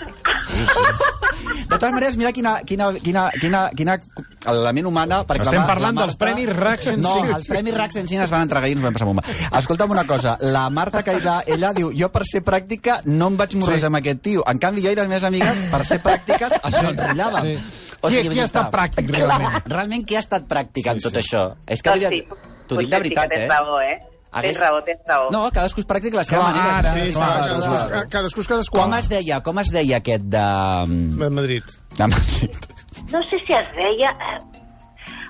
De 1.64 1.78
totes 1.78 1.92
maneres, 1.92 2.18
mira 2.18 2.32
quina, 2.34 2.58
quina, 2.66 2.92
quina, 3.02 3.30
quina, 3.40 3.70
quina 3.76 3.98
element 4.46 4.88
humana... 4.90 5.22
Perquè 5.28 5.46
Estem 5.48 5.62
la, 5.62 5.68
parlant 5.70 5.96
la 5.98 6.04
dels 6.06 6.18
Premis 6.20 6.50
RAC 6.52 6.82
105. 6.84 7.02
No, 7.04 7.38
els 7.38 7.48
Premis 7.50 7.76
RAC 7.78 7.94
105 7.96 8.26
es 8.26 8.34
van 8.34 8.44
entregar 8.46 8.70
i 8.70 8.76
ens 8.76 8.84
vam 8.84 8.94
passar 8.96 9.08
bomba. 9.08 9.24
Escolta'm 9.84 9.92
una 9.92 10.08
cosa, 10.08 10.38
la 10.40 10.70
Marta 10.70 11.02
Cailà, 11.04 11.42
ella 11.46 11.74
diu, 11.76 11.90
jo 11.98 12.08
per 12.12 12.24
ser 12.26 12.40
pràctica 12.44 13.02
no 13.06 13.28
em 13.28 13.36
vaig 13.38 13.56
morrejar 13.60 13.80
Sí. 13.82 13.86
amb 13.90 13.98
aquest 14.00 14.22
tio. 14.24 14.44
En 14.48 14.58
canvi, 14.60 14.82
jo 14.82 14.92
i 14.92 14.96
les 14.96 15.08
meves 15.10 15.24
amigues, 15.28 15.60
per 15.72 15.84
ser 15.86 16.00
pràctiques, 16.02 16.54
ens 16.64 16.78
enrotllàvem. 16.84 17.50
Sí. 17.58 17.98
Qui, 18.08 18.30
qui 18.30 18.40
ha 18.40 18.46
estat 18.46 18.72
pràctic, 18.72 19.10
realment? 19.12 19.60
Realment, 19.74 20.06
qui 20.06 20.16
ha 20.16 20.20
estat 20.24 20.48
pràctic 20.48 20.88
en 20.88 21.00
tot 21.04 21.14
això? 21.20 21.44
És 21.68 21.82
que, 21.84 21.90
Doncs 21.90 22.10
sí, 22.10 22.22
t'ho 22.68 22.78
dic 22.80 22.90
de 22.90 22.96
sí 22.96 23.02
veritat, 23.04 23.32
eh? 23.36 23.48
raó, 23.48 23.80
eh? 23.82 24.00
Hagués- 24.34 24.56
Tens 24.58 24.60
raó, 24.64 24.80
tens 24.84 25.00
raó. 25.08 25.28
No, 25.32 25.44
cadascú 25.52 25.82
és 25.84 25.88
pràctic 25.88 26.14
la 26.16 26.24
seva 26.24 26.42
Clar, 26.42 26.54
manera. 26.56 26.78
ara, 26.80 26.94
Sí, 26.94 27.12
clar, 27.14 27.28
clar, 27.28 27.44
cadascú, 27.50 27.90
clar. 27.90 28.08
cadascú 28.10 28.40
és 28.42 28.48
cadascú. 28.48 28.78
Com 28.80 28.94
es 28.98 29.10
deia, 29.10 29.42
com 29.44 29.60
es 29.60 29.70
deia 29.72 29.98
aquest 29.98 30.24
de... 30.24 30.48
De 31.20 31.30
Madrid. 31.30 31.64
de 31.98 32.08
Madrid? 32.08 32.56
No 33.12 33.22
sé 33.24 33.38
si 33.46 33.54
es 33.54 33.68
deia... 33.76 34.16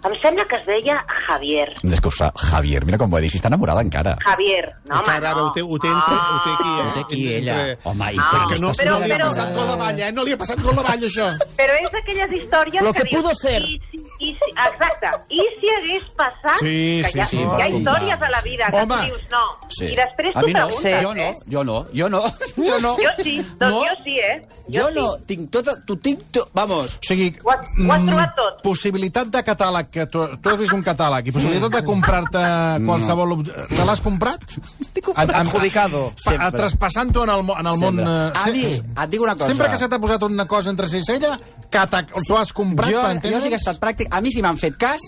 eh, 0.03 0.07
Em 0.09 0.15
sembla 0.21 0.45
que 0.45 0.55
es 0.57 0.65
deia 0.65 1.03
Javier. 1.27 1.69
És 1.83 2.01
que 2.01 2.07
ho 2.07 2.11
fa 2.11 2.31
Javier, 2.35 2.83
mira 2.85 2.97
com 2.97 3.11
ho 3.13 3.17
ha 3.17 3.21
dit, 3.21 3.31
si 3.31 3.37
està 3.39 3.47
enamorada 3.47 3.81
encara. 3.81 4.17
Javier. 4.23 4.73
No, 4.85 4.95
home, 4.95 4.99
Encara 4.99 5.29
ara 5.31 5.39
no. 5.41 5.47
ho 5.47 5.51
té, 5.55 5.61
ho 5.61 5.79
té, 5.79 5.87
entre, 5.87 6.15
ho 6.15 6.39
té 6.43 6.51
aquí, 6.53 6.69
eh? 6.69 6.83
Ho 6.83 6.93
té 6.93 6.99
aquí, 6.99 7.21
ella. 7.37 7.53
Entre- 7.53 7.89
Home, 7.89 8.11
i 8.13 8.17
Ah, 8.19 8.29
tant, 8.31 8.49
Que 8.53 8.59
no, 8.61 8.69
està 8.71 8.83
Però- 8.83 8.99
no 8.99 9.05
li 9.05 9.11
ha 9.11 9.15
però- 9.17 9.27
passat 9.29 9.53
con 9.55 9.67
la 9.67 9.75
valla, 9.75 10.07
eh? 10.07 10.11
No 10.11 10.23
li 10.23 10.31
ha 10.33 10.37
passat 10.37 10.61
con 10.61 10.75
la 10.75 10.81
valla, 10.83 11.07
això. 11.07 11.27
Però 11.57 11.73
és 11.81 11.91
d'aquelles 11.91 12.31
històries 12.31 12.83
Lo 12.83 12.93
que, 12.93 12.99
que 13.03 13.09
dius... 13.09 13.21
pudo 13.23 13.33
ser. 13.35 13.61
I, 13.63 13.81
si- 13.91 14.03
i, 14.19 14.33
si, 14.33 14.51
exacte. 14.51 15.09
I 15.29 15.41
si 15.59 15.69
hagués 15.77 16.03
passat... 16.15 16.57
Sí, 16.59 17.01
que 17.03 17.09
sí, 17.09 17.17
hi 17.17 17.21
ha, 17.21 17.25
sí, 17.25 17.37
Hi 17.37 17.61
ha 17.61 17.69
històries 17.69 18.21
a 18.21 18.29
la 18.29 18.41
vida 18.41 18.67
que 18.69 18.77
Home. 18.77 18.95
tu 18.95 19.03
dius 19.05 19.21
no. 19.31 19.43
Sí. 19.69 19.85
I 19.85 19.95
després 19.95 20.35
a 20.35 20.41
mi 20.41 20.53
no. 20.53 20.67
preguntes, 20.67 21.01
Jo 21.03 21.13
no, 21.13 21.21
eh? 21.21 21.33
jo 21.51 21.63
no, 21.63 21.85
jo 21.93 22.09
no, 22.09 22.21
jo 22.57 22.79
no. 22.79 22.95
Jo 22.97 23.09
sí, 23.23 23.37
doncs 23.59 23.71
No? 23.73 23.83
jo 23.83 23.95
sí, 24.03 24.19
eh? 24.19 24.45
Jo 24.69 24.87
sí. 24.87 24.93
no, 24.95 25.07
tinc 25.25 25.49
tota... 25.51 25.75
Tu 25.85 25.95
tinc... 25.97 26.21
To... 26.31 26.45
Vamos. 26.53 26.95
O 26.95 27.05
sigui, 27.07 27.33
Ho 27.43 27.51
has- 27.51 27.67
ho 27.77 27.91
has 27.91 28.01
mm, 28.01 28.07
trobat 28.09 28.35
tot. 28.35 28.61
possibilitat 28.63 29.27
de 29.33 29.43
catàleg, 29.43 29.89
que 29.93 30.05
tu, 30.09 30.23
tu 30.41 30.49
has 30.49 30.57
vist 30.57 30.73
un 30.73 30.81
catàleg, 30.83 31.27
i 31.29 31.33
possibilitat 31.35 31.71
de 31.77 31.81
comprar-te 31.85 32.41
qualsevol... 32.85 33.35
ob- 33.37 33.45
Te 33.69 33.85
l'has 33.85 34.01
comprat? 34.01 34.41
Ad- 35.21 35.33
Adjudicado. 35.43 36.07
Pa- 36.25 36.49
Traspassant-ho 36.55 37.23
en 37.27 37.33
el, 37.35 37.45
en 37.59 37.69
el 37.73 37.77
món... 37.83 37.99
Eh, 38.01 38.45
Ani, 38.47 38.65
se- 38.65 38.81
et 38.81 39.11
dic 39.13 39.21
una 39.21 39.35
cosa. 39.37 39.51
Sempre 39.53 39.69
que 39.69 39.77
se 39.77 39.87
t'ha 39.91 39.99
posat 40.01 40.25
una 40.27 40.47
cosa 40.49 40.73
entre 40.73 40.89
si 40.89 40.97
i 41.03 41.05
ella, 41.15 41.35
que 41.69 41.85
t'ho 41.93 42.39
has 42.41 42.51
comprat 42.57 42.89
Jo, 42.91 43.03
per 43.05 43.31
jo 43.35 43.43
sí 43.43 43.53
que 43.53 43.59
he 43.59 43.61
estat 43.61 43.79
pràctic. 43.83 44.09
A 44.11 44.21
mi 44.25 44.33
si 44.33 44.41
m'han 44.41 44.57
fet 44.57 44.75
cas, 44.81 45.01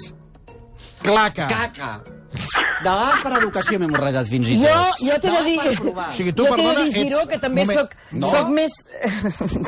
Claca. 1.06 1.48
caca. 1.48 1.92
De 2.84 2.90
vegades 2.92 3.22
per 3.24 3.32
educació 3.40 3.78
m'he 3.80 3.88
morrejat 3.88 4.28
fins 4.28 4.50
i 4.52 4.58
tot. 4.60 4.68
Jo, 4.68 5.10
jo 5.10 5.20
t'he 5.24 5.32
de 5.32 5.44
dir... 5.46 5.60
O 5.96 6.08
sigui, 6.14 6.34
tu, 6.36 6.44
jo 6.46 6.56
t'he 6.56 6.62
de 6.62 6.66
perdona, 6.68 6.82
dir, 6.84 6.94
Giró, 6.98 7.22
ets- 7.22 7.30
que 7.32 7.38
també 7.40 7.64
moment. 7.64 7.80
soc, 7.80 7.96
No. 8.12 8.32
soc 8.34 8.50
més... 8.54 8.76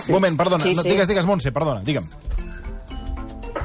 Un 0.09 0.13
moment, 0.17 0.37
perdona. 0.41 0.63
Sí, 0.65 0.73
no, 0.75 0.83
sí. 0.83 0.89
Digues, 0.91 1.07
digues, 1.07 1.25
Montse, 1.29 1.53
perdona, 1.55 1.81
digue'm. 1.87 2.09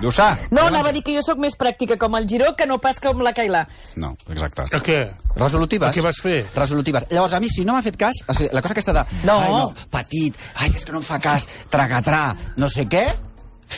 Lluçà. 0.03 0.33
No, 0.51 0.67
anava 0.67 0.91
a 0.91 0.93
dir 0.95 1.05
que 1.07 1.15
jo 1.15 1.23
sóc 1.23 1.38
més 1.38 1.55
pràctica 1.59 1.97
com 2.01 2.17
el 2.19 2.27
Giró 2.29 2.53
que 2.59 2.67
no 2.67 2.81
pas 2.83 2.99
com 3.03 3.23
la 3.23 3.31
Cailà. 3.37 3.62
No, 4.03 4.12
exacte. 4.35 4.67
A 4.75 4.81
què? 4.83 4.99
Resolutives. 5.37 5.95
Què 5.95 6.03
vas 6.05 6.19
fer? 6.23 6.41
Resolutives. 6.57 7.07
Llavors, 7.12 7.37
a 7.38 7.41
mi, 7.41 7.51
si 7.53 7.65
no 7.65 7.77
m'ha 7.77 7.85
fet 7.87 7.97
cas, 8.01 8.19
o 8.27 8.35
sigui, 8.35 8.51
la 8.53 8.62
cosa 8.65 8.75
aquesta 8.75 8.97
de... 8.99 9.05
No. 9.29 9.38
Ai, 9.38 9.53
no, 9.55 9.69
petit, 9.95 10.38
ai, 10.59 10.73
és 10.75 10.85
que 10.85 10.93
no 10.95 11.01
em 11.01 11.07
fa 11.07 11.21
cas, 11.23 11.47
tracatrà, 11.71 12.25
no 12.59 12.69
sé 12.73 12.88
què, 12.91 13.07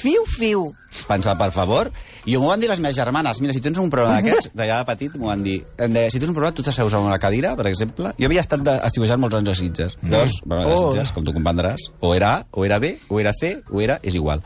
fiu, 0.00 0.24
fiu. 0.38 0.64
Pensar, 1.10 1.36
per 1.38 1.50
favor. 1.54 1.92
I 2.26 2.36
m'ho 2.38 2.48
van 2.48 2.60
dir 2.60 2.68
les 2.70 2.80
meves 2.80 2.96
germanes. 2.96 3.40
Mira, 3.44 3.52
si 3.52 3.60
tens 3.60 3.76
un 3.78 3.90
problema 3.92 4.16
d'aquests, 4.16 4.50
d'allà 4.56 4.78
de 4.80 4.84
petit, 4.88 5.16
m'ho 5.20 5.26
van 5.28 5.42
dir. 5.44 5.58
Em 5.76 5.92
deia, 5.92 6.10
si 6.10 6.18
tens 6.18 6.30
un 6.30 6.34
problema, 6.34 6.54
tu 6.56 6.62
t'asseus 6.64 6.94
a 6.94 7.00
una 7.04 7.18
cadira, 7.18 7.54
per 7.56 7.66
exemple. 7.68 8.14
Jo 8.18 8.26
havia 8.30 8.40
estat 8.40 8.62
de- 8.64 8.78
estiuejant 8.86 9.20
molts 9.20 9.36
anys 9.36 9.50
a 9.50 9.54
Sitges. 9.54 9.96
Llavors, 10.02 10.38
bueno, 10.44 10.62
a 10.72 10.76
Sitges, 10.80 11.12
com 11.12 11.24
tu 11.24 11.34
comprendràs, 11.36 11.90
o 12.00 12.14
era 12.14 12.30
A, 12.38 12.46
o 12.52 12.64
era 12.64 12.78
B, 12.78 12.94
o 13.08 13.20
era 13.20 13.32
C, 13.36 13.58
o 13.70 13.80
era... 13.80 13.98
És 14.02 14.14
igual. 14.14 14.40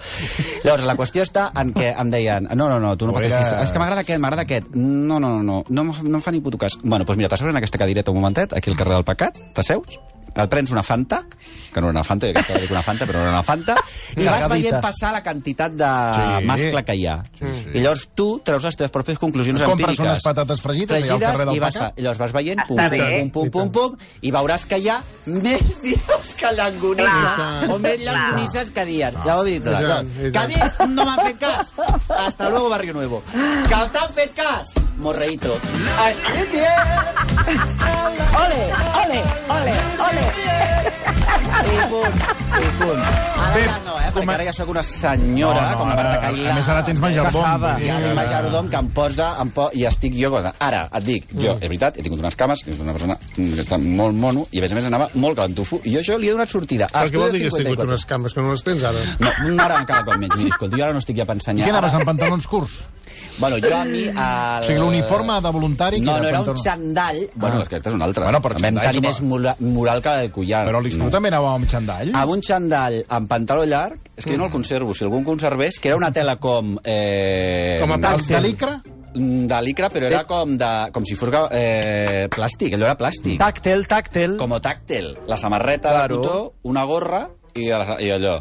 Llavors, 0.65 0.85
la 0.91 0.97
qüestió 0.99 1.23
està 1.23 1.53
en 1.55 1.73
què 1.75 1.93
em 1.99 2.11
deien 2.11 2.49
no, 2.55 2.69
no, 2.69 2.81
no, 2.81 2.97
tu 2.99 3.07
no 3.07 3.13
O 3.13 3.15
pateixis. 3.15 3.47
era- 3.53 3.63
És 3.63 3.71
que 3.73 3.79
m'agrada 3.79 4.03
aquest, 4.03 4.21
m'agrada 4.21 4.43
aquest. 4.43 4.75
No, 4.75 5.21
no, 5.21 5.39
no, 5.43 5.63
no, 5.69 5.85
no, 5.85 5.95
no 6.03 6.17
em 6.19 6.23
fa 6.23 6.33
ni 6.35 6.41
puto 6.41 6.59
cas. 6.59 6.75
Bueno, 6.83 7.05
doncs 7.05 7.17
mira, 7.17 7.29
t'asseus 7.31 7.51
en 7.51 7.57
aquesta 7.63 7.79
cadireta 7.79 8.11
un 8.11 8.19
momentet, 8.19 8.53
aquí 8.59 8.71
al 8.71 8.77
carrer 8.77 8.95
del 8.99 9.05
Pecat, 9.05 9.39
t'asseus, 9.55 10.01
et 10.35 10.49
prens 10.51 10.71
una 10.71 10.83
Fanta, 10.83 11.23
que 11.73 11.81
no 11.81 11.89
era 11.89 11.99
una 12.01 12.05
Fanta, 12.05 12.27
jo 12.27 12.33
aquesta 12.33 12.59
dic 12.59 12.71
una 12.71 12.83
Fanta, 12.83 13.07
però 13.07 13.19
no 13.19 13.25
era 13.29 13.33
una 13.33 13.43
Fanta, 13.43 13.75
i 14.17 14.25
vas 14.25 14.41
Cargadita. 14.41 14.49
veient 14.55 14.81
passar 14.83 15.13
la 15.13 15.23
quantitat 15.23 15.73
de 15.73 15.89
Sí. 16.39 16.47
mascle 16.47 16.85
que 16.85 16.95
hi 16.97 17.07
ha. 17.07 17.17
I 17.75 17.81
llavors 17.81 18.09
tu 18.15 18.41
treus 18.45 18.65
les 18.65 18.77
teves 18.77 18.91
pròpies 18.93 19.19
conclusions 19.19 19.61
compres 19.61 19.91
empíriques. 19.91 20.07
unes 20.07 20.23
patates 20.23 20.61
fregides 20.61 21.03
allà 21.03 21.13
al 21.15 21.21
carrer 21.21 21.47
del 21.47 21.55
i 21.57 21.59
vas, 21.61 21.77
i 21.97 22.03
llavors 22.03 22.19
vas 22.19 22.33
veient 22.33 22.61
pum, 22.67 22.77
pum, 22.77 22.89
bé. 22.91 23.21
pum, 23.21 23.31
pum, 23.31 23.51
pum, 23.51 23.71
pum, 23.73 23.97
i 24.23 24.33
veuràs 24.33 24.67
que 24.67 24.79
hi 24.79 24.89
ha 24.89 25.01
més 25.27 25.61
dies 25.83 26.35
que 26.39 26.53
llangonisses, 26.57 27.35
Clar. 27.37 27.71
o 27.71 27.79
més 27.79 28.01
llangonisses 28.01 28.71
que 28.71 28.85
dies. 28.85 29.15
Ja 29.25 29.37
ho 29.39 29.45
he 29.47 29.59
dit. 29.59 29.67
I 29.67 30.31
Que 30.33 30.39
a 30.39 30.47
mi 30.49 30.55
no 30.95 31.05
m'han 31.05 31.21
fet 31.27 31.39
cas. 31.39 31.75
Hasta 32.09 32.49
luego, 32.49 32.69
Barrio 32.69 32.93
Nuevo. 32.95 33.23
Que 33.33 33.75
t'han 33.93 34.13
fet 34.15 34.35
cas. 34.35 34.73
Morreito. 34.99 35.53
Ole, 38.39 38.63
ole, 39.03 39.21
ole, 39.49 39.75
ole. 40.09 40.18
I 41.69 41.81
punt, 41.91 42.15
i 42.59 42.69
punt. 42.79 43.01
Ara 43.03 43.49
Bé, 43.55 43.63
ja 43.65 43.75
no, 43.85 43.95
eh? 43.99 44.09
Perquè 44.15 44.35
ara 44.35 44.45
ja 44.47 44.53
sóc 44.57 44.71
una 44.73 44.83
senyora, 44.85 45.61
No, 45.63 45.71
no, 45.73 45.77
com 45.81 45.89
la 45.91 45.97
Marta 45.99 46.19
Cailà. 46.23 46.51
a 46.53 46.55
més, 46.57 46.69
ara 46.73 46.83
tens 46.87 47.01
majordom. 47.03 47.65
Ja 47.83 47.97
tinc 48.03 48.15
majordom 48.17 48.69
que 48.73 48.79
em 48.81 48.89
posa... 48.97 49.29
Em 49.43 49.51
po 49.55 49.69
I 49.77 49.85
estic 49.89 50.17
jo... 50.19 50.31
Ara, 50.39 50.83
et 50.99 51.05
dic, 51.07 51.29
jo, 51.35 51.55
és 51.59 51.65
veritat, 51.69 51.99
he 51.99 52.05
tingut 52.07 52.23
unes 52.25 52.37
cames, 52.39 52.63
que 52.65 52.73
és 52.75 52.81
una 52.85 52.95
persona 52.97 53.19
que 53.35 53.63
està 53.65 53.79
molt 53.83 54.17
mono, 54.17 54.47
i 54.53 54.61
a 54.61 54.65
més 54.65 54.73
a 54.75 54.79
més 54.81 54.89
anava 54.91 55.09
molt 55.15 55.39
calentufo, 55.41 55.81
i 55.85 55.95
jo 55.97 56.03
això 56.03 56.19
li 56.21 56.31
he 56.31 56.37
donat 56.37 56.51
sortida. 56.53 56.89
Però 56.93 57.09
què 57.13 57.23
vol 57.25 57.33
dir 57.37 57.43
que 57.45 57.51
has 57.53 57.59
tingut 57.61 57.75
54. 57.77 57.89
unes 57.93 58.07
cames 58.15 58.35
que 58.37 58.45
no 58.47 58.53
les 58.55 58.65
tens 58.69 58.87
ara? 58.93 59.05
No, 59.25 59.33
no 59.49 59.65
ara 59.65 59.81
cada 59.89 60.05
cop 60.09 60.17
menys. 60.21 60.37
Mira, 60.39 60.55
escolta, 60.55 60.77
jo 60.79 60.85
ara 60.89 60.97
no 60.97 61.03
estic 61.05 61.17
ja 61.21 61.29
pensant... 61.29 61.59
I 61.59 61.63
Ja. 61.67 61.69
què 61.69 61.77
anaves 61.77 61.95
amb 61.99 62.09
pantalons 62.09 62.47
curts? 62.49 62.79
Bueno, 63.39 63.57
jo 63.63 63.71
a 63.77 63.85
mi... 63.87 64.03
El... 64.09 64.17
O 64.19 64.63
sigui, 64.67 64.79
l'uniforme 64.81 65.37
de 65.41 65.51
voluntari... 65.55 66.01
No, 66.03 66.17
no, 66.19 66.27
era 66.29 66.41
un 66.43 66.57
xandall... 66.59 67.21
Bueno, 67.35 67.59
Ah. 67.59 67.63
és 67.63 67.69
que 67.69 67.77
aquesta 67.77 67.91
és 67.93 67.95
una 67.95 68.05
altra. 68.09 68.25
Bueno, 68.25 68.41
però 68.43 68.59
Vam 68.59 68.79
tenir 68.83 69.03
més 69.05 69.21
mola- 69.23 69.55
moral 69.61 70.03
que 70.03 70.15
el 70.25 70.31
collar. 70.35 70.65
Però 70.67 70.81
a 70.81 70.83
l'estiu 70.83 71.05
No. 71.05 71.11
també 71.15 71.31
anava 71.31 71.53
amb 71.55 71.69
xandall? 71.71 72.11
amb 72.15 72.33
un 72.35 72.43
xandall 72.43 72.99
amb 73.09 73.29
pantaló 73.31 73.65
llarg, 73.65 73.99
és 74.17 74.25
que 74.27 74.33
jo 74.35 74.39
no 74.39 74.47
el 74.47 74.51
conservo, 74.51 74.93
si 74.95 75.05
algú 75.07 75.23
conservés, 75.25 75.79
que 75.79 75.89
era 75.93 75.97
una 75.97 76.13
tela 76.13 76.37
com... 76.37 76.77
Eh, 76.85 77.79
Com 77.81 77.93
a 77.93 77.99
De, 77.99 78.17
de 78.35 78.41
licra? 78.41 78.81
de 79.19 79.63
licra, 79.63 79.89
però 79.91 80.07
era 80.07 80.25
com, 80.29 80.57
de, 80.59 80.69
com 80.93 81.05
si 81.07 81.15
fos 81.17 81.31
eh, 81.51 82.29
plàstic, 82.31 82.75
allò 82.75 82.85
era 82.91 82.99
plàstic. 82.99 83.39
Tàctel, 83.41 83.87
tàctel. 83.89 84.37
Com 84.39 84.53
tàctel. 84.61 85.15
La 85.27 85.37
samarreta 85.39 85.91
Claro. 85.95 86.17
de 86.21 86.23
cotó, 86.29 86.55
una 86.63 86.85
gorra 86.85 87.29
i, 87.55 87.67
i 87.71 88.11
allò. 88.11 88.41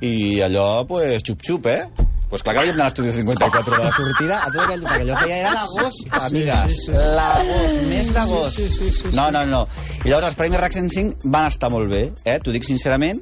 I 0.00 0.40
allò, 0.40 0.84
pues, 0.88 1.22
xup-xup, 1.22 1.66
eh? 1.66 1.84
Pues 2.30 2.44
clar 2.46 2.54
que 2.54 2.60
havíem 2.62 2.76
d'anar 2.76 2.86
a 2.86 2.90
l'estudi 2.92 3.10
54 3.10 3.74
de 3.74 3.84
la 3.84 3.90
sortida, 3.90 4.36
a 4.38 4.50
tot 4.54 4.60
aquell, 4.62 4.84
perquè 4.86 5.02
allò 5.02 5.16
feia 5.18 5.38
era 5.40 5.54
l'agost, 5.56 6.04
amigues. 6.20 6.76
L'agost, 6.94 7.80
més 7.90 8.12
d'agost. 8.14 8.60
No, 9.18 9.24
no, 9.34 9.42
no. 9.50 9.64
I 10.04 10.12
llavors 10.12 10.28
els 10.30 10.38
Premis 10.38 10.62
RAC 10.62 10.76
105 10.78 11.26
van 11.34 11.50
estar 11.50 11.72
molt 11.74 11.90
bé, 11.90 12.04
eh? 12.22 12.38
T'ho 12.38 12.54
dic 12.54 12.68
sincerament. 12.68 13.18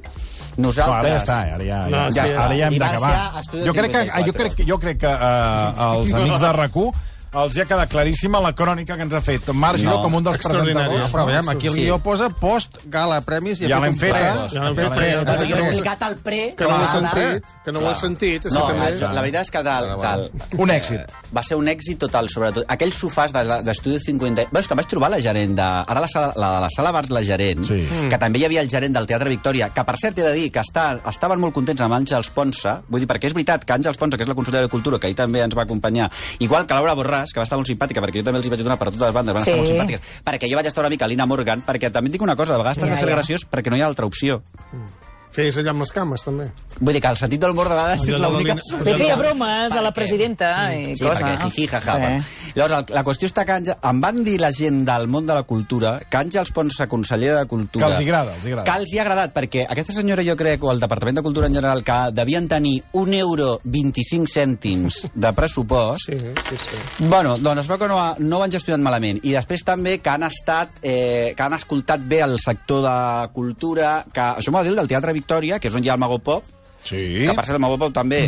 No, 0.59 0.67
Nosaltres... 0.67 0.99
ara 0.99 1.09
ja 1.09 1.19
està, 1.23 1.39
ara 1.55 1.65
ja, 1.65 1.81
ja, 1.81 1.89
No, 1.89 2.03
ja, 2.13 2.23
sí, 2.27 2.33
està, 2.35 2.45
ara 2.45 2.59
ja 2.59 2.69
hem 2.69 2.77
d'acabar. 2.83 3.43
Jo 3.65 3.73
crec 3.79 3.93
que, 3.95 4.03
54. 4.11 4.27
jo 4.27 4.37
crec, 4.37 4.63
jo 4.69 4.79
crec 4.85 5.01
que 5.05 5.13
uh, 5.15 5.85
als 5.89 6.13
amics 6.19 6.43
de 6.45 6.53
rac 6.59 6.81
els 7.31 7.55
hi 7.55 7.61
ha 7.61 7.65
quedat 7.69 7.89
claríssima 7.91 8.39
la 8.41 8.53
crònica 8.57 8.95
que 8.97 9.03
ens 9.05 9.13
ha 9.13 9.21
fet 9.21 9.49
Marc 9.53 9.77
Giró 9.77 9.97
No, 9.97 10.01
com 10.03 10.15
un 10.15 10.23
dels 10.23 10.37
presentadors. 10.41 10.99
No, 11.03 11.09
però 11.13 11.25
veiem, 11.27 11.49
aquí 11.49 11.67
el 11.67 11.73
Sí. 11.73 11.81
guió 11.83 11.99
posa 11.99 12.29
post-gala 12.29 13.21
premis 13.21 13.61
i 13.61 13.67
Ja 13.69 13.77
ha 13.77 13.81
l'hem 13.81 13.95
fet 13.97 14.11
ple. 14.11 14.19
Ja 14.19 14.63
l'hem 14.65 14.75
fet, 14.75 14.85
Ja 14.89 14.95
l'hem 14.95 15.25
ja 15.25 15.43
he 15.45 15.47
fet. 15.49 15.65
explicat 15.67 16.01
el 16.09 16.15
pre... 16.17 16.39
Que 16.57 16.63
no 16.65 16.75
ho 16.75 16.81
he 16.81 16.87
sentit, 16.87 17.45
que 17.65 17.71
no 17.71 17.79
ho 17.79 17.91
he 17.91 17.95
sentit. 17.95 18.45
És 18.45 18.53
No, 18.53 18.67
la, 18.69 19.13
la 19.13 19.21
veritat 19.21 19.41
és 19.45 19.51
que 19.51 19.63
tal, 19.63 19.89
tal, 20.01 20.31
Un 20.57 20.69
èxit. 20.69 21.13
va 21.35 21.43
ser 21.43 21.55
un 21.57 21.67
èxit 21.67 21.97
total, 21.99 22.27
sobretot. 22.29 22.65
Aquells 22.67 22.95
sofàs 22.97 23.31
de- 23.31 23.61
d'estudi 23.63 23.99
50... 23.99 24.47
Veus 24.51 24.67
que 24.67 24.73
em 24.73 24.77
vaig 24.81 24.87
trobar 24.89 25.09
la 25.11 25.19
gerent 25.19 25.55
de... 25.55 25.61
Ara 25.61 25.99
la 26.01 26.07
sala, 26.07 26.33
la, 26.35 26.51
de 26.55 26.61
la 26.61 26.69
sala 26.75 26.91
Bars, 26.91 27.09
la 27.11 27.21
gerent, 27.23 27.63
Sí. 27.69 27.79
que 28.09 28.17
també 28.17 28.39
hi 28.39 28.45
havia 28.45 28.61
el 28.61 28.69
gerent 28.69 28.93
del 28.95 29.05
Teatre 29.05 29.29
Victòria, 29.29 29.69
que 29.69 29.83
per 29.85 29.95
cert 30.01 30.17
he 30.17 30.23
de 30.23 30.33
dir 30.33 30.51
que 30.51 30.59
està, 30.61 30.99
estaven 31.07 31.39
molt 31.39 31.53
contents 31.53 31.81
amb 31.81 31.93
Àngels 31.93 32.31
Ponsa, 32.33 32.81
vull 32.87 33.01
dir, 33.01 33.07
perquè 33.07 33.25
és 33.29 33.33
veritat 33.37 33.65
que 33.65 33.73
Àngels 33.73 33.97
Ponsa, 33.97 34.17
que 34.17 34.23
és 34.23 34.29
la 34.29 34.35
consultora 34.35 34.63
de 34.65 34.69
Cultura, 34.69 34.97
que 34.99 35.07
ahir 35.07 35.15
també 35.15 35.41
ens 35.43 35.55
va 35.55 35.63
acompanyar, 35.63 36.09
igual 36.39 36.65
que 36.65 36.73
Laura 36.73 36.95
Borràs, 36.95 37.18
que 37.33 37.39
va 37.39 37.43
estar 37.43 37.57
molt 37.59 37.67
simpàtica, 37.67 38.01
perquè 38.01 38.19
jo 38.19 38.23
també 38.23 38.39
els 38.39 38.47
hi 38.47 38.49
vaig 38.49 38.63
donar 38.63 38.77
per 38.79 38.87
totes 38.91 39.01
les 39.07 39.13
bandes, 39.13 39.33
van 39.33 39.41
estar 39.43 39.53
Sí. 39.53 39.59
molt 39.59 39.69
simpàtiques, 39.69 40.01
perquè 40.25 40.49
jo 40.49 40.55
vaig 40.55 40.67
estar 40.67 40.81
una 40.81 40.89
mica 40.89 41.05
a 41.05 41.07
Lina 41.11 41.25
Morgan, 41.25 41.61
perquè 41.65 41.91
també 41.91 42.07
et 42.09 42.13
dic 42.13 42.21
una 42.21 42.35
cosa, 42.35 42.53
de 42.53 42.59
vegades 42.59 42.77
t'has 42.79 42.87
Ja, 42.89 42.95
de 42.95 42.99
fer 43.01 43.09
ja. 43.09 43.15
graciós 43.15 43.45
perquè 43.49 43.69
no 43.69 43.77
hi 43.77 43.81
ha 43.81 43.87
altra 43.87 44.05
opció. 44.05 44.41
Feies 45.31 45.57
allà 45.61 45.69
amb 45.75 45.83
les 45.83 45.91
cames, 45.93 46.23
també. 46.25 46.47
Vull 46.79 46.95
dir 46.95 47.01
que 47.03 47.09
el 47.11 47.17
sentit 47.19 47.41
del 47.43 47.51
humor 47.53 47.67
de 47.69 47.75
vegades 47.77 48.05
és 48.07 48.17
la 48.17 48.29
l'única... 48.33 48.55
Sí, 48.65 48.77
feia 48.97 49.15
bromes 49.19 49.71
a 49.77 49.81
la 49.83 49.91
Per 49.91 50.03
què? 50.03 50.07
presidenta 50.09 50.47
i 50.73 50.95
Sí, 50.95 51.03
cosa. 51.05 51.19
perquè 51.21 51.43
jiji, 51.43 51.67
jaja. 51.69 51.95
Sí. 51.99 52.23
Sí. 52.23 52.53
Llavors, 52.55 52.73
el, 52.79 52.95
la 52.95 53.03
qüestió 53.05 53.27
està 53.29 53.43
que 53.45 53.53
Àngel, 53.59 53.75
em 53.91 53.99
van 54.01 54.23
dir 54.25 54.39
la 54.41 54.49
gent 54.55 54.79
del 54.87 55.05
món 55.07 55.27
de 55.29 55.35
la 55.37 55.43
cultura 55.43 55.99
que 56.09 56.17
Àngels 56.17 56.49
Ponsa, 56.55 56.87
conseller 56.89 57.35
de 57.37 57.43
Cultura... 57.51 57.85
Que 57.85 57.91
els 57.93 58.01
agrada, 58.07 58.33
els 58.39 58.47
agrada. 58.49 58.65
Que 58.71 58.77
els 58.81 58.93
hi 58.93 58.97
ha 58.97 59.03
agradat, 59.05 59.33
perquè 59.35 59.67
aquesta 59.69 59.93
senyora, 59.99 60.25
jo 60.25 60.35
crec, 60.39 60.63
o 60.65 60.71
el 60.73 60.81
Departament 60.81 61.19
de 61.19 61.25
Cultura 61.27 61.45
en 61.51 61.53
general, 61.59 61.83
que 61.85 61.99
devien 62.17 62.47
tenir 62.49 62.79
un 62.93 63.13
euro 63.13 63.59
25 63.65 64.25
cèntims 64.33 65.03
de 65.13 65.33
pressupost, 65.37 66.09
Sí, 66.09 66.17
sí, 66.17 66.57
sí. 66.57 67.05
Bueno, 67.05 67.37
doncs 67.37 67.61
es 67.61 67.69
veu 67.69 67.77
que 67.77 67.87
no, 67.91 67.99
ha- 68.01 68.15
no 68.17 68.39
ho 68.39 68.43
han 68.47 68.51
gestionat 68.57 68.81
malament. 68.81 69.21
I 69.23 69.35
després 69.37 69.61
també 69.67 69.99
que 70.01 70.09
han 70.09 70.23
estat, 70.25 70.79
eh, 70.81 71.35
que 71.37 71.43
han 71.43 71.53
escoltat 71.53 72.01
bé 72.01 72.23
el 72.25 72.39
sector 72.41 72.81
de 72.87 73.29
cultura, 73.35 74.05
que 74.11 74.21
això 74.39 74.49
m'ho 74.49 74.57
va 74.57 74.63
dir 74.65 74.73
el 74.73 74.81
del 74.81 74.87
Teatre 74.89 75.18
Victòria, 75.19 75.59
que 75.59 75.69
és 75.71 75.75
on 75.75 75.83
hi 75.85 75.89
ha 75.91 75.97
el 75.99 76.01
Mago 76.01 76.19
Pop, 76.19 76.43
Sí. 76.83 77.25
que 77.27 77.33
per 77.35 77.43
cert 77.45 77.57
el 77.59 77.63
Mago 77.65 77.77
Pop 77.81 77.93
també, 77.93 78.21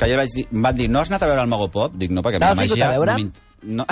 que 0.00 0.08
ja 0.10 0.16
vaig 0.18 0.32
dir, 0.34 0.46
em 0.52 0.62
van 0.64 0.76
dir, 0.76 0.88
no 0.90 1.00
has 1.00 1.10
anat 1.12 1.22
a 1.22 1.30
veure 1.30 1.42
el 1.46 1.48
Mago 1.52 1.68
Pop? 1.70 1.94
Dic, 1.94 2.10
no, 2.10 2.22
perquè 2.26 2.40
a 2.40 2.42
mi 2.42 2.46
la 2.50 2.58
màgia... 2.62 2.88
a 2.88 2.98
veure? 2.98 3.16
No, 3.62 3.84
no, 3.84 3.86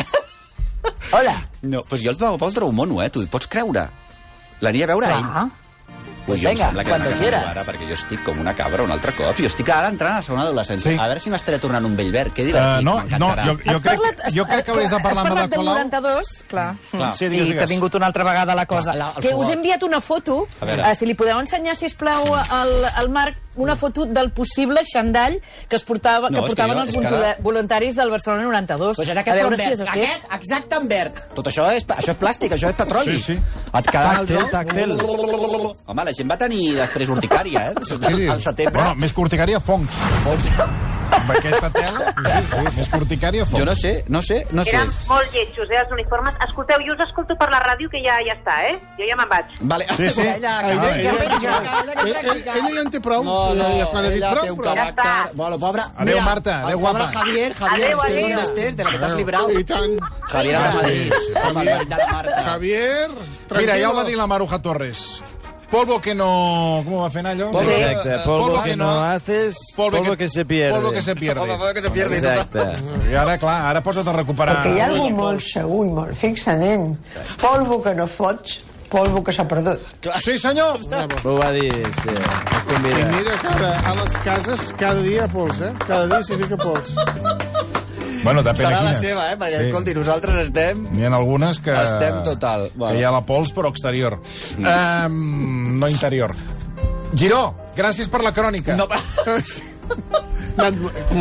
Hola. 1.13 1.35
no, 1.63 1.83
doncs 1.89 2.03
jo 2.05 2.11
el 2.11 2.19
Mago 2.21 2.39
Pop 2.39 2.49
el 2.49 2.55
trobo 2.59 2.73
mono, 2.73 3.01
eh? 3.05 3.11
Tu 3.11 3.25
pots 3.31 3.47
creure? 3.51 3.87
L'aniria 4.61 4.89
a 4.89 4.93
veure 4.95 5.07
a 5.07 5.19
ell. 5.19 5.51
Que 6.37 6.91
cuando 6.91 7.09
demà 7.09 7.15
que 7.15 7.21
quieras. 7.21 7.47
ara, 7.49 7.65
perquè 7.65 7.87
jo 7.89 7.95
estic 7.95 8.23
com 8.25 8.39
una 8.39 8.55
cabra 8.55 8.83
un 8.83 8.91
altre 8.91 9.15
cop. 9.15 9.37
Jo 9.39 9.47
estic 9.47 9.69
ara 9.71 9.89
entrant 9.89 10.13
a 10.15 10.17
la 10.19 10.23
segona 10.23 10.43
adolescència. 10.45 10.93
Sí. 10.93 10.99
A 10.99 11.07
veure 11.07 11.21
si 11.21 11.31
m'estaré 11.31 11.59
tornant 11.59 11.85
un 11.85 11.97
vell 11.97 12.13
verd. 12.13 12.33
Que 12.33 12.43
Uh, 12.43 12.47
divertit, 12.47 12.85
no, 12.85 12.95
no, 12.95 13.01
m'encantarà. 13.03 13.45
jo, 13.47 13.53
jo, 13.65 13.71
Has 13.71 13.81
crec, 13.83 13.99
parlat- 14.01 14.21
has- 14.25 14.35
jo 14.35 14.45
crec 14.47 14.65
que 14.65 14.71
hauries 14.73 14.91
de 14.91 14.97
parlar 14.97 15.11
has 15.11 15.19
amb 15.19 15.29
parlat 15.29 15.39
Ada 15.39 15.49
del 15.49 15.59
Colau. 15.59 15.75
92, 15.75 16.27
clar. 16.49 16.77
Clar. 16.91 17.15
Sí, 17.15 17.25
I 17.25 17.29
digues, 17.29 17.47
que 17.47 17.53
digues. 17.55 17.71
ha 17.71 17.73
vingut 17.73 17.95
una 17.95 18.07
altra 18.07 18.25
vegada 18.25 18.55
la 18.55 18.67
cosa. 18.67 18.93
Clar, 18.93 19.15
la- 19.15 19.21
que 19.21 19.35
us 19.35 19.49
he 19.49 19.53
enviat 19.53 19.83
una 19.83 20.01
foto, 20.01 20.47
A 20.61 20.65
veure. 20.65 20.83
uh, 20.83 20.95
si 20.95 21.07
li 21.07 21.15
podeu 21.15 21.39
ensenyar, 21.41 21.75
si 21.77 21.89
plau 21.95 22.35
al, 22.35 22.85
al 22.95 23.09
Marc, 23.09 23.37
una 23.59 23.77
foto 23.77 24.05
del 24.07 24.31
possible 24.33 24.81
xandall 24.85 25.41
que 25.69 25.77
es 25.77 25.83
portava, 25.83 26.29
No, 26.31 26.39
que 26.41 26.49
és 26.49 26.55
que 26.55 26.63
portaven 26.63 26.77
jo- 26.77 26.83
els 26.83 26.91
és 26.91 27.37
que 27.37 27.43
voluntaris 27.43 27.97
del 27.97 28.11
Barcelona 28.11 28.45
92. 28.45 28.97
Pues 28.97 29.09
a 29.09 29.13
era 29.13 29.21
aquest 29.23 29.37
veure 29.37 29.55
en 29.57 29.61
si 29.61 29.73
és 29.73 29.81
aquest. 29.81 30.25
Aquest, 30.25 30.33
exacte 30.39 30.77
en 30.77 30.89
verd. 30.89 31.21
Tot 31.35 31.47
això 31.53 31.69
és, 31.75 31.87
això 31.87 32.11
és 32.15 32.19
plàstic, 32.19 32.53
això 32.53 32.71
és 32.71 32.77
petroli. 32.77 33.17
Sí, 33.19 33.35
sí. 33.35 33.39
Et 33.79 33.87
quedaran 33.91 34.21
els 34.23 34.31
Tàctil, 34.31 34.45
ous... 34.45 34.51
tàctil. 34.51 35.77
Home, 35.87 36.05
la 36.05 36.13
gent 36.17 36.31
va 36.31 36.37
tenir 36.39 36.75
després 36.77 37.09
urticària, 37.11 37.71
eh? 37.71 37.75
Sí. 37.85 38.29
Al 38.29 38.41
setembre. 38.41 38.81
Bueno, 38.83 38.95
més 38.97 39.13
que 39.13 39.21
urticària, 39.21 39.61
fongs. 39.61 39.99
Amb 41.09 41.31
aquesta 41.33 41.71
tela, 41.73 42.11
sí, 42.21 42.43
sí, 42.51 42.65
més 42.77 42.91
urticària, 42.93 43.45
fongs. 43.49 43.63
Jo 43.63 43.65
no 43.65 43.75
sé, 43.75 43.93
no 44.13 44.21
sé, 44.21 44.47
no 44.53 44.65
sé. 44.65 44.75
Eren 44.77 44.91
molt 45.09 45.33
lletjos, 45.33 45.71
eh, 45.73 45.79
els 45.81 45.93
uniformes. 45.97 46.35
Escolteu, 46.47 46.83
jo 46.85 46.93
us 46.93 47.01
escolto 47.07 47.35
per 47.41 47.49
la 47.51 47.63
ràdio, 47.65 47.89
que 47.89 48.03
ja 48.05 48.19
ja 48.27 48.35
està, 48.37 48.59
eh? 48.69 48.75
Jo 48.99 49.07
ja 49.09 49.17
me'n 49.17 49.31
vaig. 49.31 49.47
Vale. 49.63 49.87
Sí, 49.97 50.11
sí. 50.13 50.21
Ella, 50.21 50.37
Ella, 50.37 50.53
ella, 50.69 50.93
ella, 50.93 50.99
ella, 51.01 51.23
ella, 51.25 51.39
ella, 51.41 52.03
ella, 52.05 52.21
ella, 52.21 52.21
ella 52.21 52.75
ja 52.77 52.83
en 52.85 52.91
té 52.93 53.01
prou. 53.01 53.25
No, 53.25 53.25
no, 53.25 53.33
ja, 53.33 53.33
quan 53.33 53.33
ha 53.33 53.33
dit 53.33 53.48
ella 53.48 53.48
prou, 53.55 54.45
té 54.45 54.51
un 54.51 54.59
prou. 54.59 54.69
caràcter... 54.69 55.05
Ja 55.05 55.25
està. 55.25 55.37
Bueno, 55.39 55.59
pobre... 55.59 55.83
Adéu, 55.97 56.21
Marta, 56.27 56.59
adéu, 56.67 56.81
pobre 56.81 56.93
guapa. 56.99 57.09
Javier, 57.19 57.55
Javier, 57.55 57.95
Adéu, 57.95 58.05
estés 58.05 58.25
on 58.25 58.43
estés, 58.43 58.77
de 58.77 58.85
la 58.85 58.91
que 58.91 58.99
t'has 58.99 59.17
librat. 59.17 59.51
I 59.55 59.65
tant. 59.65 59.97
Javier 60.29 60.59
de 60.59 61.55
Madrid. 61.55 61.97
Marta. 62.13 62.41
Javier, 62.45 63.09
tranquilo. 63.49 63.61
Mira, 63.61 63.79
ja 63.81 63.91
ho 63.91 63.97
va 63.97 64.05
dir 64.05 64.17
la 64.17 64.27
Maruja 64.27 64.59
Torres. 64.61 65.23
Polvo 65.69 66.01
que 66.01 66.15
no... 66.17 66.81
Com 66.87 66.95
ho 66.97 67.01
va 67.03 67.11
fer 67.13 67.21
anar 67.21 67.35
allò? 67.35 67.51
Polvo- 67.53 67.75
Exacte, 67.77 68.15
polvo 68.25 68.63
que 68.65 68.75
no 68.75 68.89
haces, 69.05 69.59
polvo 69.77 70.17
que 70.17 70.27
se 70.33 70.47
pierde. 70.49 70.73
Polvo 70.79 70.93
que 70.93 71.03
se 71.03 71.15
pierde. 71.15 71.41
Polvo 71.45 71.75
que 71.75 71.83
se 71.83 71.91
pierde. 71.91 72.17
Exacte. 72.17 73.11
I 73.11 73.15
ara, 73.21 73.35
clar, 73.37 73.59
ara 73.69 73.83
posa't 73.85 74.09
a 74.09 74.15
recuperar... 74.17 74.63
Perquè 74.63 74.79
hi 74.79 74.81
ha 74.81 74.87
alguna 74.89 75.19
molt 75.19 75.45
segur 75.45 75.83
i 75.85 75.91
molt 75.93 76.17
fixa, 76.17 76.57
nen. 76.57 76.95
Polvo 77.43 77.83
que 77.85 77.93
no 77.99 78.07
fots, 78.09 78.63
polvo 78.91 79.23
que 79.25 79.33
s'ha 79.33 79.45
perdut. 79.49 79.81
Sí, 80.25 80.39
senyor! 80.39 80.79
Ho 81.25 81.35
va 81.39 81.51
dir, 81.57 81.71
sí. 82.03 82.15
I 82.69 82.81
mira 82.85 83.35
que 83.41 83.49
ara 83.55 83.73
a 83.91 83.95
les 83.99 84.17
cases 84.25 84.69
cada 84.79 85.01
dia 85.03 85.17
hi 85.21 85.25
ha 85.25 85.29
pols, 85.33 85.61
eh? 85.65 85.73
Cada 85.87 86.07
dia 86.11 86.21
s'hi 86.27 86.37
fica 86.43 86.57
pols. 86.61 86.93
Bueno, 88.25 88.43
depèn 88.43 88.65
Serà 88.67 88.69
de 88.69 88.75
la 88.75 88.81
quines. 88.91 89.01
seva, 89.01 89.25
eh? 89.33 89.37
Perquè, 89.39 89.61
escolti, 89.69 89.95
nosaltres 89.95 90.41
estem... 90.49 90.81
N'hi 90.93 91.07
ha 91.07 91.13
algunes 91.17 91.61
que... 91.63 91.71
Estem 91.85 92.19
total. 92.27 92.67
Bueno. 92.75 92.93
Que 92.97 93.01
hi 93.01 93.05
ha 93.07 93.13
la 93.15 93.23
pols, 93.25 93.53
però 93.55 93.71
exterior. 93.71 94.19
Um, 94.59 95.79
no 95.79 95.89
interior. 95.89 96.35
Giró, 97.15 97.55
gràcies 97.79 98.11
per 98.13 98.21
la 98.27 98.35
crònica. 98.37 98.75
No, 98.77 98.89
M'ha 100.59 100.67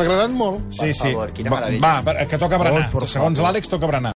agradat 0.04 0.32
molt. 0.34 0.64
sí, 0.74 0.90
sí. 0.94 1.12
favor, 1.14 1.30
quina 1.32 1.52
Va- 1.54 1.60
meravella. 1.62 1.82
Va, 1.86 2.02
va, 2.02 2.26
que 2.28 2.38
toca 2.42 2.58
berenar. 2.58 2.90
Segons 3.08 3.40
l'Àlex, 3.46 3.70
toca 3.70 3.86
berenar. 3.88 4.12